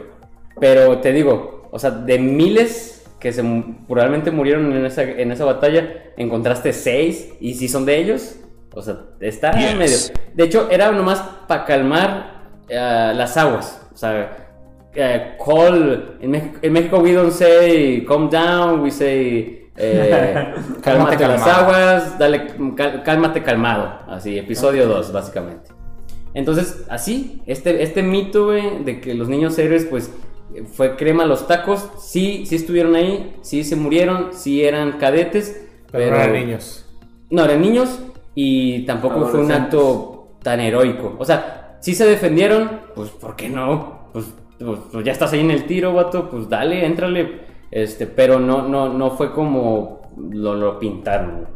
Pero 0.59 0.99
te 0.99 1.11
digo, 1.11 1.67
o 1.71 1.79
sea, 1.79 1.89
de 1.91 2.19
miles 2.19 3.03
que 3.19 3.31
se 3.33 3.41
probablemente 3.87 4.31
murieron 4.31 4.71
en 4.73 4.85
esa, 4.85 5.03
en 5.03 5.31
esa 5.31 5.45
batalla, 5.45 6.11
encontraste 6.17 6.73
seis, 6.73 7.29
y 7.39 7.53
si 7.55 7.67
son 7.69 7.85
de 7.85 7.97
ellos, 7.97 8.35
o 8.75 8.81
sea, 8.81 8.99
está 9.19 9.51
Yes. 9.53 9.75
medio. 9.77 9.97
De 10.35 10.43
hecho, 10.43 10.67
era 10.69 10.91
nomás 10.91 11.21
para 11.47 11.65
calmar 11.65 12.33
eh, 12.69 13.13
las 13.15 13.35
aguas. 13.37 13.81
O 13.93 13.97
sea, 13.97 14.42
eh, 14.95 15.37
call. 15.43 16.17
En 16.21 16.31
México, 16.31 16.59
en 16.61 16.73
México, 16.73 16.99
we 16.99 17.13
don't 17.13 17.31
say 17.31 18.03
calm 18.07 18.29
down, 18.29 18.81
we 18.81 18.91
say. 18.91 19.69
eh, 19.75 20.53
cálmate 20.81 21.27
las 21.27 21.47
aguas, 21.47 22.19
dale, 22.19 22.47
cálmate 23.03 23.41
calmado. 23.41 23.99
Así, 24.07 24.37
episodio 24.37 24.87
2, 24.87 25.11
básicamente. 25.11 25.71
Entonces, 26.33 26.85
así, 26.89 27.41
este, 27.45 27.83
este 27.83 28.01
mito, 28.01 28.45
güey, 28.45 28.83
de 28.83 28.99
que 28.99 29.13
los 29.13 29.29
niños 29.29 29.57
héroes, 29.59 29.85
pues, 29.85 30.11
fue 30.71 30.95
crema 30.95 31.23
a 31.23 31.25
los 31.25 31.47
tacos, 31.47 31.89
sí, 31.99 32.45
sí 32.45 32.55
estuvieron 32.55 32.95
ahí, 32.95 33.35
sí 33.41 33.63
se 33.63 33.75
murieron, 33.75 34.29
sí 34.33 34.63
eran 34.63 34.93
cadetes, 34.93 35.65
Pero 35.91 36.11
no 36.11 36.21
eran 36.21 36.33
niños. 36.33 36.85
No, 37.29 37.45
eran 37.45 37.61
niños 37.61 37.99
y 38.35 38.85
tampoco 38.85 39.25
fue 39.27 39.41
un 39.41 39.51
acto 39.51 40.37
tan 40.41 40.59
heroico. 40.59 41.15
O 41.17 41.25
sea, 41.25 41.77
sí 41.81 41.95
se 41.95 42.05
defendieron, 42.05 42.81
pues, 42.95 43.09
¿por 43.09 43.35
qué 43.35 43.49
no? 43.49 44.09
Pues, 44.13 44.25
pues, 44.59 44.79
pues, 44.91 45.05
ya 45.05 45.11
estás 45.11 45.33
ahí 45.33 45.41
en 45.41 45.51
el 45.51 45.65
tiro, 45.65 45.93
vato, 45.93 46.29
pues 46.29 46.49
dale, 46.49 46.85
éntrale. 46.85 47.41
Este, 47.71 48.05
pero 48.05 48.39
no, 48.39 48.67
no, 48.67 48.93
no 48.93 49.11
fue 49.11 49.31
como 49.33 50.11
lo, 50.17 50.53
lo 50.55 50.79
pintaron. 50.79 51.47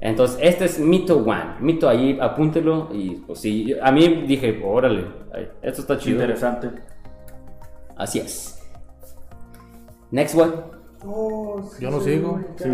Entonces, 0.00 0.38
este 0.42 0.64
es 0.64 0.78
mito 0.80 1.18
one. 1.18 1.56
Mito 1.60 1.88
ahí, 1.88 2.18
apúntelo. 2.20 2.88
Y 2.92 3.10
pues 3.26 3.38
sí, 3.40 3.74
a 3.80 3.92
mí 3.92 4.24
dije, 4.26 4.60
órale, 4.64 5.06
esto 5.62 5.82
está 5.82 5.96
chido. 5.98 6.20
Interesante. 6.20 6.70
Así 7.96 8.18
es. 8.18 8.58
Next 10.10 10.34
one. 10.34 10.52
Oh, 11.04 11.62
sí, 11.62 11.82
Yo 11.82 11.90
no 11.90 12.00
sigo. 12.00 12.40
Sí, 12.56 12.68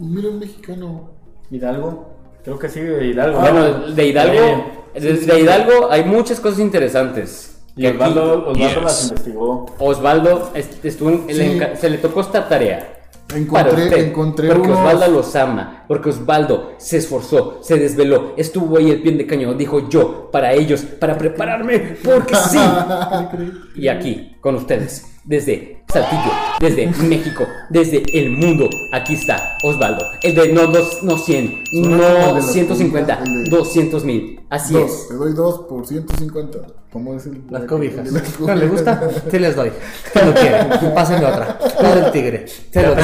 Mira 0.00 0.28
un 0.28 0.38
mexicano. 0.38 1.10
Hidalgo. 1.50 2.14
Creo 2.42 2.58
que 2.58 2.68
sí, 2.68 2.80
de 2.80 3.06
Hidalgo. 3.06 3.40
Bueno, 3.40 3.86
de 3.88 4.06
Hidalgo, 4.06 4.64
de 4.94 5.40
Hidalgo 5.40 5.90
hay 5.90 6.04
muchas 6.04 6.40
cosas 6.40 6.60
interesantes. 6.60 7.53
Y 7.76 7.82
Que 7.82 7.88
aquí- 7.88 7.96
Osvaldo, 7.96 8.48
Osvaldo 8.50 8.80
las 8.82 9.02
investigó. 9.10 9.66
Osvaldo 9.78 10.50
est- 10.54 10.84
estuvo 10.84 11.10
en- 11.10 11.26
Sí. 11.28 11.34
le 11.34 11.58
enca- 11.58 11.76
se 11.76 11.90
le 11.90 11.98
tocó 11.98 12.20
esta 12.20 12.48
tarea. 12.48 12.90
Encontré- 13.34 13.84
usted, 13.84 14.08
encontré 14.08 14.48
porque 14.48 14.68
unos- 14.68 14.78
Osvaldo 14.78 15.08
los 15.08 15.34
ama, 15.34 15.84
porque 15.88 16.10
Osvaldo 16.10 16.74
se 16.76 16.98
esforzó, 16.98 17.58
se 17.62 17.76
desveló, 17.78 18.34
estuvo 18.36 18.76
ahí 18.76 18.90
el 18.90 19.02
pie 19.02 19.12
de 19.12 19.26
cañón, 19.26 19.56
dijo 19.58 19.88
yo, 19.88 20.30
para 20.30 20.52
ellos, 20.52 20.82
para 20.82 21.16
prepararme, 21.18 21.96
porque 22.04 22.34
sí. 22.36 22.58
y 23.74 23.88
aquí, 23.88 24.33
con 24.44 24.56
ustedes, 24.56 25.06
desde 25.24 25.82
Saltillo, 25.90 26.30
desde 26.60 26.86
México, 27.08 27.46
desde 27.70 28.02
el 28.12 28.30
mundo, 28.30 28.68
aquí 28.92 29.14
está 29.14 29.56
Osvaldo. 29.62 30.04
El 30.22 30.34
de 30.34 30.52
no, 30.52 30.66
dos, 30.66 31.02
no 31.02 31.16
100, 31.16 31.64
Solo 31.72 31.82
el 31.82 31.82
de 31.82 31.96
no 31.96 32.34
las 32.34 32.52
150, 32.52 33.16
cobijas, 33.18 33.26
el 33.38 33.44
de- 33.44 33.50
200 33.50 34.04
mil. 34.04 34.40
Así 34.50 34.74
Dos, 34.74 34.90
es. 34.90 35.08
te 35.08 35.14
doy 35.14 35.32
dos 35.32 35.60
por 35.66 35.86
150. 35.86 36.58
¿Cómo 36.92 37.14
es 37.14 37.24
el? 37.24 37.42
Las 37.48 37.64
cobijas. 37.64 38.06
¿No 38.38 38.54
le 38.54 38.68
gusta? 38.68 39.08
Sí 39.30 39.38
les 39.38 39.56
doy. 39.56 39.72
¿Qué 40.12 40.20
lo? 40.22 40.94
Pásenme 40.94 41.24
otra. 41.24 41.58
La 41.80 41.94
del 41.96 42.12
tigre. 42.12 42.46
Se 42.46 42.82
lo 42.82 42.94
ya 42.94 43.02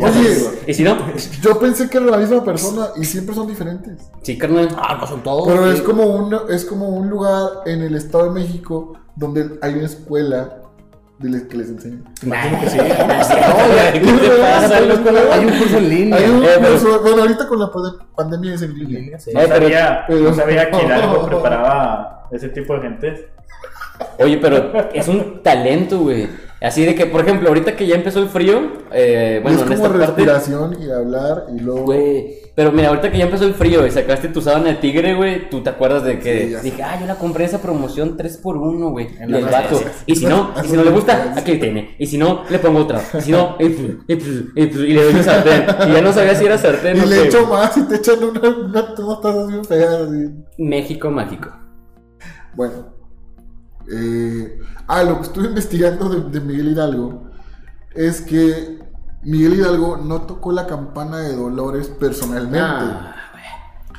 Oye. 0.00 0.36
Y 0.66 0.74
si 0.74 0.82
no, 0.82 0.96
Yo 1.40 1.56
pensé 1.60 1.88
que 1.88 1.98
era 1.98 2.06
la 2.08 2.16
misma 2.18 2.44
persona 2.44 2.88
y 3.00 3.04
siempre 3.04 3.32
son 3.36 3.46
diferentes. 3.46 4.10
sí, 4.22 4.36
carnal. 4.36 4.68
Ah, 4.76 4.98
no 5.00 5.06
son 5.06 5.22
todos. 5.22 5.46
Pero 5.46 5.70
sí. 5.70 5.76
es 5.78 5.82
como 5.82 6.04
un 6.06 6.36
es 6.50 6.64
como 6.64 6.88
un 6.88 7.08
lugar 7.08 7.48
en 7.66 7.80
el 7.82 7.94
Estado 7.94 8.24
de 8.24 8.40
México 8.40 8.94
donde 9.14 9.58
hay 9.62 9.74
una 9.74 9.86
escuela 9.86 10.56
que 11.20 11.56
les 11.56 11.68
enseña. 11.68 11.98
Imagino 12.22 12.60
que 12.60 12.70
sí. 12.70 12.78
Hay 15.32 15.44
un 15.44 15.58
curso 15.58 15.78
en 15.78 15.88
línea. 15.88 16.16
Hay 16.18 16.30
un 16.30 16.42
Eh, 16.44 16.48
pero- 16.60 16.72
curso- 16.72 17.00
bueno, 17.02 17.22
ahorita 17.22 17.46
con 17.46 17.58
la 17.60 17.66
pande- 17.70 17.98
pandemia 18.16 18.54
es 18.54 18.62
en 18.62 18.74
línea. 18.78 19.18
Sí. 19.18 19.30
No 19.34 19.40
Eh, 19.40 19.44
pero- 19.48 19.60
sabía, 19.62 20.04
pero- 20.08 20.20
no 20.20 20.34
sabía 20.34 20.70
que 20.70 20.82
Hidalgo 20.84 21.26
preparaba 21.26 22.28
ese 22.32 22.48
tipo 22.48 22.74
de 22.74 22.80
gente. 22.80 23.28
Oye, 24.18 24.38
pero 24.38 24.72
es 24.94 25.08
un 25.08 25.42
talento, 25.42 25.98
güey. 26.00 26.28
Así 26.62 26.84
de 26.84 26.94
que, 26.94 27.06
por 27.06 27.20
ejemplo, 27.22 27.48
ahorita 27.48 27.74
que 27.76 27.86
ya 27.86 27.94
empezó 27.96 28.20
el 28.20 28.28
frío, 28.28 28.72
eh, 28.92 29.40
bueno, 29.42 29.56
es 29.58 29.62
en 29.62 29.68
como 29.68 29.74
esta 29.86 29.88
parte, 29.98 30.06
respiración 30.06 30.76
y 30.82 30.90
hablar 30.90 31.44
y 31.54 31.60
luego 31.60 31.82
güey. 31.84 32.39
Pero 32.56 32.72
mira, 32.72 32.88
ahorita 32.88 33.10
que 33.10 33.18
ya 33.18 33.24
empezó 33.24 33.44
el 33.44 33.54
frío 33.54 33.86
y 33.86 33.90
sacaste 33.90 34.28
tu 34.28 34.40
sábana 34.42 34.66
de 34.70 34.74
tigre, 34.74 35.14
güey, 35.14 35.48
tú 35.48 35.62
te 35.62 35.70
acuerdas 35.70 36.02
de 36.04 36.18
que 36.18 36.58
Sí, 36.60 36.70
dije, 36.70 36.82
ah, 36.82 36.98
yo 37.00 37.06
la 37.06 37.14
compré 37.14 37.44
esa 37.44 37.62
promoción 37.62 38.16
3x1, 38.18 38.90
güey, 38.90 39.06
del 39.16 39.30
farmacia. 39.44 39.60
vato. 39.60 39.80
Y 40.06 40.16
si 40.16 40.26
no, 40.26 40.52
y 40.62 40.66
si 40.68 40.76
no 40.76 40.82
le 40.84 40.90
gusta, 40.90 41.32
aquí 41.36 41.56
tiene. 41.58 41.94
Y 41.98 42.06
si 42.06 42.18
no, 42.18 42.42
le 42.50 42.58
pongo 42.58 42.80
otra. 42.80 43.00
Y 43.18 43.20
si 43.22 43.30
no, 43.32 43.56
y, 43.60 43.64
y- 43.66 43.98
y- 44.08 44.52
y- 44.56 44.62
y 44.62 44.92
le 44.92 45.04
doy 45.04 45.14
un 45.14 45.22
sartén. 45.24 45.64
Y 45.88 45.92
ya 45.92 46.02
no 46.02 46.12
sabía 46.12 46.34
si 46.34 46.44
era 46.44 46.58
sartén 46.58 46.96
y 46.96 47.00
o 47.00 47.06
le 47.06 47.16
qué. 47.22 47.28
echo 47.28 47.46
más 47.46 47.76
y 47.76 47.82
te 47.84 47.96
echan 47.96 48.22
una, 48.24 48.40
una 48.48 48.82
dos 48.82 49.20
tazas 49.20 49.46
bien 49.48 49.60
así. 49.60 50.44
México 50.58 51.10
mágico. 51.10 51.50
Bueno. 52.56 52.94
Eh, 53.92 54.58
ah, 54.86 55.02
lo 55.02 55.16
que 55.16 55.22
estuve 55.22 55.46
investigando 55.46 56.08
de, 56.08 56.30
de 56.30 56.40
Miguel 56.44 56.68
Hidalgo 56.72 57.24
es 57.94 58.20
que 58.20 58.78
Miguel 59.22 59.54
Hidalgo 59.54 59.98
no 59.98 60.22
tocó 60.22 60.52
la 60.52 60.66
campana 60.66 61.18
de 61.18 61.36
Dolores 61.36 61.88
personalmente. 61.88 62.58
Ah, 62.60 63.14
güey. 63.32 63.44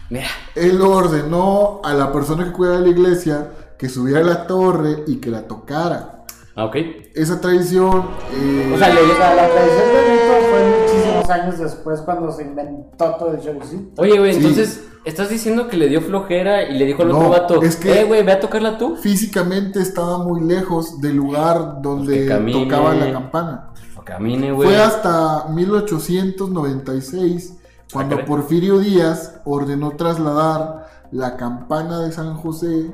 Mira, 0.09 0.27
Él 0.55 0.81
ordenó 0.81 1.81
a 1.83 1.93
la 1.93 2.11
persona 2.11 2.45
que 2.45 2.51
cuida 2.51 2.73
de 2.73 2.81
la 2.81 2.87
iglesia 2.89 3.51
que 3.77 3.87
subiera 3.89 4.19
a 4.19 4.23
la 4.23 4.47
torre 4.47 5.03
y 5.07 5.17
que 5.17 5.29
la 5.29 5.47
tocara. 5.47 6.23
ah, 6.55 6.65
ok. 6.65 6.75
Esa 7.13 7.39
tradición. 7.39 8.07
eh, 8.33 8.71
O 8.73 8.77
sea, 8.77 8.89
le- 8.93 9.01
O 9.01 9.15
sea, 9.15 9.35
la 9.35 9.47
tradición 9.47 9.87
de 9.87 10.11
México 10.11 10.33
fue 10.49 10.81
muchísimos 10.81 11.29
años 11.29 11.59
después 11.59 12.01
cuando 12.01 12.31
se 12.31 12.43
inventó 12.43 13.15
todo 13.15 13.31
el 13.33 13.39
show, 13.41 13.59
¿sí? 13.63 13.91
Oye, 13.97 14.17
güey, 14.19 14.31
Sí. 14.33 14.37
entonces, 14.39 14.83
¿estás 15.05 15.29
diciendo 15.29 15.67
que 15.67 15.77
le 15.77 15.87
dio 15.87 16.01
flojera 16.01 16.63
y 16.63 16.77
le 16.77 16.85
dijo 16.85 17.03
al 17.03 17.09
No, 17.09 17.17
otro 17.19 17.29
vato, 17.29 17.61
es 17.61 17.75
que- 17.75 18.01
eh, 18.01 18.03
güey, 18.05 18.23
ve 18.23 18.31
a 18.33 18.39
tocarla 18.39 18.77
tú? 18.77 18.95
físicamente 18.97 19.79
estaba 19.81 20.17
muy 20.19 20.41
lejos 20.41 20.99
del 20.99 21.15
lugar 21.15 21.81
donde 21.81 22.21
Que 22.21 22.27
camine. 22.27 22.63
tocaba 22.65 22.93
la 22.95 23.11
campana. 23.11 23.67
Camine, 24.03 24.51
güey. 24.51 24.69
Fue 24.69 24.77
hasta 24.77 25.47
1896 25.49 27.57
cuando 27.91 28.17
Ah. 28.17 28.25
Porfirio 28.25 28.79
Díaz 28.79 29.39
ordenó 29.45 29.91
trasladar 29.91 30.87
la 31.11 31.37
campana 31.37 31.99
de 32.01 32.11
San 32.11 32.35
José 32.35 32.91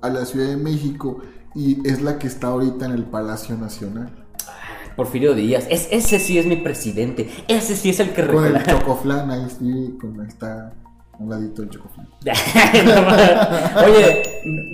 a 0.00 0.08
la 0.08 0.24
Ciudad 0.24 0.48
de 0.48 0.56
México 0.56 1.18
y 1.54 1.86
es 1.88 2.02
la 2.02 2.18
que 2.18 2.26
está 2.26 2.48
ahorita 2.48 2.86
en 2.86 2.92
el 2.92 3.04
Palacio 3.04 3.56
Nacional. 3.56 4.10
Porfirio 4.96 5.34
Díaz. 5.34 5.66
Es, 5.70 5.88
ese 5.90 6.18
sí 6.18 6.38
es 6.38 6.46
mi 6.46 6.56
presidente. 6.56 7.30
Ese 7.48 7.76
sí 7.76 7.90
es 7.90 8.00
el 8.00 8.12
que 8.12 8.26
Con 8.26 8.44
el 8.44 8.62
chocoflán 8.64 9.30
ahí 9.30 9.46
sí, 9.48 9.96
está 10.28 10.72
un 11.18 11.30
ladito 11.30 11.62
el 11.62 11.68
mames. 11.68 12.08
Oye, 13.86 14.22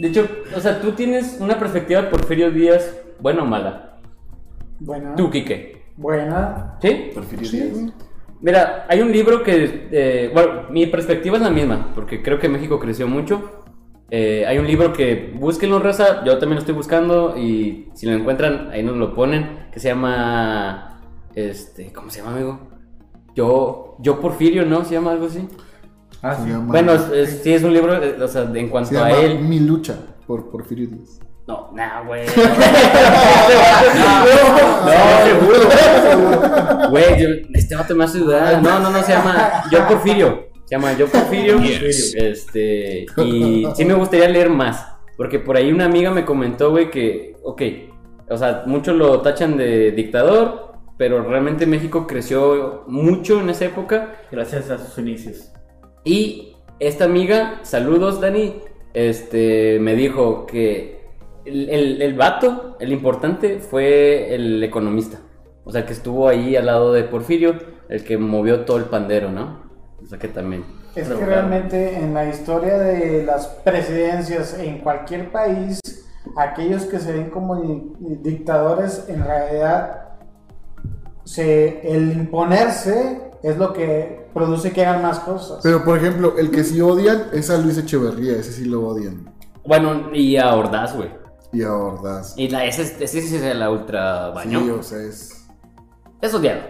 de 0.00 0.08
hecho, 0.08 0.26
o 0.56 0.60
sea, 0.60 0.80
tú 0.80 0.92
tienes 0.92 1.36
una 1.40 1.58
perspectiva 1.58 2.02
de 2.02 2.08
Porfirio 2.08 2.50
Díaz, 2.50 2.84
buena 3.20 3.42
o 3.42 3.46
mala. 3.46 3.97
Buena. 4.80 5.14
Tú, 5.16 5.30
Quique. 5.30 5.82
Buena. 5.96 6.78
¿Sí? 6.80 7.10
Porfirio 7.14 7.44
Sí. 7.48 7.60
Díaz. 7.60 7.92
Mira, 8.40 8.86
hay 8.88 9.00
un 9.00 9.10
libro 9.10 9.42
que, 9.42 9.88
eh, 9.90 10.30
bueno, 10.32 10.62
mi 10.70 10.86
perspectiva 10.86 11.36
es 11.36 11.42
la 11.42 11.50
misma, 11.50 11.92
porque 11.94 12.22
creo 12.22 12.38
que 12.38 12.48
México 12.48 12.78
creció 12.78 13.08
mucho. 13.08 13.62
Eh, 14.10 14.44
hay 14.46 14.58
un 14.58 14.66
libro 14.66 14.92
que 14.92 15.34
búsquenlo, 15.38 15.80
raza, 15.80 16.24
yo 16.24 16.38
también 16.38 16.54
lo 16.54 16.60
estoy 16.60 16.74
buscando 16.74 17.36
y 17.36 17.88
si 17.94 18.06
lo 18.06 18.12
encuentran, 18.12 18.70
ahí 18.70 18.82
nos 18.82 18.96
lo 18.96 19.12
ponen, 19.12 19.66
que 19.72 19.80
se 19.80 19.88
llama, 19.88 21.00
este, 21.34 21.92
¿cómo 21.92 22.08
se 22.10 22.20
llama, 22.20 22.34
amigo? 22.36 22.60
Yo, 23.34 23.96
yo 23.98 24.20
Porfirio, 24.20 24.64
¿no? 24.64 24.84
¿Se 24.84 24.94
llama 24.94 25.10
algo 25.12 25.26
así? 25.26 25.46
Ah, 26.22 26.34
Se 26.36 26.44
sí. 26.44 26.48
llama, 26.50 26.66
Bueno, 26.72 26.92
es- 26.94 27.10
es- 27.10 27.42
sí, 27.42 27.52
es 27.52 27.62
un 27.64 27.72
libro, 27.74 28.02
eh, 28.02 28.16
o 28.22 28.28
sea, 28.28 28.42
en 28.42 28.52
se 28.54 28.68
cuanto 28.68 29.02
a 29.04 29.10
él. 29.20 29.40
Mi 29.40 29.60
lucha 29.60 29.96
por 30.26 30.48
Porfirio 30.50 30.86
Díaz. 30.88 31.20
No, 31.48 31.70
nah, 31.72 32.02
güey. 32.06 32.26
no, 32.26 32.32
seguro. 35.24 36.90
Güey, 36.90 37.20
yo- 37.22 37.28
este 37.54 37.74
vato 37.74 37.94
me 37.94 38.04
hace 38.04 38.18
dudar. 38.18 38.62
No, 38.62 38.78
no, 38.80 38.90
no, 38.90 39.02
se 39.02 39.12
llama 39.12 39.64
Yo 39.72 39.86
Porfirio. 39.88 40.48
Se 40.66 40.74
llama 40.76 40.92
Yo 40.92 41.06
Porfirio. 41.06 41.58
Este, 41.62 43.06
y 43.16 43.66
sí 43.74 43.84
me 43.86 43.94
gustaría 43.94 44.28
leer 44.28 44.50
más. 44.50 44.86
Porque 45.16 45.38
por 45.38 45.56
ahí 45.56 45.72
una 45.72 45.86
amiga 45.86 46.10
me 46.10 46.24
comentó, 46.26 46.70
güey, 46.70 46.90
que, 46.90 47.34
ok, 47.42 47.62
o 48.28 48.36
sea, 48.36 48.64
muchos 48.66 48.94
lo 48.94 49.20
tachan 49.22 49.56
de 49.56 49.90
dictador, 49.92 50.74
pero 50.98 51.22
realmente 51.22 51.64
México 51.66 52.06
creció 52.06 52.84
mucho 52.88 53.40
en 53.40 53.48
esa 53.50 53.64
época. 53.64 54.16
Gracias 54.30 54.70
a 54.70 54.76
sus 54.78 54.98
inicios. 54.98 55.50
Y 56.04 56.56
esta 56.78 57.06
amiga, 57.06 57.60
saludos 57.62 58.20
Dani, 58.20 58.60
este, 58.94 59.78
me 59.80 59.94
dijo 59.96 60.46
que 60.46 60.97
el, 61.48 61.68
el, 61.70 62.02
el 62.02 62.14
vato, 62.14 62.76
el 62.80 62.92
importante, 62.92 63.58
fue 63.60 64.34
el 64.34 64.62
economista. 64.62 65.18
O 65.64 65.72
sea, 65.72 65.84
que 65.84 65.92
estuvo 65.92 66.28
ahí 66.28 66.56
al 66.56 66.66
lado 66.66 66.92
de 66.92 67.04
Porfirio, 67.04 67.58
el 67.88 68.04
que 68.04 68.16
movió 68.18 68.64
todo 68.64 68.76
el 68.78 68.84
pandero, 68.84 69.30
¿no? 69.30 69.62
O 70.02 70.06
sea, 70.06 70.18
que 70.18 70.28
también. 70.28 70.64
Es 70.94 71.08
que 71.08 71.24
realmente 71.24 71.96
en 71.96 72.14
la 72.14 72.28
historia 72.28 72.78
de 72.78 73.22
las 73.24 73.46
presidencias 73.46 74.58
en 74.58 74.78
cualquier 74.78 75.30
país, 75.30 75.80
aquellos 76.36 76.84
que 76.84 76.98
se 76.98 77.12
ven 77.12 77.30
como 77.30 77.60
di- 77.60 77.92
dictadores, 78.22 79.04
en 79.08 79.22
realidad, 79.22 80.08
se, 81.24 81.80
el 81.94 82.12
imponerse 82.12 83.30
es 83.42 83.56
lo 83.58 83.72
que 83.72 84.26
produce 84.34 84.72
que 84.72 84.84
hagan 84.84 85.02
más 85.02 85.20
cosas. 85.20 85.60
Pero 85.62 85.84
por 85.84 85.98
ejemplo, 85.98 86.34
el 86.38 86.50
que 86.50 86.64
sí 86.64 86.80
odian 86.80 87.24
es 87.32 87.50
a 87.50 87.58
Luis 87.58 87.78
Echeverría, 87.78 88.32
ese 88.32 88.52
sí 88.52 88.64
lo 88.64 88.86
odian. 88.88 89.32
Bueno, 89.64 90.10
y 90.14 90.36
a 90.36 90.54
Ordaz, 90.54 90.96
güey. 90.96 91.10
Y 91.52 91.62
a 91.62 91.72
Ordaz. 91.72 92.34
Y 92.36 92.48
la, 92.48 92.64
ese, 92.64 92.82
ese 92.82 93.22
sí 93.22 93.36
es 93.36 93.56
la 93.56 93.70
ultra 93.70 94.30
baño. 94.30 94.60
Sí, 94.60 94.70
o 94.70 94.82
sea, 94.82 94.98
es. 94.98 95.46
Es 96.20 96.34
odiado. 96.34 96.60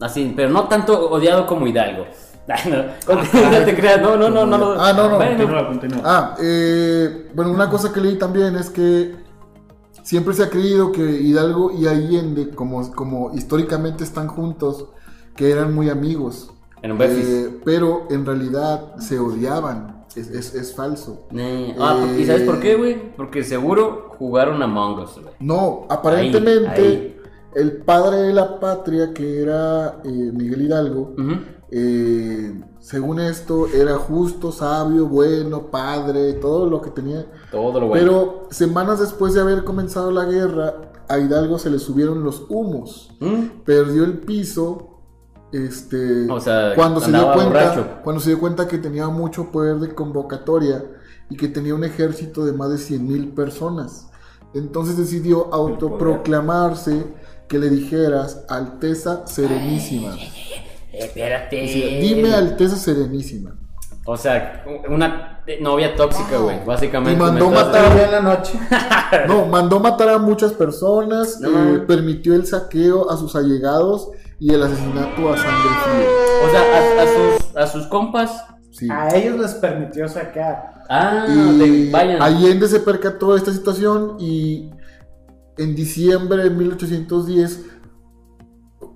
Así, 0.00 0.32
pero 0.34 0.48
no 0.48 0.68
tanto 0.68 1.10
odiado 1.10 1.46
como 1.46 1.66
Hidalgo. 1.66 2.06
Ay, 2.48 2.70
no, 2.70 3.14
no 3.50 3.64
te 3.64 3.76
creas, 3.76 4.00
no, 4.00 4.16
no, 4.16 4.30
no, 4.30 4.46
no. 4.46 4.58
no. 4.58 4.80
Ah, 4.80 4.92
no, 4.94 5.10
no. 5.10 5.16
Bueno, 5.16 5.36
Continúa, 5.36 5.66
continúa. 5.66 6.02
Ah, 6.04 6.36
eh, 6.40 7.30
bueno, 7.34 7.50
una 7.50 7.68
cosa 7.68 7.92
que 7.92 8.00
leí 8.00 8.16
también 8.16 8.56
es 8.56 8.70
que 8.70 9.16
siempre 10.02 10.32
se 10.32 10.44
ha 10.44 10.48
creído 10.48 10.90
que 10.90 11.02
Hidalgo 11.02 11.72
y 11.72 11.86
Allende, 11.86 12.50
como, 12.54 12.90
como 12.92 13.34
históricamente 13.34 14.04
están 14.04 14.28
juntos, 14.28 14.86
que 15.36 15.50
eran 15.50 15.74
muy 15.74 15.90
amigos. 15.90 16.50
En 16.80 16.92
un. 16.92 16.98
Eh, 17.02 17.60
pero 17.64 18.06
en 18.10 18.24
realidad 18.24 18.96
se 18.98 19.18
odiaban. 19.18 19.97
Es, 20.18 20.30
es- 20.30 20.54
es 20.54 20.74
falso. 20.74 21.26
Eh, 21.34 21.74
ah, 21.78 22.06
¿y 22.18 22.24
sabes 22.26 22.42
por 22.42 22.60
qué, 22.60 22.74
güey? 22.76 23.14
Porque 23.16 23.42
seguro 23.44 24.12
jugaron 24.18 24.62
Among 24.62 25.00
Us, 25.00 25.14
güey. 25.20 25.34
No, 25.40 25.86
aparentemente 25.88 26.68
Ahí, 26.70 26.84
ahí. 26.86 27.16
el 27.54 27.72
padre 27.82 28.18
de 28.22 28.32
la 28.32 28.58
patria, 28.60 29.12
que 29.14 29.40
era 29.42 30.00
eh, 30.04 30.08
Miguel 30.08 30.62
Hidalgo, 30.62 31.14
Ujú. 31.18 31.32
eh, 31.70 32.60
según 32.80 33.20
esto, 33.20 33.66
era 33.68 33.96
justo, 33.96 34.50
sabio, 34.52 35.06
bueno, 35.06 35.66
padre, 35.70 36.32
todo 36.34 36.66
lo 36.68 36.80
que 36.80 36.90
tenía. 36.90 37.26
Todo 37.50 37.80
lo 37.80 37.88
bueno. 37.88 37.92
Pero 38.02 38.46
semanas 38.50 39.00
después 39.00 39.34
de 39.34 39.40
haber 39.40 39.64
comenzado 39.64 40.10
la 40.10 40.24
guerra, 40.24 40.92
a 41.08 41.18
Hidalgo 41.18 41.58
se 41.58 41.70
le 41.70 41.78
subieron 41.78 42.22
los 42.22 42.44
humos. 42.48 43.10
¿Mm? 43.20 43.62
Perdió 43.64 44.04
el 44.04 44.18
piso. 44.20 44.97
Este, 45.52 46.30
O 46.30 46.40
sea, 46.40 46.74
cuando 46.74 47.00
se 47.00 47.10
dio 47.10 47.32
cuenta, 47.32 47.44
borracho. 47.44 47.86
cuando 48.04 48.20
se 48.20 48.30
dio 48.30 48.38
cuenta 48.40 48.68
que 48.68 48.78
tenía 48.78 49.08
mucho 49.08 49.50
poder 49.50 49.76
de 49.76 49.94
convocatoria 49.94 50.84
y 51.30 51.36
que 51.36 51.48
tenía 51.48 51.74
un 51.74 51.84
ejército 51.84 52.44
de 52.44 52.52
más 52.52 52.70
de 52.70 52.78
100 52.78 53.06
mil 53.06 53.28
personas. 53.28 54.06
Entonces 54.54 54.96
decidió 54.96 55.52
autoproclamarse 55.52 57.04
que 57.48 57.58
le 57.58 57.70
dijeras 57.70 58.44
Alteza 58.48 59.26
Serenísima. 59.26 60.14
Espérate. 60.92 61.56
Decía, 61.56 61.98
Dime 62.00 62.34
Alteza 62.34 62.76
Serenísima. 62.76 63.54
O 64.04 64.16
sea, 64.16 64.64
una 64.88 65.42
novia 65.60 65.94
tóxica, 65.94 66.38
güey. 66.38 66.64
Básicamente. 66.64 67.12
Y 67.12 67.16
mandó 67.16 67.50
matar- 67.50 67.84
Todavía 67.84 68.04
en 68.06 68.12
la 68.12 68.20
noche. 68.20 68.52
No, 69.26 69.46
mandó 69.46 69.80
matar 69.80 70.10
a 70.10 70.18
muchas 70.18 70.52
personas, 70.52 71.40
No 71.40 71.76
eh, 71.76 71.78
permitió 71.80 72.34
el 72.34 72.46
saqueo 72.46 73.10
a 73.10 73.16
sus 73.16 73.34
allegados 73.36 74.10
y 74.40 74.52
el 74.54 74.62
asesinato 74.62 75.28
a 75.32 75.36
sangre 75.36 75.70
fría. 75.84 76.08
O 76.46 76.50
sea, 76.50 76.62
a, 76.62 77.02
a 77.02 77.06
sus, 77.06 77.56
a 77.56 77.66
sus 77.66 77.86
compas. 77.88 78.44
Sí. 78.70 78.88
A 78.90 79.08
ellos 79.16 79.38
les 79.40 79.54
permitió 79.54 80.08
sacar. 80.08 80.84
Ah, 80.88 81.26
Y 81.28 81.58
de- 81.58 81.90
vayan. 81.90 82.22
Allende 82.22 82.68
se 82.68 82.80
percató 82.80 83.32
de 83.32 83.38
esta 83.38 83.52
situación 83.52 84.16
y 84.20 84.70
en 85.56 85.74
diciembre 85.74 86.44
de 86.44 86.50
1810 86.50 87.64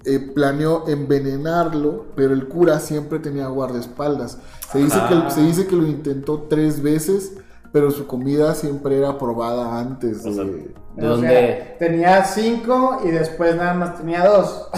eh, 0.04 0.18
planeó 0.34 0.86
envenenarlo, 0.88 2.06
pero 2.16 2.32
el 2.34 2.48
cura 2.48 2.78
siempre 2.80 3.18
tenía 3.18 3.46
guardaespaldas. 3.48 4.38
Se 4.70 4.78
dice, 4.78 4.98
Ah. 5.00 5.24
que, 5.26 5.30
se 5.34 5.40
dice 5.42 5.66
que 5.66 5.76
lo 5.76 5.86
intentó 5.86 6.46
tres 6.48 6.82
veces, 6.82 7.34
pero 7.72 7.90
su 7.90 8.06
comida 8.06 8.54
siempre 8.54 8.98
era 8.98 9.18
probada 9.18 9.78
antes. 9.78 10.24
O 10.26 10.32
sea, 10.32 10.44
de- 10.44 10.74
¿De 10.96 11.08
O 11.08 11.18
sea, 11.18 11.78
tenía 11.78 12.24
cinco 12.24 13.00
y 13.04 13.08
después 13.10 13.56
nada 13.56 13.74
más 13.74 13.96
tenía 13.98 14.26
dos. 14.26 14.68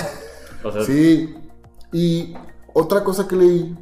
O 0.65 0.73
sea, 0.73 0.83
Sí, 0.85 1.35
y 1.93 2.35
otra 2.73 3.05
cosa 3.05 3.29
que 3.29 3.37
leí 3.37 3.77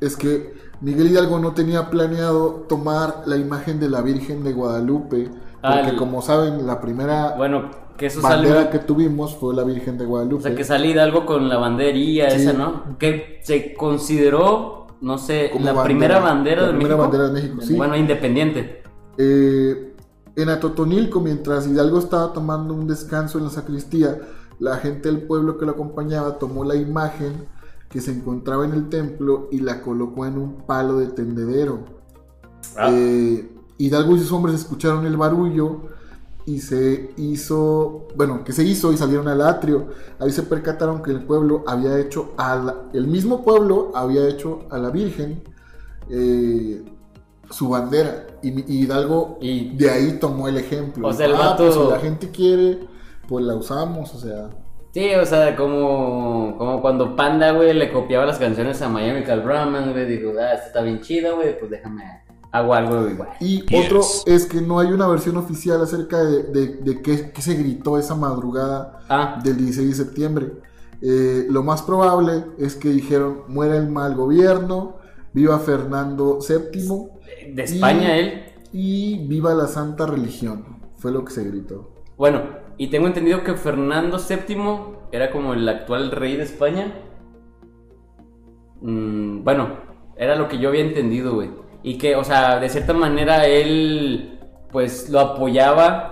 es 0.00 0.16
que 0.16 0.52
Miguel 0.80 1.10
Hidalgo 1.12 1.38
no 1.38 1.52
tenía 1.52 1.88
planeado 1.88 2.66
tomar 2.68 3.22
la 3.26 3.36
imagen 3.36 3.80
de 3.80 3.88
la 3.88 4.02
Virgen 4.02 4.42
de 4.44 4.52
Guadalupe, 4.52 5.30
Ah, 5.62 5.76
porque 5.76 5.90
el- 5.92 5.96
como 5.96 6.20
saben, 6.20 6.66
la 6.66 6.80
primera 6.80 7.34
bueno, 7.36 7.70
que 7.96 8.06
eso 8.06 8.20
bandera 8.20 8.54
salió. 8.64 8.70
que 8.70 8.78
tuvimos 8.80 9.34
fue 9.36 9.54
la 9.54 9.64
Virgen 9.64 9.96
de 9.96 10.04
O 10.04 10.08
Guadalupe. 10.08 10.42
sea, 10.42 10.54
que 10.54 10.64
salí 10.64 10.92
de 10.92 11.00
algo 11.00 11.24
con 11.24 11.48
la 11.48 11.56
bandería 11.56 12.28
Sí. 12.30 12.42
esa, 12.42 12.52
¿no? 12.52 12.98
Que 12.98 13.40
se 13.44 13.72
consideró, 13.74 14.88
no 15.00 15.16
sé, 15.16 15.50
Como 15.52 15.64
la 15.64 15.72
bandera, 15.72 15.84
primera 15.84 16.20
bandera 16.20 16.60
la 16.62 16.66
de 16.68 16.74
primera 16.74 16.96
México. 16.96 17.02
bandera 17.10 17.24
de 17.28 17.32
México, 17.32 17.62
sí. 17.62 17.76
Bueno, 17.76 17.96
independiente. 17.96 18.82
Eh, 19.16 19.94
en 20.36 20.48
Atotonilco, 20.48 21.20
mientras 21.20 21.66
Hidalgo 21.68 21.98
estaba 22.00 22.32
tomando 22.32 22.74
un 22.74 22.86
descanso 22.88 23.38
en 23.38 23.44
la 23.44 23.50
sacristía, 23.50 24.18
la 24.58 24.76
gente 24.78 25.08
del 25.10 25.22
pueblo 25.22 25.58
que 25.58 25.66
lo 25.66 25.72
acompañaba 25.72 26.38
tomó 26.38 26.64
la 26.64 26.74
imagen 26.76 27.32
que 27.88 28.00
se 28.00 28.10
encontraba 28.12 28.64
en 28.64 28.72
el 28.72 28.88
templo 28.88 29.48
y 29.52 29.60
la 29.60 29.80
colocó 29.82 30.26
en 30.26 30.38
un 30.38 30.56
palo 30.66 30.98
de 30.98 31.06
tendedero. 31.08 31.80
Ah. 32.76 32.90
Eh, 32.92 33.50
Hidalgo 33.78 34.14
y 34.16 34.20
sus 34.20 34.32
hombres 34.32 34.54
escucharon 34.56 35.04
el 35.06 35.16
barullo 35.16 35.80
y 36.46 36.60
se 36.60 37.12
hizo, 37.16 38.06
bueno, 38.16 38.44
que 38.44 38.52
se 38.52 38.62
hizo 38.64 38.92
y 38.92 38.96
salieron 38.96 39.28
al 39.28 39.40
atrio. 39.42 39.88
Ahí 40.18 40.30
se 40.30 40.42
percataron 40.42 41.02
que 41.02 41.10
el 41.10 41.24
pueblo 41.24 41.64
había 41.66 41.98
hecho 41.98 42.32
a 42.36 42.56
la- 42.56 42.76
el 42.92 43.06
mismo 43.08 43.42
pueblo 43.42 43.90
había 43.94 44.28
hecho 44.28 44.60
a 44.70 44.78
la 44.78 44.90
Virgen 44.90 45.42
eh, 46.10 46.84
su 47.50 47.68
bandera 47.70 48.26
y, 48.42 48.48
y 48.72 48.82
Hidalgo 48.84 49.38
Y- 49.40 49.70
de 49.76 49.90
ahí 49.90 50.18
tomó 50.20 50.48
el 50.48 50.56
ejemplo. 50.58 51.08
O 51.08 51.12
sea, 51.12 51.26
el 51.26 51.34
Ah, 51.34 51.38
vato- 51.56 51.64
pues 51.64 51.74
si 51.74 51.90
la 51.90 51.98
gente 51.98 52.30
quiere, 52.30 52.80
pues 53.28 53.44
la 53.44 53.54
usamos, 53.54 54.14
o 54.14 54.18
sea. 54.18 54.50
Sí, 54.92 55.12
o 55.14 55.26
sea, 55.26 55.56
como, 55.56 56.56
como 56.56 56.80
cuando 56.80 57.16
Panda, 57.16 57.50
güey, 57.52 57.74
le 57.74 57.92
copiaba 57.92 58.24
las 58.26 58.38
canciones 58.38 58.80
a 58.80 58.88
Miami 58.88 59.24
Cal 59.24 59.40
Brahman, 59.42 59.92
güey, 59.92 60.06
digo, 60.06 60.32
ah, 60.38 60.52
esta 60.52 60.66
está 60.68 60.82
bien 60.82 61.00
chida, 61.00 61.32
güey, 61.32 61.58
pues 61.58 61.70
déjame, 61.70 62.04
hago 62.52 62.74
algo 62.74 63.08
igual. 63.08 63.30
Y 63.40 63.64
otro 63.76 64.02
es 64.26 64.46
que 64.46 64.60
no 64.60 64.78
hay 64.78 64.92
una 64.92 65.08
versión 65.08 65.36
oficial 65.36 65.82
acerca 65.82 66.22
de, 66.22 66.44
de, 66.44 66.66
de 66.76 67.02
qué, 67.02 67.32
qué 67.32 67.42
se 67.42 67.54
gritó 67.54 67.98
esa 67.98 68.14
madrugada 68.14 69.00
Ah, 69.08 69.40
del 69.42 69.56
16 69.56 69.88
de 69.98 70.04
septiembre. 70.04 70.52
Eh, 71.02 71.46
lo 71.50 71.62
más 71.64 71.82
probable 71.82 72.44
es 72.58 72.76
que 72.76 72.88
dijeron 72.90 73.42
muera 73.48 73.76
el 73.76 73.88
mal 73.88 74.14
gobierno, 74.14 74.98
viva 75.32 75.58
Fernando 75.58 76.38
VII 76.38 77.52
de 77.52 77.62
España 77.64 78.16
Y- 78.16 78.20
él. 78.20 78.42
y 78.72 79.26
viva 79.26 79.52
la 79.54 79.66
santa 79.66 80.06
religión. 80.06 80.78
Fue 80.98 81.10
lo 81.10 81.24
que 81.24 81.32
se 81.32 81.42
gritó. 81.44 81.90
Bueno, 82.16 82.42
y 82.76 82.88
tengo 82.88 83.06
entendido 83.06 83.44
que 83.44 83.54
Fernando 83.54 84.18
VII 84.18 84.96
era 85.12 85.30
como 85.30 85.54
el 85.54 85.68
actual 85.68 86.10
rey 86.10 86.36
de 86.36 86.42
España. 86.44 86.92
Mm, 88.80 89.44
bueno, 89.44 89.68
era 90.16 90.36
lo 90.36 90.48
que 90.48 90.58
yo 90.58 90.68
había 90.68 90.82
entendido, 90.82 91.34
güey. 91.34 91.50
Y 91.82 91.98
que, 91.98 92.16
o 92.16 92.24
sea, 92.24 92.58
de 92.60 92.68
cierta 92.68 92.92
manera 92.92 93.46
él, 93.46 94.38
pues, 94.72 95.10
lo 95.10 95.20
apoyaba 95.20 96.10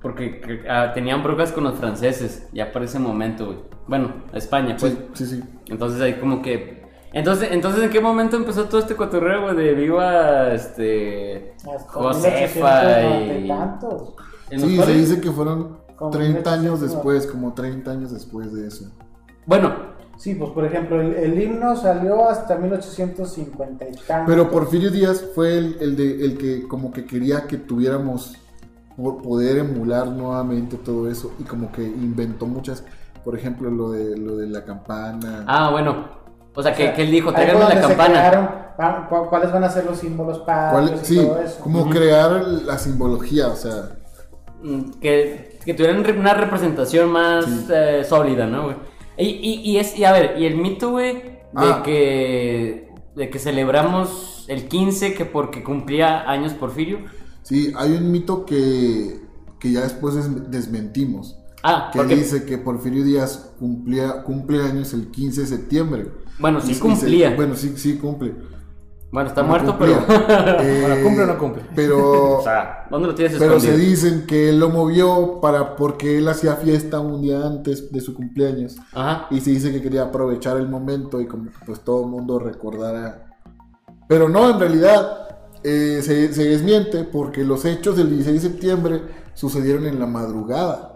porque 0.00 0.40
que- 0.40 0.64
ah, 0.68 0.92
tenían 0.94 1.22
broncas 1.22 1.52
con 1.52 1.64
los 1.64 1.74
franceses, 1.74 2.48
ya 2.52 2.72
por 2.72 2.82
ese 2.82 2.98
momento, 2.98 3.46
güey. 3.46 3.58
Bueno, 3.86 4.14
a 4.32 4.38
España, 4.38 4.76
pues. 4.78 4.92
Sí, 5.14 5.24
sí, 5.24 5.36
sí. 5.36 5.42
Entonces 5.68 6.00
ahí 6.00 6.14
como 6.14 6.40
que... 6.42 6.80
Entonces, 7.12 7.48
entonces 7.50 7.82
¿en 7.82 7.90
qué 7.90 8.00
momento 8.00 8.36
empezó 8.36 8.64
todo 8.66 8.80
este 8.80 8.94
cotorreo, 8.94 9.42
güey? 9.42 9.56
De 9.56 9.74
viva, 9.74 10.52
este... 10.52 11.54
Hasta 11.56 11.92
Josefa 11.92 12.82
1890 12.82 13.34
y... 13.38 13.48
tantos. 13.48 14.14
¿En 14.50 14.60
los 14.60 14.70
Sí, 14.70 14.76
se 14.78 14.94
dice 14.94 15.20
que 15.20 15.30
fueron 15.32 15.78
Como 16.00 16.10
30 16.10 16.52
años 16.52 16.80
1800. 16.80 16.80
después, 16.90 17.26
como 17.28 17.52
30 17.54 17.90
años 17.92 18.10
después 18.10 18.52
de 18.52 18.66
eso. 18.66 18.90
Bueno, 19.46 19.88
Sí, 20.16 20.34
pues 20.34 20.50
por 20.50 20.66
ejemplo, 20.66 21.00
el, 21.00 21.14
el 21.14 21.42
himno 21.42 21.74
salió 21.76 22.28
hasta 22.28 22.54
1850 22.56 23.88
y 23.88 23.92
tantos. 24.06 24.26
Pero 24.26 24.50
Porfirio 24.50 24.90
Díaz 24.90 25.24
fue 25.34 25.56
el, 25.56 25.76
el 25.80 25.96
de, 25.96 26.24
el 26.26 26.36
que 26.36 26.68
como 26.68 26.92
que 26.92 27.06
quería 27.06 27.46
que 27.46 27.56
tuviéramos 27.56 28.34
por 28.98 29.22
poder 29.22 29.56
emular 29.56 30.08
nuevamente 30.08 30.76
todo 30.76 31.08
eso 31.10 31.32
y 31.38 31.44
como 31.44 31.72
que 31.72 31.82
inventó 31.84 32.44
muchas, 32.46 32.84
por 33.24 33.34
ejemplo, 33.34 33.70
lo 33.70 33.92
de 33.92 34.18
lo 34.18 34.36
de 34.36 34.46
la 34.48 34.62
campana. 34.62 35.44
Ah, 35.46 35.70
bueno. 35.70 36.08
O 36.54 36.62
sea, 36.62 36.74
que, 36.74 36.82
O 36.82 36.86
sea, 36.88 36.94
que 36.96 37.02
él 37.04 37.10
dijo, 37.12 37.32
tráiganme 37.32 37.60
la 37.74 37.80
campana. 37.80 38.12
crearon, 38.76 39.28
¿Cuáles 39.30 39.52
van 39.52 39.64
a 39.64 39.70
ser 39.70 39.86
los 39.86 39.96
símbolos 39.98 40.40
¿Cuál- 40.40 40.70
patrios 40.90 41.02
y 41.10 41.14
sí, 41.14 41.26
todo 41.26 41.40
eso? 41.40 41.60
como 41.62 41.88
crear 41.88 42.30
la 42.46 42.76
simbología, 42.76 43.48
o 43.48 43.56
sea, 43.56 43.96
Mm, 44.62 44.90
Que, 45.00 45.49
que 45.64 45.74
tuvieran 45.74 46.04
una 46.18 46.34
representación 46.34 47.10
más 47.10 47.44
Sí. 47.44 47.66
eh, 47.72 48.02
sólida, 48.08 48.46
¿no, 48.46 48.64
güey? 48.64 48.76
Y, 49.18 49.24
y, 49.26 49.60
y 49.72 49.76
es, 49.78 49.96
y 49.98 50.04
a 50.04 50.12
ver, 50.12 50.36
y 50.38 50.46
el 50.46 50.56
mito, 50.56 50.90
güey, 50.92 51.14
de 51.14 51.40
Ah. 51.54 51.82
que 51.84 52.88
de 53.16 53.28
que 53.28 53.38
celebramos 53.38 54.44
el 54.48 54.68
15 54.68 55.14
que 55.14 55.24
porque 55.24 55.62
cumplía 55.62 56.28
años 56.30 56.52
Porfirio. 56.54 56.98
sí, 57.42 57.72
hay 57.76 57.92
un 57.92 58.10
mito 58.12 58.46
que, 58.46 59.20
que 59.58 59.72
ya 59.72 59.80
después 59.82 60.14
des- 60.14 60.50
desmentimos, 60.50 61.36
Ah, 61.62 61.90
que 61.92 61.98
porque, 61.98 62.16
dice 62.16 62.44
que 62.46 62.56
Porfirio 62.56 63.04
Díaz 63.04 63.52
cumplía, 63.58 64.22
cumple 64.22 64.62
años 64.62 64.94
el 64.94 65.10
15 65.10 65.42
de 65.42 65.46
septiembre. 65.48 66.06
bueno, 66.38 66.60
sí 66.60 66.68
Y- 66.68 66.70
y 66.70 66.74
se- 66.76 66.80
cumplía. 66.80 67.34
bueno, 67.36 67.54
sí, 67.56 67.74
sí 67.76 67.98
cumple. 67.98 68.34
Bueno, 69.12 69.28
está 69.28 69.42
No 69.42 69.48
muerto, 69.48 69.76
cumplía. 69.76 70.04
pero... 70.06 70.60
Eh, 70.60 70.78
Bueno, 70.82 71.02
¿cumple 71.02 71.22
o 71.24 71.26
no 71.26 71.38
cumple? 71.38 71.62
Pero... 71.74 72.38
o 72.38 72.42
sea, 72.42 72.86
¿dónde 72.90 73.08
lo 73.08 73.14
tienes 73.14 73.36
Pero 73.38 73.56
escondido? 73.56 73.76
se 73.76 73.76
dicen 73.78 74.26
que 74.26 74.50
él 74.50 74.60
lo 74.60 74.70
movió 74.70 75.40
para 75.40 75.76
porque 75.76 76.18
él 76.18 76.28
hacía 76.28 76.56
fiesta 76.56 77.00
un 77.00 77.20
día 77.22 77.44
antes 77.44 77.90
de 77.92 78.00
su 78.00 78.14
cumpleaños 78.14 78.76
Ajá. 78.92 79.26
y 79.30 79.40
se 79.40 79.50
dice 79.50 79.72
que 79.72 79.82
quería 79.82 80.02
aprovechar 80.04 80.56
el 80.58 80.68
momento 80.68 81.20
y 81.20 81.26
como 81.26 81.46
que 81.50 81.58
pues 81.66 81.80
todo 81.80 82.04
el 82.04 82.10
mundo 82.10 82.38
recordara. 82.38 83.26
Pero 84.08 84.28
no, 84.28 84.50
en 84.50 84.60
realidad 84.60 85.28
eh, 85.64 86.00
se, 86.02 86.32
se 86.32 86.44
desmiente 86.44 87.04
porque 87.04 87.44
los 87.44 87.64
hechos 87.64 87.96
del 87.96 88.10
16 88.10 88.42
de 88.42 88.48
septiembre 88.48 89.02
sucedieron 89.34 89.86
en 89.86 89.98
la 89.98 90.06
madrugada. 90.06 90.94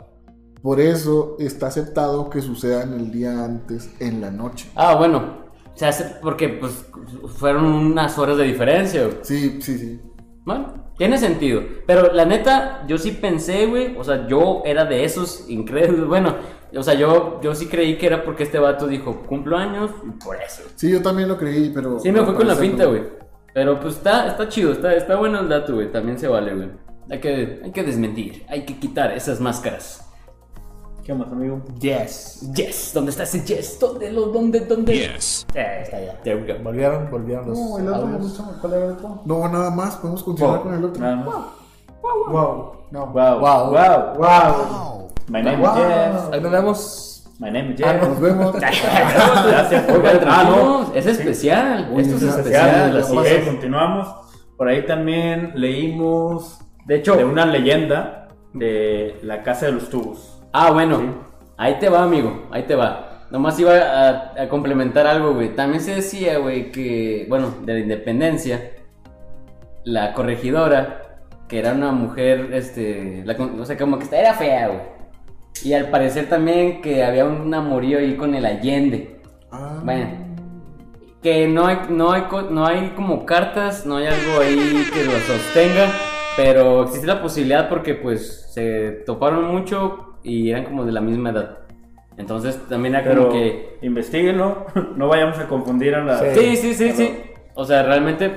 Por 0.63 0.81
eso 0.81 1.37
está 1.39 1.67
aceptado 1.67 2.31
que 2.31 2.41
sucedan 2.41 2.95
el 2.95 3.11
día 3.13 3.45
antes 3.45 3.91
en 4.01 4.21
la 4.23 4.31
noche. 4.31 4.71
Ah, 4.75 4.95
bueno. 4.97 5.44
Se 5.75 5.87
hace 5.87 6.17
porque 6.23 6.49
pues 6.49 6.87
fueron 7.39 7.65
unas 7.65 8.19
horas 8.19 8.37
de 8.37 8.45
diferencia, 8.45 9.05
güey. 9.05 9.19
Sí, 9.23 9.61
sí, 9.61 9.79
sí. 9.79 10.01
Bueno, 10.45 10.93
tiene 10.97 11.19
sentido. 11.19 11.63
Pero 11.87 12.13
la 12.13 12.25
neta, 12.25 12.85
yo 12.87 12.99
sí 12.99 13.13
pensé, 13.13 13.67
güey. 13.67 13.97
O 13.97 14.05
sea, 14.05 14.27
yo 14.29 14.63
era 14.65 14.85
de 14.85 15.05
esos 15.05 15.49
incrédulos. 15.49 16.09
Bueno, 16.09 16.37
o 16.77 16.83
sea, 16.83 16.95
yo, 16.95 17.41
yo 17.43 17.55
sí 17.55 17.67
creí 17.67 17.97
que 17.99 18.07
era 18.07 18.25
porque 18.25 18.45
este 18.45 18.59
vato 18.59 18.87
dijo, 18.87 19.23
cumplo 19.23 19.57
años 19.57 19.91
y 20.07 20.25
por 20.25 20.37
eso. 20.37 20.63
Sí, 20.77 20.91
yo 20.91 21.03
también 21.03 21.29
lo 21.29 21.37
creí, 21.37 21.71
pero... 21.75 21.99
Sí, 21.99 22.13
me 22.13 22.23
fui 22.23 22.35
con 22.35 22.47
la 22.47 22.57
pinta, 22.57 22.85
güey. 22.87 23.03
Pero 23.53 23.79
pues 23.81 23.95
está, 23.95 24.29
está 24.29 24.49
chido, 24.49 24.73
está, 24.73 24.95
está 24.95 25.17
bueno 25.17 25.41
el 25.41 25.49
dato, 25.49 25.75
güey. 25.75 25.91
También 25.91 26.19
se 26.19 26.27
vale, 26.29 26.55
güey. 26.55 26.69
Hay 27.11 27.21
que, 27.21 27.61
hay 27.63 27.71
que 27.71 27.83
desmentir, 27.83 28.45
hay 28.49 28.65
que 28.65 28.79
quitar 28.79 29.13
esas 29.13 29.41
máscaras. 29.41 30.04
¿Qué 31.05 31.13
más, 31.13 31.31
amigo? 31.31 31.61
Yes. 31.81 32.51
Yes, 32.55 32.93
¿dónde 32.95 33.11
está 33.11 33.25
ese 33.25 33.43
yes? 33.45 33.79
¿Dónde, 33.79 34.11
lo, 34.11 34.27
dónde, 34.29 34.61
dónde? 34.61 34.95
Yes. 34.97 35.47
Eh, 35.55 35.81
Está 35.83 36.01
ya. 36.03 36.15
there 36.23 36.37
we 36.41 36.51
go. 36.51 36.59
Volvieron, 36.63 37.11
volvieron 37.11 37.47
los 37.47 37.59
No, 37.59 37.79
el 37.79 37.89
otro 37.89 38.07
me 38.07 38.17
gustó. 38.19 38.45
¿Cuál 38.61 38.73
era 38.73 38.85
el 38.87 38.93
otro? 38.93 39.21
No, 39.27 39.49
nada 39.49 39.71
más, 39.71 39.97
podemos 39.97 40.23
continuar 40.23 40.63
con 40.63 40.73
el 40.75 40.85
otro. 40.85 41.03
Nada 41.03 41.17
más. 41.17 41.35
Wow. 42.01 42.73
No. 42.91 43.07
Wow. 43.09 43.39
Wow. 43.39 43.71
Wow. 43.71 44.17
Wow. 44.17 45.11
My 45.29 45.43
name 45.43 45.59
Wow. 45.59 45.69
is 45.73 45.75
Jeff. 45.85 46.33
Ahí 46.33 46.41
nos 46.41 46.53
vemos. 46.53 47.25
My 47.39 47.51
name 47.51 47.75
is 47.75 47.81
Ah, 47.85 47.93
Jeff. 47.93 48.09
Nos 48.09 48.21
vemos. 48.21 48.53
Gracias 48.59 49.83
por. 49.85 50.03
Ah, 50.27 50.45
no. 50.49 50.95
es 50.95 51.05
especial. 51.07 51.91
Uy, 51.93 52.01
Esto 52.03 52.17
es 52.17 52.23
es 52.23 52.29
especial. 52.31 52.97
Especial, 52.97 53.21
así 53.21 53.35
es, 53.35 53.45
continuamos. 53.47 54.09
Por 54.57 54.69
ahí 54.69 54.87
también 54.87 55.53
leímos 55.55 56.61
De 56.87 56.97
hecho, 56.97 57.15
de 57.17 57.25
una 57.25 57.45
leyenda 57.45 58.29
de 58.55 59.19
la 59.23 59.43
Casa 59.43 59.67
de 59.67 59.73
los 59.73 59.91
Tubos. 59.91 60.34
Ah, 60.55 60.71
bueno, 60.73 60.99
Sí. 60.99 61.21
ahí 61.59 61.79
te 61.81 61.89
va, 61.91 62.05
amigo, 62.05 62.49
ahí 62.51 62.65
te 62.65 62.77
va. 62.77 63.27
Nomás 63.31 63.59
iba 63.61 63.73
a, 63.77 64.43
a 64.45 64.49
complementar 64.49 65.07
algo, 65.07 65.35
güey. 65.35 65.55
También 65.57 65.83
se 65.83 65.97
decía, 65.97 66.39
güey, 66.39 66.73
que, 66.73 67.27
bueno, 67.29 67.55
de 67.63 67.75
la 67.75 67.81
independencia, 67.81 68.73
la 69.85 70.15
corregidora, 70.15 71.21
que 71.49 71.59
era 71.59 71.73
una 71.73 71.93
mujer, 71.93 72.51
este, 72.55 73.23
la 73.27 73.35
o 73.61 73.67
sea, 73.67 73.77
como 73.79 73.99
que 73.99 74.07
era 74.17 74.35
fea, 74.35 74.69
güey. 74.69 74.81
Y 75.63 75.75
al 75.75 75.91
parecer 75.91 76.29
también 76.29 76.83
que 76.83 77.05
había 77.05 77.25
un 77.27 77.53
amorío 77.55 77.99
ahí 77.99 78.17
con 78.17 78.35
el 78.35 78.47
Allende. 78.47 79.21
Ah, 79.51 79.81
Bueno, 79.85 80.09
que 81.23 81.49
no 81.49 81.67
hay, 81.67 81.79
no 81.91 82.13
hay, 82.13 82.25
no 82.51 82.67
hay 82.67 82.91
como 82.97 83.25
cartas, 83.27 83.87
no 83.87 83.97
hay 83.97 84.07
algo 84.07 84.41
ahí 84.41 84.85
que 84.93 85.05
lo 85.05 85.13
sostenga, 85.21 85.91
pero 86.37 86.85
existe 86.85 87.07
la 87.07 87.23
posibilidad 87.23 87.69
porque 87.69 87.95
pues 87.95 88.51
se 88.53 89.03
toparon 89.07 89.45
mucho 89.47 90.14
y 90.25 90.51
eran 90.51 90.65
como 90.65 90.85
de 90.85 90.91
la 90.93 91.01
misma 91.01 91.31
edad. 91.31 91.59
Entonces 92.17 92.59
también 92.69 92.95
era 92.95 93.05
Pero 93.05 93.29
como 93.29 93.33
que... 93.35 93.79
investiguenlo, 93.83 94.67
no 94.97 95.07
vayamos 95.09 95.39
a 95.39 95.47
confundir 95.47 95.95
a 95.95 96.05
la. 96.05 96.19
Sí. 96.19 96.27
Sí, 96.35 96.57
sí, 96.57 96.75
sí, 96.75 96.93
sí. 96.93 97.11
O 97.55 97.65
sea, 97.65 97.83
realmente, 97.85 98.33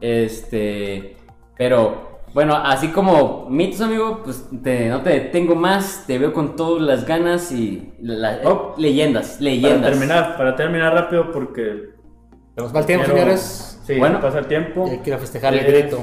este... 0.00 1.16
Pero, 1.56 2.20
bueno, 2.34 2.54
así 2.56 2.88
como 2.88 3.46
mitos, 3.48 3.80
amigo, 3.80 4.20
pues 4.24 4.48
te- 4.62 4.88
no 4.88 5.02
te 5.02 5.10
detengo 5.10 5.54
más, 5.54 6.04
te 6.06 6.18
veo 6.18 6.32
con 6.32 6.56
todas 6.56 6.82
las 6.82 7.06
ganas 7.06 7.52
y... 7.52 7.92
la- 8.00 8.40
Oh. 8.44 8.74
leyendas, 8.78 9.32
Para 9.32 9.44
leyendas. 9.44 9.90
terminar, 9.90 10.36
para 10.36 10.56
terminar 10.56 10.92
rápido 10.94 11.30
porque. 11.30 11.90
Va 12.58 12.80
el 12.80 12.86
tiempo, 12.86 13.04
quiero- 13.06 13.18
señores. 13.20 13.80
Sí, 13.84 13.98
Bueno. 13.98 14.20
pasa 14.20 14.38
el 14.38 14.46
tiempo. 14.46 14.86
Y 14.86 14.90
hay 14.92 14.98
que 14.98 15.10
ir 15.10 15.14
a 15.14 15.18
festejar 15.18 15.52
el 15.54 15.60
Eh, 15.60 15.80
grito. 15.82 15.98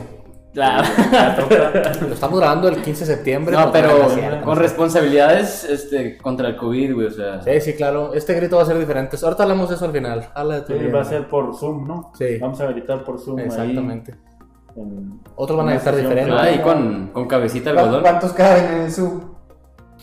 La-. 0.54 0.84
Lo 2.02 2.14
estamos 2.14 2.40
grabando 2.40 2.68
el 2.68 2.82
15 2.82 3.06
de 3.06 3.16
septiembre. 3.16 3.56
No, 3.56 3.72
pero 3.72 3.90
es 4.08 4.44
con 4.44 4.58
responsabilidades 4.58 5.64
este, 5.64 6.18
contra 6.18 6.50
el 6.50 6.58
COVID, 6.58 6.94
güey, 6.94 7.08
o 7.08 7.12
sea. 7.12 7.42
Sí, 7.42 7.62
sí, 7.62 7.74
claro. 7.74 8.14
Este 8.14 8.34
grito 8.34 8.58
va 8.58 8.64
a 8.64 8.66
ser 8.66 8.78
diferente. 8.78 9.18
Ahorita 9.22 9.44
hablamos 9.44 9.70
de 9.70 9.76
eso 9.76 9.86
al 9.86 9.92
final. 9.94 10.30
Habla 10.36 10.56
de 10.56 10.62
tu 10.62 10.74
Sí, 10.78 10.88
va 10.88 11.02
a 11.02 11.06
ser 11.06 11.28
por 11.30 11.56
Zoom, 11.56 11.88
¿no? 11.88 12.12
Sí. 12.18 12.38
Vamos 12.40 12.60
a 12.60 12.66
gritar 12.68 13.04
por 13.04 13.20
Zoom. 13.20 13.40
ahí 13.40 13.46
Exactamente. 13.46 14.16
en- 14.76 15.20
Otros 15.36 15.58
van 15.58 15.70
a 15.70 15.72
gritar 15.74 15.94
sesión 15.94 16.10
diferente. 16.16 16.38
Ah, 16.42 16.52
y 16.52 16.60
con, 16.60 17.08
con 17.14 17.28
cabecita 17.28 17.70
de 17.70 17.76
¿Cu- 17.76 17.82
algodón. 17.84 18.02
¿Cuántos 18.02 18.34
caben 18.34 18.66
en 18.74 18.82
el 18.82 18.92
Zoom? 18.92 19.22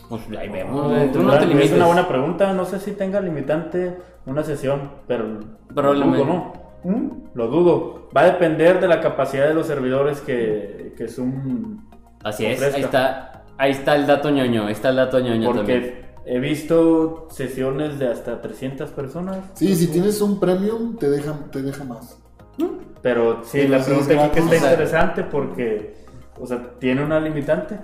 Pues 0.09 0.23
ahí 0.39 0.49
vemos, 0.49 1.13
tú 1.13 1.23
no 1.23 1.35
Es 1.35 1.41
te 1.41 1.47
limites. 1.47 1.73
una 1.73 1.85
buena 1.87 2.09
pregunta. 2.09 2.53
No 2.55 2.65
sé 2.65 2.79
si 2.81 2.93
tenga 2.93 3.21
limitante 3.21 3.99
una 4.25 4.43
sesión, 4.43 4.93
pero 5.07 5.41
Probablemente. 5.75 6.25
¿no? 6.25 6.53
¿Mm? 6.85 7.09
Lo 7.35 7.49
dudo. 7.49 8.09
Va 8.17 8.23
a 8.23 8.25
depender 8.25 8.81
de 8.81 8.89
la 8.89 9.01
capacidad 9.01 9.49
de 9.49 9.55
los 9.55 9.67
servidores 9.67 10.21
que, 10.21 10.95
que 10.97 11.09
Zoom 11.09 11.89
Así 12.25 12.47
es, 12.47 12.63
ahí 12.63 12.83
está. 12.83 13.45
Ahí 13.57 13.73
está 13.73 13.97
el 13.97 14.07
dato 14.07 14.31
ñoño, 14.31 14.67
ahí 14.67 14.73
está 14.73 14.91
el 14.91 14.97
dato 14.97 15.19
ñoño 15.19 15.53
también. 15.53 15.81
Porque 15.81 16.05
he 16.27 16.39
visto 16.39 17.27
sesiones 17.31 17.99
de 17.99 18.09
hasta 18.09 18.41
300 18.41 18.91
personas. 18.91 19.39
Sí, 19.55 19.75
si 19.75 19.89
tienes 19.89 20.21
un 20.21 20.39
premium, 20.39 20.97
te 20.97 21.11
deja, 21.11 21.37
te 21.51 21.63
deja 21.63 21.85
más. 21.85 22.19
Pero 23.03 23.43
sí, 23.45 23.59
Pero 23.63 23.79
la 23.79 23.85
pregunta 23.85 24.13
es 24.13 24.21
aquí 24.21 24.35
que 24.35 24.41
está 24.41 24.57
interesante 24.57 25.23
porque, 25.25 26.05
o 26.39 26.47
sea, 26.47 26.71
tiene 26.79 27.05
una 27.05 27.19
limitante. 27.19 27.79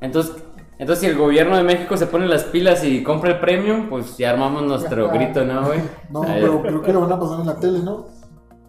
Entonces, 0.00 0.36
entonces, 0.78 1.04
si 1.04 1.10
el 1.10 1.16
gobierno 1.16 1.56
de 1.56 1.62
México 1.62 1.96
se 1.96 2.06
pone 2.06 2.26
las 2.26 2.44
pilas 2.44 2.84
y 2.84 3.02
compra 3.02 3.30
el 3.30 3.40
premium, 3.40 3.88
pues 3.88 4.18
ya 4.18 4.30
armamos 4.30 4.62
nuestro 4.62 5.08
grito, 5.10 5.44
¿no, 5.44 5.66
güey? 5.66 5.80
No, 6.10 6.22
pero 6.22 6.62
creo 6.62 6.82
que 6.82 6.92
lo 6.92 7.00
van 7.00 7.12
a 7.12 7.18
pasar 7.18 7.40
en 7.40 7.46
la 7.46 7.58
tele, 7.58 7.78
¿no? 7.80 8.06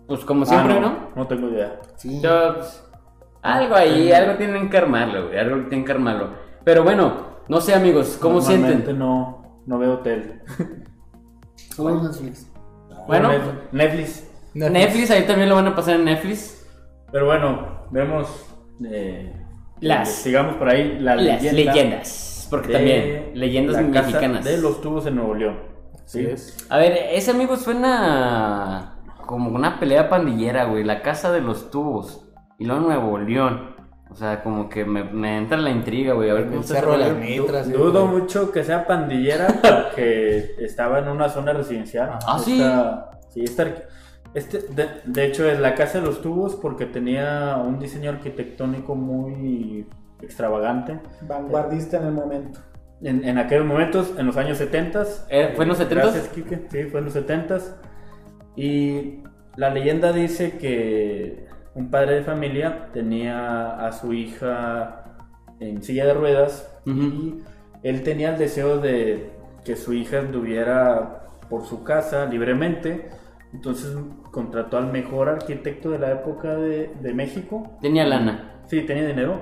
Pues 0.07 0.23
como 0.25 0.45
siempre, 0.45 0.75
Ah, 0.77 0.79
¿no? 0.79 1.09
No 1.15 1.27
tengo 1.27 1.49
idea. 1.49 1.79
Sí. 1.97 2.21
Yo, 2.21 2.55
pues, 2.55 2.83
algo 3.41 3.75
ahí, 3.75 4.11
algo 4.11 4.35
tienen 4.37 4.69
que 4.69 4.77
armarlo, 4.77 5.27
güey, 5.27 5.37
algo 5.37 5.67
tienen 5.67 5.85
que 5.85 5.91
armarlo. 5.91 6.29
Pero 6.63 6.83
bueno, 6.83 7.27
no 7.47 7.61
sé, 7.61 7.73
amigos, 7.73 8.17
¿cómo 8.21 8.35
Normalmente 8.39 8.67
sienten? 8.73 8.99
no, 8.99 9.61
no 9.65 9.77
veo 9.79 9.99
tele. 9.99 10.41
Solo 11.75 12.01
Netflix. 12.03 12.51
Bueno. 13.07 13.29
Netflix. 13.71 14.29
Netflix, 14.53 15.11
ahí 15.11 15.23
también 15.27 15.49
lo 15.49 15.55
van 15.55 15.67
a 15.67 15.75
pasar 15.75 15.95
en 15.95 16.05
Netflix. 16.05 16.65
Pero 17.11 17.25
bueno, 17.25 17.81
vemos. 17.91 18.45
eh, 18.85 19.33
Las- 19.79 20.09
Sigamos 20.11 20.55
por 20.55 20.69
ahí 20.69 20.97
la 20.99 21.15
Las 21.15 21.41
leyenda 21.43 21.73
leyendas, 21.73 22.47
porque 22.49 22.73
también 22.73 23.31
leyendas 23.35 23.81
mexicanas. 23.83 24.43
De 24.43 24.57
los 24.57 24.81
tubos 24.81 25.05
en 25.05 25.15
Nuevo 25.15 25.35
León. 25.35 25.59
Es. 26.13 26.65
A 26.69 26.77
ver, 26.77 26.93
ese 27.11 27.31
amigo 27.31 27.55
suena 27.57 28.96
como 29.27 29.51
una 29.51 29.79
pelea 29.79 30.09
pandillera, 30.09 30.63
güey. 30.65 30.83
La 30.83 31.03
casa 31.03 31.31
de 31.31 31.41
los 31.41 31.69
tubos. 31.69 32.27
Y 32.57 32.65
luego 32.65 32.81
Nuevo 32.81 33.19
León. 33.19 33.75
O 34.09 34.15
sea, 34.15 34.41
como 34.41 34.69
que 34.69 34.85
me, 34.85 35.03
me 35.03 35.37
entra 35.37 35.57
la 35.57 35.69
intriga, 35.69 36.13
güey. 36.13 36.29
A 36.31 36.33
ver 36.33 36.47
cómo 36.49 36.63
cerro 36.63 36.95
ese 36.95 37.51
las 37.51 37.69
Dudo 37.71 38.07
güey. 38.07 38.21
mucho 38.21 38.51
que 38.51 38.63
sea 38.63 38.87
pandillera 38.87 39.47
porque 39.61 40.55
estaba 40.59 40.99
en 40.99 41.09
una 41.09 41.29
zona 41.29 41.53
residencial. 41.53 42.17
Ah, 42.25 42.39
sí. 42.39 42.53
Esta- 42.61 43.11
sí, 43.29 43.43
esta- 43.43 43.67
este, 44.33 44.59
de, 44.59 44.87
de 45.05 45.25
hecho, 45.25 45.47
es 45.49 45.59
la 45.59 45.73
casa 45.75 45.99
de 45.99 46.05
los 46.05 46.21
tubos 46.21 46.55
porque 46.55 46.85
tenía 46.85 47.57
un 47.57 47.79
diseño 47.79 48.09
arquitectónico 48.11 48.95
muy 48.95 49.87
extravagante. 50.21 50.99
Vanguardista 51.21 51.97
en 51.97 52.05
el 52.07 52.11
momento. 52.13 52.59
En, 53.01 53.23
en 53.23 53.37
aquellos 53.37 53.65
momentos, 53.65 54.13
en 54.17 54.25
los 54.25 54.37
años 54.37 54.57
70. 54.57 55.03
Eh, 55.29 55.53
¿fue 55.55 55.63
en 55.65 55.69
los 55.69 55.79
70s? 55.79 55.89
Gracias, 55.89 56.27
Quique. 56.29 56.65
Sí, 56.69 56.83
fue 56.85 56.99
en 56.99 57.05
los 57.05 57.13
70 57.13 57.57
Y 58.57 59.19
la 59.55 59.69
leyenda 59.69 60.11
dice 60.11 60.57
que 60.57 61.45
un 61.75 61.91
padre 61.91 62.15
de 62.15 62.23
familia 62.23 62.89
tenía 62.91 63.85
a 63.85 63.91
su 63.91 64.11
hija 64.11 65.05
en 65.59 65.83
silla 65.83 66.07
de 66.07 66.13
ruedas 66.15 66.67
y 66.85 67.35
él 67.83 68.03
tenía 68.03 68.31
el 68.31 68.37
deseo 68.37 68.79
de 68.79 69.31
que 69.63 69.75
su 69.75 69.93
hija 69.93 70.19
anduviera 70.19 71.29
por 71.49 71.65
su 71.65 71.83
casa 71.83 72.25
libremente. 72.25 73.09
Entonces 73.53 73.95
contrató 74.31 74.77
al 74.77 74.91
mejor 74.91 75.29
arquitecto 75.29 75.91
de 75.91 75.99
la 75.99 76.11
época 76.11 76.55
de, 76.55 76.91
de 76.99 77.13
México 77.13 77.77
Tenía 77.79 78.05
lana. 78.05 78.61
Sí, 78.65 78.81
tenía 78.81 79.05
dinero. 79.07 79.41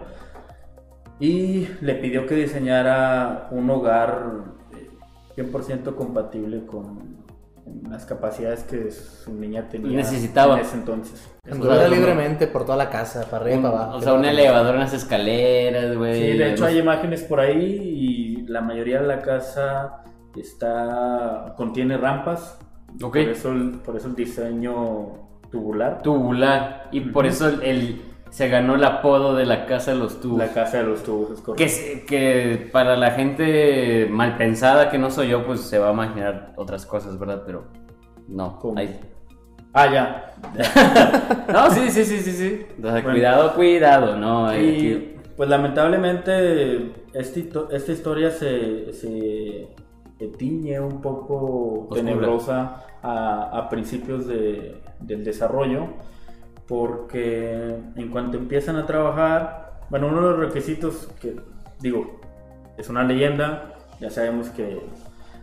Y 1.19 1.67
le 1.81 1.95
pidió 1.95 2.27
que 2.27 2.35
diseñara 2.35 3.47
un 3.51 3.69
hogar 3.69 4.55
eh, 4.73 5.41
100% 5.41 5.95
compatible 5.95 6.65
con 6.65 7.24
las 7.89 8.05
capacidades 8.05 8.63
que 8.63 8.91
su 8.91 9.33
niña 9.33 9.67
tenía 9.69 9.95
Necesitaba. 9.97 10.55
en 10.55 10.61
ese 10.65 10.75
entonces. 10.75 11.31
Sea, 11.43 11.87
libremente 11.87 12.47
por 12.47 12.63
toda 12.65 12.77
la 12.77 12.89
casa, 12.89 13.25
para 13.29 13.43
arriba 13.43 13.57
Un- 13.57 13.63
para 13.63 13.75
abajo. 13.83 13.97
o 13.97 14.01
sea, 14.01 14.13
un 14.13 14.25
elevador 14.25 14.75
en 14.75 14.79
las 14.81 14.93
escaleras, 14.93 15.95
güey. 15.97 16.15
Sí, 16.33 16.37
de 16.37 16.51
hecho 16.51 16.65
hay 16.65 16.77
imágenes 16.79 17.23
por 17.23 17.39
ahí 17.39 17.63
y 17.63 18.47
la 18.47 18.61
mayoría 18.61 19.01
de 19.01 19.07
la 19.07 19.21
casa 19.21 20.03
está 20.35 21.53
contiene 21.57 21.97
rampas. 21.97 22.57
Ok. 23.01 23.13
Por 23.13 23.17
eso 23.19 23.51
el, 23.51 23.71
por 23.79 23.95
eso 23.95 24.07
el 24.07 24.15
diseño 24.15 25.27
tubular. 25.51 26.01
Tubular. 26.01 26.87
Y 26.91 27.01
por 27.01 27.25
eso 27.25 27.47
el, 27.49 27.61
el- 27.63 28.01
se 28.35 28.49
ganó 28.49 28.75
el 28.75 28.83
apodo 28.83 29.33
de 29.33 29.45
la 29.45 29.65
casa 29.65 29.91
de 29.93 29.97
los 29.97 30.19
tubos. 30.19 30.39
La 30.39 30.49
casa 30.51 30.79
de 30.79 30.83
los 30.83 31.03
tubos, 31.03 31.31
es 31.31 31.39
correcto. 31.39 31.55
Que, 31.55 32.05
que 32.05 32.69
para 32.69 32.97
la 32.97 33.11
gente 33.11 34.07
mal 34.11 34.35
pensada 34.35 34.89
que 34.89 34.97
no 34.97 35.09
soy 35.09 35.29
yo, 35.29 35.45
pues 35.45 35.61
se 35.61 35.79
va 35.79 35.89
a 35.89 35.93
imaginar 35.93 36.51
otras 36.57 36.85
cosas, 36.85 37.17
¿verdad? 37.17 37.43
Pero 37.45 37.63
no. 38.27 38.59
¿Cómo? 38.59 38.77
ahí- 38.77 38.99
Ah, 39.73 39.87
ya. 39.93 40.33
No, 41.51 41.69
sí, 41.71 41.89
sí, 41.89 42.03
sí, 42.03 42.19
sí, 42.19 42.31
sí. 42.31 42.65
Sea, 42.81 42.91
Bueno. 42.91 43.09
cuidado, 43.11 43.53
cuidado, 43.55 44.17
no. 44.17 44.53
Y 44.53 44.69
aquí- 44.69 45.11
pues 45.37 45.49
lamentablemente 45.49 46.91
esta, 47.13 47.39
hito- 47.39 47.69
esta 47.71 47.91
historia 47.91 48.31
se, 48.31 48.91
se 48.93 49.67
se 50.17 50.27
tiñe 50.27 50.79
un 50.79 51.01
poco 51.01 51.81
Oscura. 51.89 52.01
tenebrosa 52.01 52.83
a, 53.01 53.49
a 53.57 53.69
principios 53.69 54.27
de- 54.27 54.81
del 55.01 55.23
desarrollo, 55.25 55.87
porque 56.67 57.75
en 57.95 58.09
cuanto 58.09 58.37
empiezan 58.37 58.75
a 58.75 58.85
trabajar, 58.85 59.79
bueno, 59.89 60.07
uno 60.07 60.21
de 60.21 60.37
los 60.37 60.39
requisitos 60.39 61.07
que, 61.21 61.35
digo, 61.79 62.19
es 62.77 62.89
una 62.89 63.03
leyenda, 63.03 63.73
ya 63.99 64.09
sabemos 64.09 64.49
que 64.49 64.79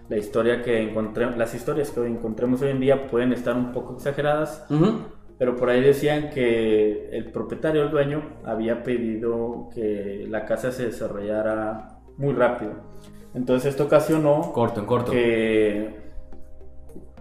la 0.08 0.16
historia 0.16 0.62
que 0.62 0.82
encontré, 0.82 1.30
las 1.36 1.54
historias 1.54 1.90
que 1.90 2.04
encontremos 2.06 2.60
hoy 2.62 2.70
en 2.70 2.80
día 2.80 3.06
pueden 3.08 3.32
estar 3.32 3.56
un 3.56 3.72
poco 3.72 3.94
exageradas, 3.96 4.66
pero 5.38 5.56
por 5.56 5.70
ahí 5.70 5.80
decían 5.80 6.30
que 6.30 7.08
el 7.12 7.30
propietario, 7.32 7.82
el 7.84 7.90
dueño, 7.90 8.22
había 8.44 8.82
pedido 8.82 9.68
que 9.74 10.26
la 10.28 10.44
casa 10.44 10.70
se 10.72 10.86
desarrollara 10.86 11.98
muy 12.18 12.34
rápido. 12.34 12.72
Entonces 13.34 13.70
esto 13.70 13.84
ocasionó 13.84 14.52
Corto, 14.52 14.80
en 14.80 14.86
corto. 14.86 15.10
que 15.12 15.96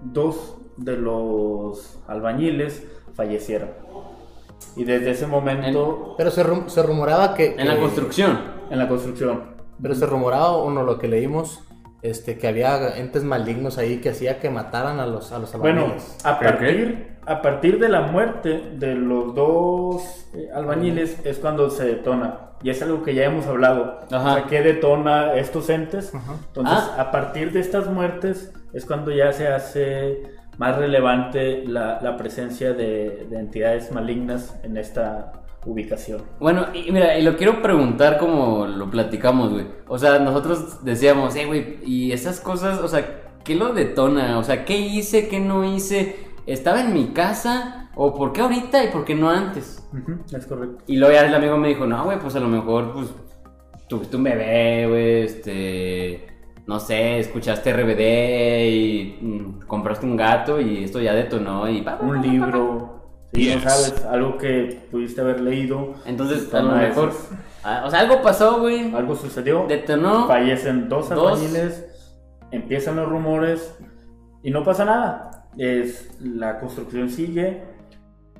dos 0.03 0.57
de 0.77 0.97
los 0.97 1.99
albañiles 2.07 2.85
fallecieron. 3.13 3.69
Y 4.75 4.83
desde 4.83 5.11
ese 5.11 5.27
momento, 5.27 6.15
Pero 6.17 6.31
se, 6.31 6.43
rum- 6.43 6.67
se 6.67 6.81
rumoraba 6.83 7.33
que. 7.33 7.55
En 7.57 7.67
la 7.67 7.77
construcción. 7.77 8.39
en 8.69 8.79
la 8.79 8.87
construcción, 8.87 9.43
Pero 9.81 9.95
se 9.95 10.05
rumoraba, 10.05 10.51
o 10.57 10.69
no, 10.69 10.83
lo 10.83 10.97
que 10.99 11.07
leímos, 11.07 11.61
este, 12.03 12.37
que 12.37 12.47
había 12.47 12.97
entes 12.97 13.23
malignos 13.23 13.77
ahí 13.77 13.97
que 13.97 14.09
hacía 14.09 14.39
que 14.39 14.49
mataran 14.49 14.99
a 14.99 15.05
los, 15.07 15.31
a 15.31 15.39
los 15.39 15.51
Bueno, 15.57 15.81
albañiles. 15.81 16.17
a 16.25 16.39
¿Pero 16.39 16.51
partir, 16.57 17.17
a 17.25 17.41
partir 17.41 17.79
de 17.79 17.89
la 17.89 18.01
muerte 18.01 18.71
de 18.77 18.95
los 18.95 19.35
dos 19.35 20.27
eh, 20.33 20.49
albañiles 20.53 21.17
es 21.25 21.37
cuando 21.39 21.69
se 21.69 21.85
detona. 21.85 22.47
Y 22.63 22.69
es 22.69 22.81
algo 22.83 23.01
que 23.03 23.15
ya 23.15 23.25
hemos 23.25 23.47
hablado. 23.47 23.99
Ajá. 24.11 24.31
O 24.31 24.33
sea, 24.35 24.43
¿qué 24.45 24.61
detona 24.61 25.33
estos 25.33 25.69
entes? 25.69 26.13
Ajá. 26.13 26.33
Entonces, 26.47 26.77
Ah. 26.77 27.01
a 27.01 27.11
partir 27.11 27.51
de 27.51 27.59
estas 27.59 27.87
muertes 27.87 28.53
es 28.73 28.85
cuando 28.85 29.11
ya 29.11 29.33
se 29.33 29.47
hace 29.47 30.21
más 30.61 30.77
relevante 30.77 31.63
la, 31.65 31.99
la 32.03 32.17
presencia 32.17 32.73
de, 32.73 33.25
de 33.27 33.39
entidades 33.39 33.91
malignas 33.91 34.59
en 34.61 34.77
esta 34.77 35.31
ubicación. 35.65 36.21
Bueno, 36.39 36.67
y 36.71 36.91
mira, 36.91 37.17
y 37.17 37.23
lo 37.23 37.35
quiero 37.35 37.63
preguntar 37.63 38.19
como 38.19 38.67
lo 38.67 38.87
platicamos, 38.91 39.51
güey. 39.51 39.65
O 39.87 39.97
sea, 39.97 40.19
nosotros 40.19 40.85
decíamos, 40.85 41.35
eh, 41.35 41.47
güey, 41.47 41.79
y 41.83 42.11
esas 42.11 42.39
cosas, 42.39 42.79
o 42.79 42.87
sea, 42.87 43.23
¿qué 43.43 43.55
lo 43.55 43.73
detona? 43.73 44.37
O 44.37 44.43
sea, 44.43 44.63
¿qué 44.63 44.77
hice, 44.77 45.27
qué 45.27 45.39
no 45.39 45.65
hice? 45.65 46.27
¿Estaba 46.45 46.81
en 46.81 46.93
mi 46.93 47.07
casa? 47.07 47.89
¿O 47.95 48.13
por 48.13 48.31
qué 48.31 48.41
ahorita 48.41 48.83
y 48.83 48.89
por 48.89 49.03
qué 49.03 49.15
no 49.15 49.31
antes? 49.31 49.83
Es 50.31 50.45
correcto. 50.45 50.83
Y 50.85 50.97
luego 50.97 51.15
ya 51.15 51.25
el 51.25 51.33
amigo 51.33 51.57
me 51.57 51.69
dijo, 51.69 51.87
no, 51.87 52.03
güey, 52.03 52.19
pues 52.19 52.35
a 52.35 52.39
lo 52.39 52.47
mejor, 52.47 52.93
pues, 52.93 53.07
tuviste 53.87 54.15
un 54.15 54.23
bebé, 54.25 54.85
güey, 54.87 55.23
este, 55.23 56.27
no 56.67 56.79
sé, 56.79 57.19
escuchaste 57.19 57.73
RBD 57.73 58.69
y 58.69 59.17
mm, 59.21 59.61
compraste 59.67 60.05
un 60.05 60.15
gato 60.15 60.59
y 60.61 60.83
esto 60.83 60.99
ya 61.01 61.13
detonó 61.13 61.67
y... 61.69 61.81
pa, 61.81 61.93
pa, 61.93 61.99
pa, 61.99 62.05
Un 62.05 62.21
libro, 62.21 63.01
sí, 63.33 63.47
no 63.49 63.53
Yes. 63.55 63.63
sabes, 63.63 64.05
algo 64.05 64.37
que 64.37 64.87
pudiste 64.91 65.21
haber 65.21 65.41
leído. 65.41 65.93
Entonces, 66.05 66.53
a 66.53 66.61
lo 66.61 66.73
mejor, 66.75 67.11
ah, 67.63 67.83
o 67.85 67.89
sea, 67.89 67.99
algo 68.01 68.21
pasó, 68.21 68.59
güey, 68.59 68.93
Algo 68.93 69.15
sucedió. 69.15 69.65
detonó. 69.67 70.27
fallecen 70.27 70.87
dos 70.89 71.09
Dos. 71.09 71.39
albañiles, 71.39 71.87
empiezan 72.51 72.95
los 72.97 73.09
rumores 73.09 73.75
y 74.43 74.51
no 74.51 74.63
pasa 74.63 74.85
nada. 74.85 75.47
Es, 75.57 76.17
la 76.21 76.59
construcción 76.59 77.09
sigue, 77.09 77.63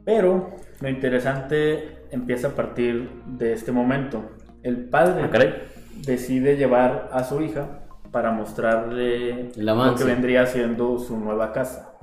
pero 0.06 0.56
lo 0.80 0.90
interesante 0.90 2.06
empieza 2.12 2.50
a 2.50 2.52
partir 2.52 3.10
de 3.26 3.54
este 3.54 3.72
momento. 3.72 4.32
El 4.64 4.90
padre 4.90 5.24
Ah, 5.34 5.72
decide 6.06 6.56
llevar 6.58 7.10
a 7.12 7.24
su 7.24 7.42
hija 7.42 7.80
para 8.12 8.32
mostrarle 8.32 9.52
lo 9.56 9.96
que 9.96 10.04
vendría 10.04 10.46
siendo 10.46 11.00
su 11.00 11.18
nueva 11.18 11.52
casa. 11.52 11.94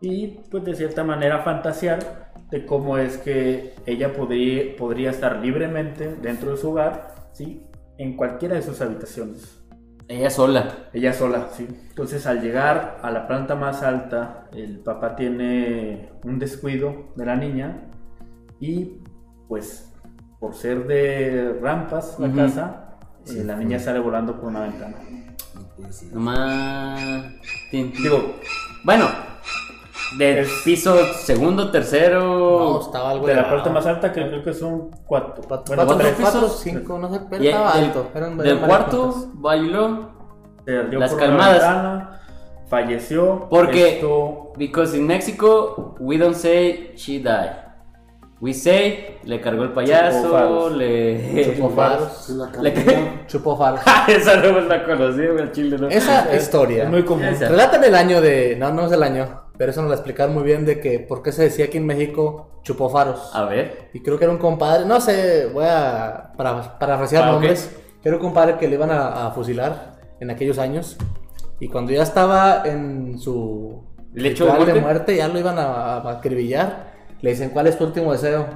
Y 0.00 0.38
pues 0.50 0.64
de 0.64 0.74
cierta 0.74 1.04
manera 1.04 1.40
fantasear 1.40 2.32
de 2.50 2.64
cómo 2.66 2.98
es 2.98 3.18
que 3.18 3.74
ella 3.86 4.12
podría, 4.12 4.76
podría 4.76 5.10
estar 5.10 5.36
libremente 5.38 6.16
dentro 6.16 6.52
de 6.52 6.56
su 6.56 6.70
hogar, 6.70 7.14
¿sí? 7.32 7.62
en 7.98 8.16
cualquiera 8.16 8.54
de 8.54 8.62
sus 8.62 8.80
habitaciones. 8.80 9.62
Ella 10.08 10.30
sola. 10.30 10.88
Ella 10.92 11.12
sola, 11.12 11.48
sí. 11.52 11.68
Entonces 11.90 12.26
al 12.26 12.40
llegar 12.40 12.98
a 13.02 13.10
la 13.10 13.28
planta 13.28 13.54
más 13.54 13.82
alta, 13.82 14.48
el 14.52 14.78
papá 14.80 15.14
tiene 15.14 16.10
un 16.24 16.38
descuido 16.38 17.12
de 17.14 17.26
la 17.26 17.36
niña 17.36 17.90
y 18.58 19.02
pues 19.48 19.92
por 20.40 20.54
ser 20.54 20.86
de 20.86 21.58
rampas 21.60 22.18
la 22.18 22.32
casa, 22.32 22.89
eh, 23.28 23.44
la 23.44 23.56
niña 23.56 23.78
sale 23.78 23.98
volando 23.98 24.36
por 24.36 24.48
una 24.48 24.60
ventana. 24.60 24.96
Nomás. 26.12 27.00
Digo, 27.72 28.36
Bueno, 28.84 29.06
de 30.18 30.40
Es- 30.40 30.62
piso 30.64 30.96
segundo, 31.14 31.70
tercero. 31.70 32.20
No, 32.22 32.80
estaba 32.80 33.10
algo 33.10 33.26
de 33.26 33.34
la 33.34 33.48
parte 33.48 33.70
más 33.70 33.86
alta 33.86 34.12
que 34.12 34.26
creo 34.26 34.42
que 34.42 34.54
son 34.54 34.90
cuatro. 35.06 35.42
Cuatro, 35.46 35.76
bueno, 35.76 35.86
cuatro, 35.86 36.16
pisos. 36.16 36.60
cinco, 36.60 36.98
no 36.98 37.12
sé, 37.12 37.20
pero 37.28 37.42
Y 37.44 37.48
estaba 37.48 37.74
del- 37.74 37.84
alto. 37.84 38.08
Eran 38.14 38.38
del 38.38 38.58
cuarto 38.60 39.14
bailó. 39.34 40.10
Las 40.66 41.14
calmadas. 41.14 41.52
ventana, 41.60 42.20
falleció. 42.68 43.46
Porque- 43.50 43.94
Esto, 43.96 44.36
Because 44.56 44.96
in 44.98 45.06
Mexico, 45.06 45.94
we 46.00 46.18
don't 46.18 46.34
say 46.36 46.92
she 46.96 47.18
died. 47.18 47.69
We 48.40 48.54
say, 48.54 49.18
le 49.24 49.38
cargó 49.40 49.64
el 49.64 49.72
payaso, 49.72 50.70
le. 50.70 51.44
Chupó 51.54 51.68
faros. 51.70 52.30
Le. 52.62 53.26
Chupó 53.26 53.56
faros. 53.58 53.80
Esa 54.08 54.36
no 54.36 54.52
me 54.54 54.62
la 54.62 54.82
conocí, 54.84 55.20
al 55.26 55.52
chile, 55.52 55.76
¿no? 55.78 55.88
Esa 55.88 56.30
es- 56.32 56.42
historia. 56.44 56.84
es 56.84 56.90
muy 56.90 57.04
común. 57.04 57.24
Esa. 57.24 57.48
Relatan 57.48 57.84
el 57.84 57.94
año 57.94 58.20
de. 58.22 58.56
No, 58.58 58.72
no 58.72 58.86
es 58.86 58.92
el 58.92 59.02
año. 59.02 59.42
Pero 59.58 59.72
eso 59.72 59.82
nos 59.82 59.90
lo 59.90 59.94
explicaron 59.94 60.32
muy 60.34 60.42
bien 60.42 60.64
de 60.64 60.80
que 60.80 61.00
por 61.00 61.22
qué 61.22 61.32
se 61.32 61.42
decía 61.42 61.68
que 61.68 61.76
en 61.76 61.84
México 61.84 62.60
chupó 62.62 62.88
faros. 62.88 63.30
A 63.34 63.44
ver. 63.44 63.90
Y 63.92 64.00
creo 64.02 64.18
que 64.18 64.24
era 64.24 64.32
un 64.32 64.38
compadre. 64.38 64.86
No 64.86 65.00
sé, 65.02 65.48
voy 65.52 65.66
a. 65.68 66.32
Para 66.34 66.78
parafrasear 66.78 67.24
Ah, 67.24 67.32
nombres. 67.32 67.76
Que 68.02 68.08
era 68.08 68.16
un 68.16 68.22
compadre 68.22 68.56
que 68.56 68.66
le 68.68 68.76
iban 68.76 68.90
a, 68.90 69.26
a 69.26 69.30
fusilar 69.32 70.00
en 70.18 70.30
aquellos 70.30 70.58
años. 70.58 70.96
Y 71.60 71.68
cuando 71.68 71.92
ya 71.92 72.02
estaba 72.04 72.62
en 72.64 73.18
su. 73.18 73.84
¿Lecho 74.14 74.46
de 74.46 74.50
ritual 74.52 74.66
de 74.66 74.72
muerte? 74.80 74.80
muerte, 74.80 75.16
ya 75.16 75.28
lo 75.28 75.38
iban 75.38 75.58
a, 75.58 75.96
a 75.98 76.10
acribillar. 76.10 76.89
Le 77.22 77.30
dicen, 77.30 77.50
¿cuál 77.50 77.66
es 77.66 77.76
tu 77.78 77.84
último 77.84 78.12
deseo? 78.12 78.46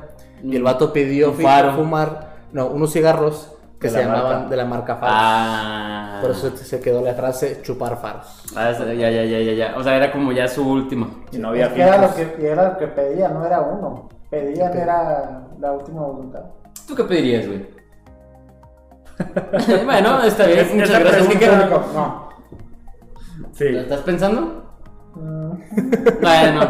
Y 0.42 0.56
el 0.56 0.62
vato 0.62 0.92
pidió 0.92 1.32
faro. 1.32 1.72
fumar. 1.74 2.34
No, 2.52 2.66
unos 2.68 2.92
cigarros 2.92 3.50
que 3.80 3.88
se 3.90 3.96
la 3.98 4.04
llamaban 4.04 4.32
marca. 4.34 4.48
de 4.50 4.56
la 4.56 4.64
marca 4.64 4.96
Faros. 4.96 5.14
Ah. 5.18 6.18
Por 6.22 6.30
eso 6.30 6.56
se 6.56 6.80
quedó 6.80 7.02
la 7.02 7.14
frase 7.14 7.60
chupar 7.62 8.00
faros. 8.00 8.42
Ah, 8.56 8.72
ya, 8.72 8.92
ya, 8.94 9.10
ya, 9.10 9.38
ya, 9.40 9.52
ya. 9.52 9.74
O 9.76 9.82
sea, 9.82 9.96
era 9.96 10.10
como 10.12 10.32
ya 10.32 10.48
su 10.48 10.66
último. 10.66 11.24
y 11.32 11.38
no 11.38 11.48
había 11.48 11.66
Es 11.66 11.72
que 11.72 11.82
era 11.82 11.98
lo 11.98 12.14
que, 12.14 12.46
era 12.46 12.68
lo 12.70 12.78
que 12.78 12.86
pedían, 12.86 13.34
no 13.34 13.44
era 13.44 13.60
uno. 13.60 14.08
Pedían 14.30 14.76
era 14.76 15.42
la 15.60 15.72
última 15.72 16.02
voluntad. 16.02 16.40
¿Tú 16.86 16.94
qué 16.94 17.04
pedirías, 17.04 17.46
güey? 17.46 17.66
bueno, 19.84 20.22
está 20.24 20.46
bien. 20.46 20.58
Es- 20.60 20.74
Muchas 20.74 21.00
gracias. 21.00 21.28
¿Qué, 21.28 21.38
qué- 21.38 21.46
Público, 21.48 21.84
no. 21.94 22.28
Sí. 23.52 23.68
¿Lo 23.68 23.80
estás 23.80 24.00
pensando? 24.00 24.63
Bueno, 26.20 26.60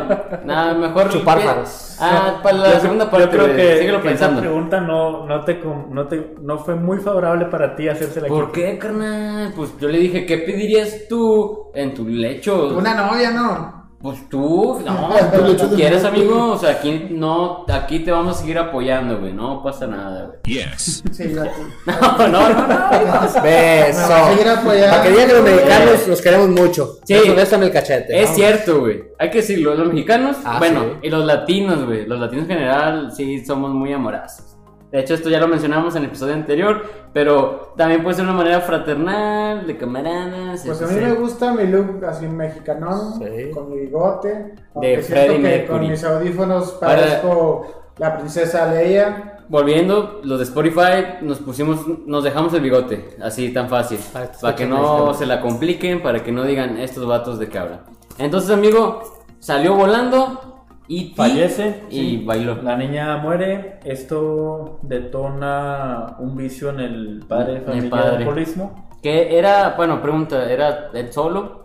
nada, 0.45 0.75
mejor. 0.75 1.09
Chupar 1.11 1.41
faros. 1.41 1.97
Ah, 2.01 2.41
para 2.43 2.57
la 2.59 2.73
Yo- 2.75 2.81
segunda 2.81 3.05
yo 3.05 3.11
parte, 3.11 3.29
creo 3.29 3.45
güey. 3.47 3.57
que, 3.57 3.79
Síguelo 3.79 4.03
que 4.03 4.09
pensando. 4.09 4.41
esa 4.41 4.49
pregunta 4.49 4.81
no, 4.81 5.27
no, 5.27 5.45
te, 5.45 5.61
no, 5.91 6.07
te, 6.09 6.35
no 6.41 6.59
fue 6.59 6.75
muy 6.75 6.99
favorable 6.99 7.47
para 7.47 7.77
ti 7.77 7.89
hacérsela 7.89 8.29
¿Por 8.29 8.45
aquí. 8.47 8.61
qué, 8.61 8.79
carnal? 8.79 9.53
Pues 9.55 9.71
yo 9.79 9.89
le 9.89 9.99
dije, 9.99 10.27
¿qué 10.27 10.39
pedirías 10.39 11.03
tú 11.09 11.71
en 11.75 11.95
tu 11.95 12.07
lecho? 12.09 12.77
Una 12.77 12.95
novia, 12.95 13.31
¿no? 13.31 13.84
Pues 14.05 14.29
tú, 14.29 14.83
no, 14.85 15.09
tú, 15.57 15.75
quieres, 15.75 16.05
amigo. 16.05 16.53
O 16.53 16.59
sea, 16.59 16.73
aquí 16.73 17.07
no, 17.09 17.65
aquí 17.73 18.01
te 18.01 18.13
vamos 18.13 18.37
a 18.37 18.41
seguir 18.41 18.59
apoyando, 18.59 19.19
güey. 19.19 19.33
No 19.33 19.63
pasa 19.63 19.87
nada, 19.87 20.27
güey. 20.27 20.39
Yes. 20.45 21.03
sí. 21.13 21.35
No, 21.87 22.29
no, 22.29 22.51
no, 22.51 22.67
no. 22.67 23.43
Beso. 23.43 24.09
Para 24.09 25.03
que 25.03 25.11
digan 25.11 25.27
que 25.27 25.33
los 25.33 25.43
mexicanos 25.43 26.07
los 26.07 26.21
queremos 26.21 26.49
mucho. 26.51 26.99
Sí. 27.05 27.15
En 27.15 27.63
el 27.63 27.71
cachete. 27.73 28.23
Es 28.23 28.35
cierto, 28.35 28.81
güey. 28.81 29.05
Hay 29.19 29.31
que 29.31 29.39
decirlo, 29.39 29.75
los 29.75 29.89
mexicanos, 29.89 30.37
Ah, 30.45 30.59
bueno, 30.59 30.81
sí. 30.85 30.91
y 31.05 31.09
los 31.09 31.25
latinos, 31.25 31.87
güey. 31.87 32.05
Los 32.05 32.21
latinos 32.21 32.45
en 32.45 32.57
general 32.57 33.11
sí 33.17 33.43
somos 33.43 33.73
muy 33.73 33.91
amorazos. 33.95 34.54
De 34.95 35.01
hecho, 35.01 35.15
esto 35.15 35.29
ya 35.29 35.41
lo 35.41 35.49
mencionamos 35.49 35.97
en 35.97 36.05
el 36.05 36.09
episodio 36.09 36.35
anterior, 36.35 36.85
pero 37.13 37.73
también 37.77 38.05
puede 38.05 38.15
ser 38.15 38.27
una 38.27 38.33
manera 38.35 38.61
fraternal, 38.61 39.67
de 39.67 39.77
camaradas. 39.77 40.63
Pues 40.65 40.81
a 40.83 40.87
mí 40.87 41.01
me 41.01 41.15
gusta 41.15 41.53
mi 41.53 41.67
look 41.67 42.05
así 42.07 42.29
mexicanón, 42.29 43.15
Sí. 43.19 43.51
con 43.53 43.71
mi 43.73 43.81
bigote. 43.81 44.55
siento 44.81 45.03
Freddie 45.09 45.27
que 45.29 45.67
con 45.67 45.81
Mercury. 45.81 45.89
mis 45.89 46.05
audífonos 46.05 46.71
parezco 46.75 47.91
la 47.99 48.17
princesa 48.19 48.73
Leia. 48.73 49.41
Volviendo, 49.49 50.21
los 50.23 50.39
de 50.39 50.45
Spotify 50.45 51.17
nos 51.23 51.41
pusimos, 51.41 51.81
nos 52.07 52.23
dejamos 52.23 52.55
el 52.55 52.61
bigote, 52.61 53.17
así 53.21 53.53
tan 53.53 53.69
fácil, 53.69 53.99
Para 54.13 54.31
que 54.31 54.39
para 54.41 54.55
que 54.55 54.67
no 54.67 55.13
se 55.13 55.27
la 55.27 55.41
compliquen, 55.41 56.05
para 56.05 56.23
que 56.23 56.31
no 56.31 56.45
digan 56.45 56.79
estos 56.79 57.05
vatos 57.05 57.41
de 57.41 57.49
cabra. 57.49 57.81
Entonces, 58.19 58.49
amigo, 58.53 59.03
salió 59.41 59.75
volando 59.75 60.54
y 60.89 61.15
Fallece 61.15 61.85
y 61.91 61.99
sí. 62.19 62.23
bailó. 62.25 62.57
La 62.63 62.77
niña 62.77 63.17
muere. 63.19 63.81
Esto 63.85 64.79
detona 64.83 66.17
un 66.19 66.37
vicio 66.37 66.71
en 66.71 66.81
el 66.81 67.25
padre 67.27 67.55
de 67.55 67.61
familia 67.63 67.91
padre. 67.91 68.11
de 68.11 68.17
alcoholismo. 68.19 68.89
Que 69.03 69.39
era, 69.39 69.75
bueno, 69.77 70.01
pregunta, 70.01 70.51
¿era 70.51 70.91
él 70.95 71.13
solo? 71.13 71.65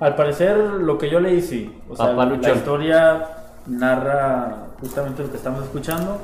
Al 0.00 0.16
parecer, 0.16 0.56
lo 0.56 0.98
que 0.98 1.08
yo 1.08 1.20
leí, 1.20 1.40
sí. 1.40 1.72
O 1.88 1.94
sea, 1.96 2.06
Papá 2.08 2.24
la 2.26 2.30
luchón. 2.36 2.56
historia 2.56 3.28
narra 3.66 4.66
justamente 4.80 5.22
lo 5.22 5.30
que 5.30 5.36
estamos 5.36 5.62
escuchando. 5.64 6.18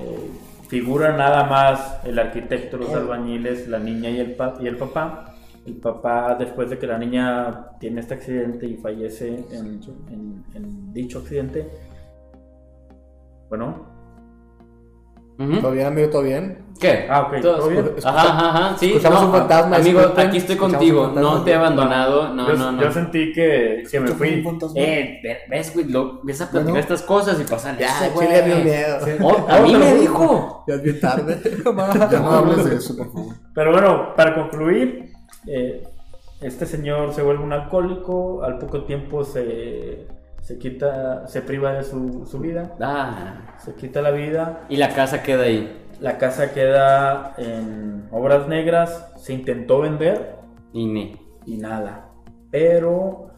Eh, 0.00 0.30
figura 0.68 1.16
nada 1.16 1.44
más 1.44 1.98
el 2.04 2.18
arquitecto, 2.18 2.76
los 2.76 2.92
albañiles, 2.94 3.68
la 3.68 3.78
niña 3.78 4.10
y 4.10 4.18
el, 4.18 4.34
pa- 4.34 4.54
y 4.60 4.66
el 4.66 4.76
papá. 4.76 5.33
El 5.66 5.74
papá, 5.76 6.36
después 6.38 6.68
de 6.70 6.78
que 6.78 6.86
la 6.86 6.98
niña 6.98 7.68
tiene 7.80 8.00
este 8.00 8.14
accidente 8.14 8.66
y 8.66 8.76
fallece 8.76 9.28
en, 9.50 9.80
en- 10.10 10.44
en 10.54 10.92
dicho 10.92 11.20
accidente, 11.20 11.66
bueno. 13.48 13.92
¿Todo 15.60 15.72
bien, 15.72 15.86
amigo? 15.88 16.10
¿Todo 16.10 16.22
bien? 16.22 16.58
¿Qué? 16.78 17.06
Ah, 17.10 17.22
ok, 17.22 17.40
Todo- 17.42 17.56
¿todo 17.58 17.68
bien? 17.68 17.90
Ajá, 18.04 18.20
ajá, 18.22 18.48
ajá, 18.68 18.76
sí. 18.78 18.86
Escuchamos 18.90 19.20
no, 19.22 19.26
un 19.26 19.32
fantasma, 19.32 19.76
Amigo, 19.76 19.98
disculpen. 20.00 20.28
aquí 20.28 20.36
estoy 20.36 20.56
contigo. 20.56 21.12
No 21.14 21.42
te 21.42 21.50
he 21.50 21.54
abandonado. 21.54 22.28
No, 22.34 22.46
yo, 22.48 22.56
no, 22.56 22.72
no. 22.72 22.82
yo 22.82 22.92
sentí 22.92 23.32
que, 23.32 23.82
que 23.90 24.00
me 24.00 24.08
fui. 24.08 24.44
Eh, 24.76 25.18
ve- 25.24 25.38
ves, 25.50 25.74
güey, 25.74 25.88
lo, 25.88 26.20
ves 26.22 26.40
a 26.40 26.50
platicar 26.50 26.64
Bueno. 26.72 26.78
estas 26.78 27.02
cosas 27.02 27.40
y 27.40 27.44
pasan 27.44 27.76
Ya, 27.78 27.86
eso, 28.06 28.14
güey. 28.14 28.28
Chile 28.28 28.42
dio 28.42 28.56
miedo. 28.58 28.98
Oh, 29.22 29.46
a 29.50 29.58
mí 29.60 29.74
me 29.74 29.94
dijo. 29.94 30.64
Ya 30.68 30.74
es 30.74 30.82
bien 30.82 31.00
tarde. 31.00 31.40
Ya 32.10 32.20
no 32.20 32.30
hables 32.30 32.64
de 32.64 32.76
eso, 32.76 32.96
por 32.96 33.12
favor. 33.12 33.34
Pero 33.54 33.72
bueno, 33.72 34.14
para 34.14 34.34
concluir, 34.34 35.13
eh, 35.46 35.86
este 36.40 36.66
señor 36.66 37.14
se 37.14 37.22
vuelve 37.22 37.42
un 37.42 37.52
alcohólico, 37.52 38.42
al 38.42 38.58
poco 38.58 38.84
tiempo 38.84 39.24
se, 39.24 40.06
se 40.42 40.58
quita, 40.58 41.26
se 41.26 41.40
priva 41.42 41.72
de 41.72 41.84
su, 41.84 42.26
su 42.26 42.38
vida, 42.38 42.74
Ah, 42.80 43.56
se 43.58 43.74
quita 43.74 44.02
la 44.02 44.10
vida, 44.10 44.60
y 44.68 44.76
la 44.76 44.90
casa 44.90 45.22
queda 45.22 45.44
ahí. 45.44 45.80
la 46.00 46.18
casa 46.18 46.52
queda 46.52 47.34
en 47.38 48.08
obras 48.10 48.48
negras, 48.48 49.12
se 49.16 49.32
intentó 49.32 49.80
vender 49.80 50.36
Y 50.72 50.86
ni. 50.86 51.16
y 51.46 51.56
nada. 51.56 52.10
Pero 52.50 53.30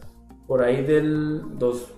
por 0.47 0.63
ahí 0.63 0.83
del 0.83 1.59
dos, 1.59 1.93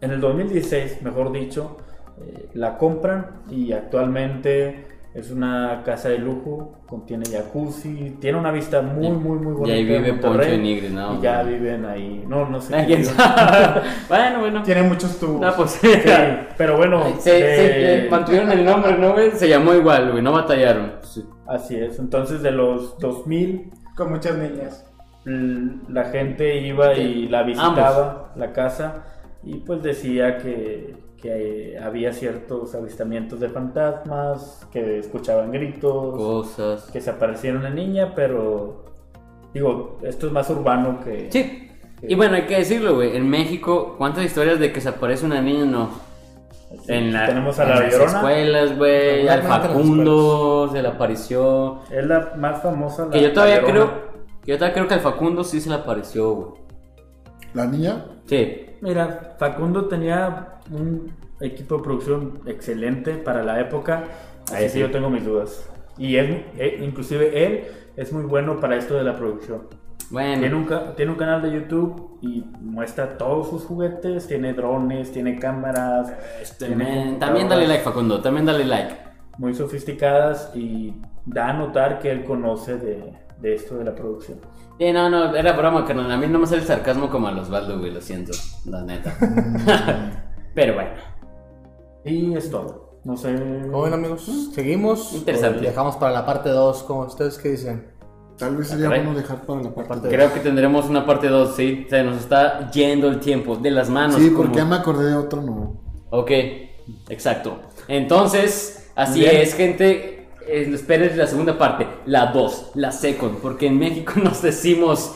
en 0.00 0.10
el 0.12 0.20
2016, 0.20 1.02
mejor 1.02 1.32
dicho, 1.32 1.78
eh, 2.20 2.48
la 2.54 2.78
compran 2.78 3.42
y 3.50 3.72
actualmente 3.72 4.86
es 5.12 5.30
una 5.32 5.82
casa 5.84 6.08
de 6.08 6.18
lujo, 6.18 6.82
contiene 6.86 7.24
jacuzzi, 7.28 8.16
tiene 8.20 8.38
una 8.38 8.52
vista 8.52 8.80
muy, 8.80 9.06
Y- 9.08 9.10
muy, 9.10 9.38
muy 9.38 9.52
y 9.52 9.56
bonita. 9.56 9.74
ahí 9.76 9.84
de 9.84 9.98
vive 9.98 10.12
Poncho 10.14 10.38
de 10.50 10.58
Nigris, 10.58 10.90
¿no? 10.92 11.18
Y 11.18 11.20
ya 11.20 11.42
viven 11.42 11.84
ahí. 11.84 12.24
No, 12.28 12.48
no 12.48 12.60
sé. 12.60 12.84
¿quién 12.86 13.04
sabe? 13.04 13.80
bueno, 14.08 14.40
bueno. 14.40 14.62
Tiene 14.62 14.82
muchos 14.82 15.18
tubos. 15.18 15.40
No, 15.40 15.52
pues. 15.56 15.70
Sí, 15.72 15.88
pero 16.56 16.76
bueno, 16.76 17.04
Se, 17.18 17.30
se- 17.30 17.38
eh, 17.40 18.06
eh, 18.06 18.08
mantuvieron 18.10 18.52
el 18.52 18.64
nombre, 18.64 18.96
¿no, 18.98 19.12
güey? 19.14 19.32
Se 19.32 19.48
llamó 19.48 19.74
igual, 19.74 20.10
güey, 20.12 20.22
no 20.22 20.32
batallaron. 20.32 20.92
Sí. 21.02 21.24
así 21.48 21.76
es. 21.76 21.98
Entonces, 21.98 22.42
de 22.42 22.52
los 22.52 22.96
2000 22.98 23.70
Con 23.96 24.10
muchas 24.12 24.36
niñas. 24.38 24.86
la 25.24 26.04
gente 26.04 26.60
iba 26.60 26.94
y 26.94 27.28
la 27.28 27.42
visitaba, 27.42 28.32
la 28.36 28.52
casa, 28.52 29.04
y 29.42 29.56
pues 29.56 29.82
decía 29.82 30.38
que, 30.38 30.94
que 31.22 31.78
había 31.82 32.12
ciertos 32.12 32.74
avistamientos 32.74 33.40
de 33.40 33.48
fantasmas, 33.48 34.66
que 34.72 34.98
escuchaban 34.98 35.52
gritos, 35.52 36.16
Cosas. 36.16 36.90
que 36.92 37.00
se 37.00 37.10
aparecía 37.10 37.52
una 37.52 37.70
niña, 37.70 38.14
pero 38.14 38.84
digo, 39.52 39.98
esto 40.02 40.26
es 40.28 40.32
más 40.32 40.48
urbano 40.50 41.00
que... 41.04 41.28
Sí. 41.30 41.66
Y 42.02 42.14
bueno, 42.14 42.36
hay 42.36 42.46
que 42.46 42.56
decirlo, 42.56 42.94
güey. 42.94 43.14
En 43.16 43.28
México, 43.28 43.96
¿cuántas 43.98 44.24
historias 44.24 44.58
de 44.58 44.72
que 44.72 44.80
se 44.80 44.88
aparece 44.88 45.26
una 45.26 45.42
niña 45.42 45.66
no? 45.66 45.90
En, 46.88 47.12
la, 47.12 47.26
Tenemos 47.26 47.58
a 47.58 47.64
en 47.64 47.68
la 47.68 47.80
las 47.80 47.92
Llorona. 47.92 48.12
escuelas, 48.12 48.78
güey. 48.78 49.28
Al 49.28 49.42
Facundo 49.42 50.70
se 50.72 50.80
le 50.80 50.88
apareció. 50.88 51.80
Es 51.90 52.06
la 52.06 52.32
más 52.38 52.62
famosa. 52.62 53.04
la- 53.04 53.10
Que 53.10 53.20
yo 53.22 53.32
todavía 53.34 53.62
creo. 53.62 53.90
Que 54.42 54.52
yo 54.52 54.56
todavía 54.56 54.74
creo 54.74 54.88
que 54.88 54.94
al 54.94 55.00
Facundo 55.00 55.44
sí 55.44 55.60
se 55.60 55.68
le 55.68 55.74
apareció, 55.74 56.30
güey. 56.32 56.62
La 57.52 57.66
niña, 57.66 58.06
Sí. 58.26 58.66
Mira, 58.80 59.36
Facundo 59.38 59.86
tenía 59.86 60.58
un 60.70 61.12
equipo 61.40 61.76
de 61.78 61.82
producción 61.82 62.40
excelente 62.46 63.14
para 63.14 63.42
la 63.42 63.60
época, 63.60 64.04
Ahí 64.52 64.64
así 64.64 64.68
sí. 64.68 64.74
que 64.74 64.80
yo 64.80 64.90
tengo 64.90 65.10
mis 65.10 65.24
dudas. 65.24 65.68
Y 65.98 66.16
él, 66.16 66.44
eh, 66.56 66.80
inclusive 66.82 67.46
él 67.46 67.64
es 67.96 68.12
muy 68.12 68.24
bueno 68.24 68.58
para 68.60 68.76
esto 68.76 68.94
de 68.94 69.04
la 69.04 69.16
producción. 69.16 69.68
Tiene 70.08 70.48
Bueno. 70.50 70.56
un, 70.58 70.96
tiene 70.96 71.12
un 71.12 71.18
canal 71.18 71.40
de 71.42 71.52
YouTube 71.52 72.18
y 72.20 72.44
muestra 72.60 73.16
todos 73.16 73.48
sus 73.50 73.64
juguetes, 73.64 74.26
tiene 74.26 74.54
drones, 74.54 75.12
tiene 75.12 75.38
cámaras, 75.38 76.12
Este, 76.42 76.66
tiene 76.66 77.16
también 77.20 77.48
dale 77.48 77.68
like, 77.68 77.84
Facundo. 77.84 78.20
También 78.20 78.46
dale 78.46 78.64
like. 78.64 78.94
muy 79.38 79.54
sofisticadas 79.54 80.50
y 80.54 80.94
da 81.26 81.50
a 81.50 81.52
notar 81.52 82.00
que 82.00 82.10
él 82.10 82.24
conoce 82.24 82.76
de, 82.76 83.14
de 83.40 83.54
esto 83.54 83.76
de 83.78 83.84
la 83.84 83.94
producción. 83.94 84.38
Sí, 84.78 84.92
no, 84.92 85.08
no, 85.10 85.34
era 85.34 85.52
broma, 85.52 85.84
carnal. 85.86 86.10
A 86.10 86.16
mí 86.16 86.26
no 86.26 86.38
me 86.38 86.46
sale 86.46 86.62
el 86.62 86.66
sarcasmo 86.66 87.10
como 87.10 87.28
a 87.28 87.32
los 87.32 87.44
Osvaldo, 87.46 87.78
güey, 87.78 87.92
lo 87.92 88.00
siento. 88.00 88.32
La 88.66 88.82
neta. 88.82 89.14
Pero 90.54 90.74
bueno. 90.74 90.90
Y 92.04 92.34
es 92.34 92.50
todo. 92.50 93.00
No 93.04 93.16
sé. 93.16 93.34
¿Cómo 93.70 93.82
ven, 93.82 93.94
amigos? 93.94 94.50
¿Seguimos? 94.54 95.12
Interesante. 95.14 95.58
¿O 95.60 95.62
Dejamos 95.62 95.96
para 95.96 96.12
la 96.12 96.26
parte 96.26 96.50
2. 96.50 96.82
¿Cómo 96.84 97.00
ustedes 97.02 97.38
qué 97.38 97.50
dicen? 97.50 97.90
tal 98.38 98.56
vez 98.56 98.68
sería 98.68 98.86
caray. 98.88 99.04
bueno 99.04 99.18
dejar 99.18 99.42
para 99.44 99.60
la 99.60 99.74
parte 99.74 99.88
Parte 99.90 100.06
dos. 100.08 100.14
Creo 100.14 100.32
que 100.32 100.40
tendremos 100.40 100.88
una 100.88 101.04
parte 101.04 101.28
2, 101.28 101.54
sí. 101.54 101.86
Se 101.90 102.02
nos 102.02 102.16
está 102.18 102.70
yendo 102.70 103.08
el 103.08 103.20
tiempo 103.20 103.56
de 103.56 103.70
las 103.70 103.90
manos. 103.90 104.16
Sí, 104.16 104.28
como- 104.30 104.44
porque 104.44 104.56
ya 104.56 104.64
me 104.64 104.76
acordé 104.76 105.10
de 105.10 105.14
otro, 105.16 105.42
no. 105.42 105.78
Ok, 106.08 106.30
exacto. 107.10 107.60
Entonces, 107.86 108.90
así 108.96 109.20
Bien. 109.20 109.36
es, 109.36 109.54
gente. 109.54 110.19
Eh, 110.52 110.68
esperen 110.74 111.16
la 111.16 111.26
segunda 111.28 111.56
parte, 111.56 111.86
la 112.06 112.26
2, 112.26 112.72
la 112.74 112.90
second, 112.90 113.36
porque 113.38 113.66
en 113.68 113.78
México 113.78 114.14
nos 114.22 114.42
decimos 114.42 115.14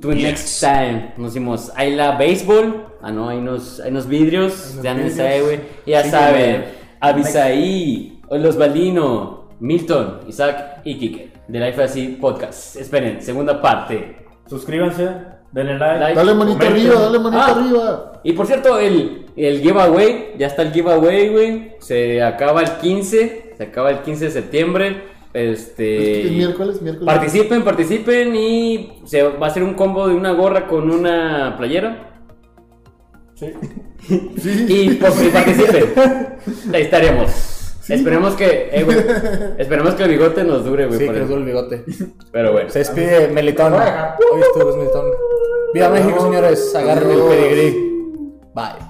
to 0.00 0.12
next 0.12 0.60
time. 0.60 1.12
Nos 1.16 1.34
decimos, 1.34 1.70
hay 1.76 1.94
la 1.94 2.12
béisbol. 2.16 2.86
Ah, 3.02 3.12
no, 3.12 3.28
hay 3.28 3.38
unos, 3.38 3.80
hay 3.80 3.90
unos 3.90 4.06
vidrios. 4.08 4.76
Hay 4.78 4.82
ya 4.82 4.94
no 4.94 5.02
güey. 5.44 5.60
Ya 5.86 6.02
Sí, 6.04 6.10
saben, 6.10 6.60
güey. 6.60 6.72
Abisaí, 7.00 8.20
Los 8.30 8.56
Balino, 8.56 9.48
Milton, 9.60 10.20
Isaac 10.28 10.80
y 10.84 10.98
Kike. 10.98 11.32
De 11.48 11.58
Life 11.60 11.82
Así 11.82 12.18
Podcast. 12.20 12.76
Esperen, 12.76 13.20
segunda 13.22 13.60
parte. 13.60 14.26
Suscríbanse, 14.46 15.08
denle 15.52 15.78
like. 15.78 16.00
Like. 16.00 16.14
Dale 16.14 16.32
comenten. 16.36 16.72
arriba, 16.72 17.00
dale 17.00 17.18
manito 17.18 17.42
Ah. 17.42 17.50
arriba. 17.50 18.12
Y 18.22 18.32
por 18.32 18.46
cierto, 18.46 18.78
el, 18.78 19.26
el 19.36 19.60
giveaway, 19.60 20.34
ya 20.38 20.46
está 20.46 20.62
el 20.62 20.72
giveaway, 20.72 21.28
güey. 21.30 21.72
Se 21.80 22.22
acaba 22.22 22.62
el 22.62 22.70
15, 22.72 23.49
se 23.60 23.66
acaba 23.66 23.90
el 23.90 24.00
15 24.00 24.24
de 24.24 24.30
septiembre. 24.30 25.02
Este. 25.34 26.22
Es 26.22 26.32
miércoles, 26.32 26.80
miércoles. 26.80 27.14
Participen, 27.14 27.62
participen 27.62 28.34
y 28.34 29.02
se 29.04 29.22
va 29.22 29.48
a 29.48 29.50
hacer 29.50 29.62
un 29.62 29.74
combo 29.74 30.08
de 30.08 30.14
una 30.14 30.32
gorra 30.32 30.66
con 30.66 30.90
una 30.90 31.56
playera. 31.58 32.22
Sí. 33.34 33.52
Sí. 34.38 34.66
Y, 34.66 34.94
pues, 34.94 35.22
y 35.22 35.28
participen. 35.28 35.84
Ahí 36.74 36.82
estaremos. 36.82 37.76
Esperemos 37.86 38.34
que, 38.34 38.70
eh, 38.72 38.82
güey, 38.82 38.96
esperemos 39.58 39.94
que 39.94 40.04
el 40.04 40.10
bigote 40.10 40.42
nos 40.42 40.64
dure, 40.64 40.86
güey. 40.86 40.98
Sí, 40.98 41.06
que 41.06 41.18
nos 41.18 41.28
duele 41.28 41.42
el 41.42 41.46
bigote. 41.46 41.84
Pero 42.32 42.52
bueno. 42.52 42.70
Se 42.70 42.78
despide 42.78 43.28
Melitón. 43.28 43.74
Hoy 43.74 44.40
estuvo 44.40 44.74
Melitón. 44.74 45.04
Viva 45.74 45.90
México, 45.90 46.22
señores. 46.22 46.74
Agarren 46.74 47.10
el 47.10 47.20
pedigrí. 47.20 47.90
Bye. 48.54 48.89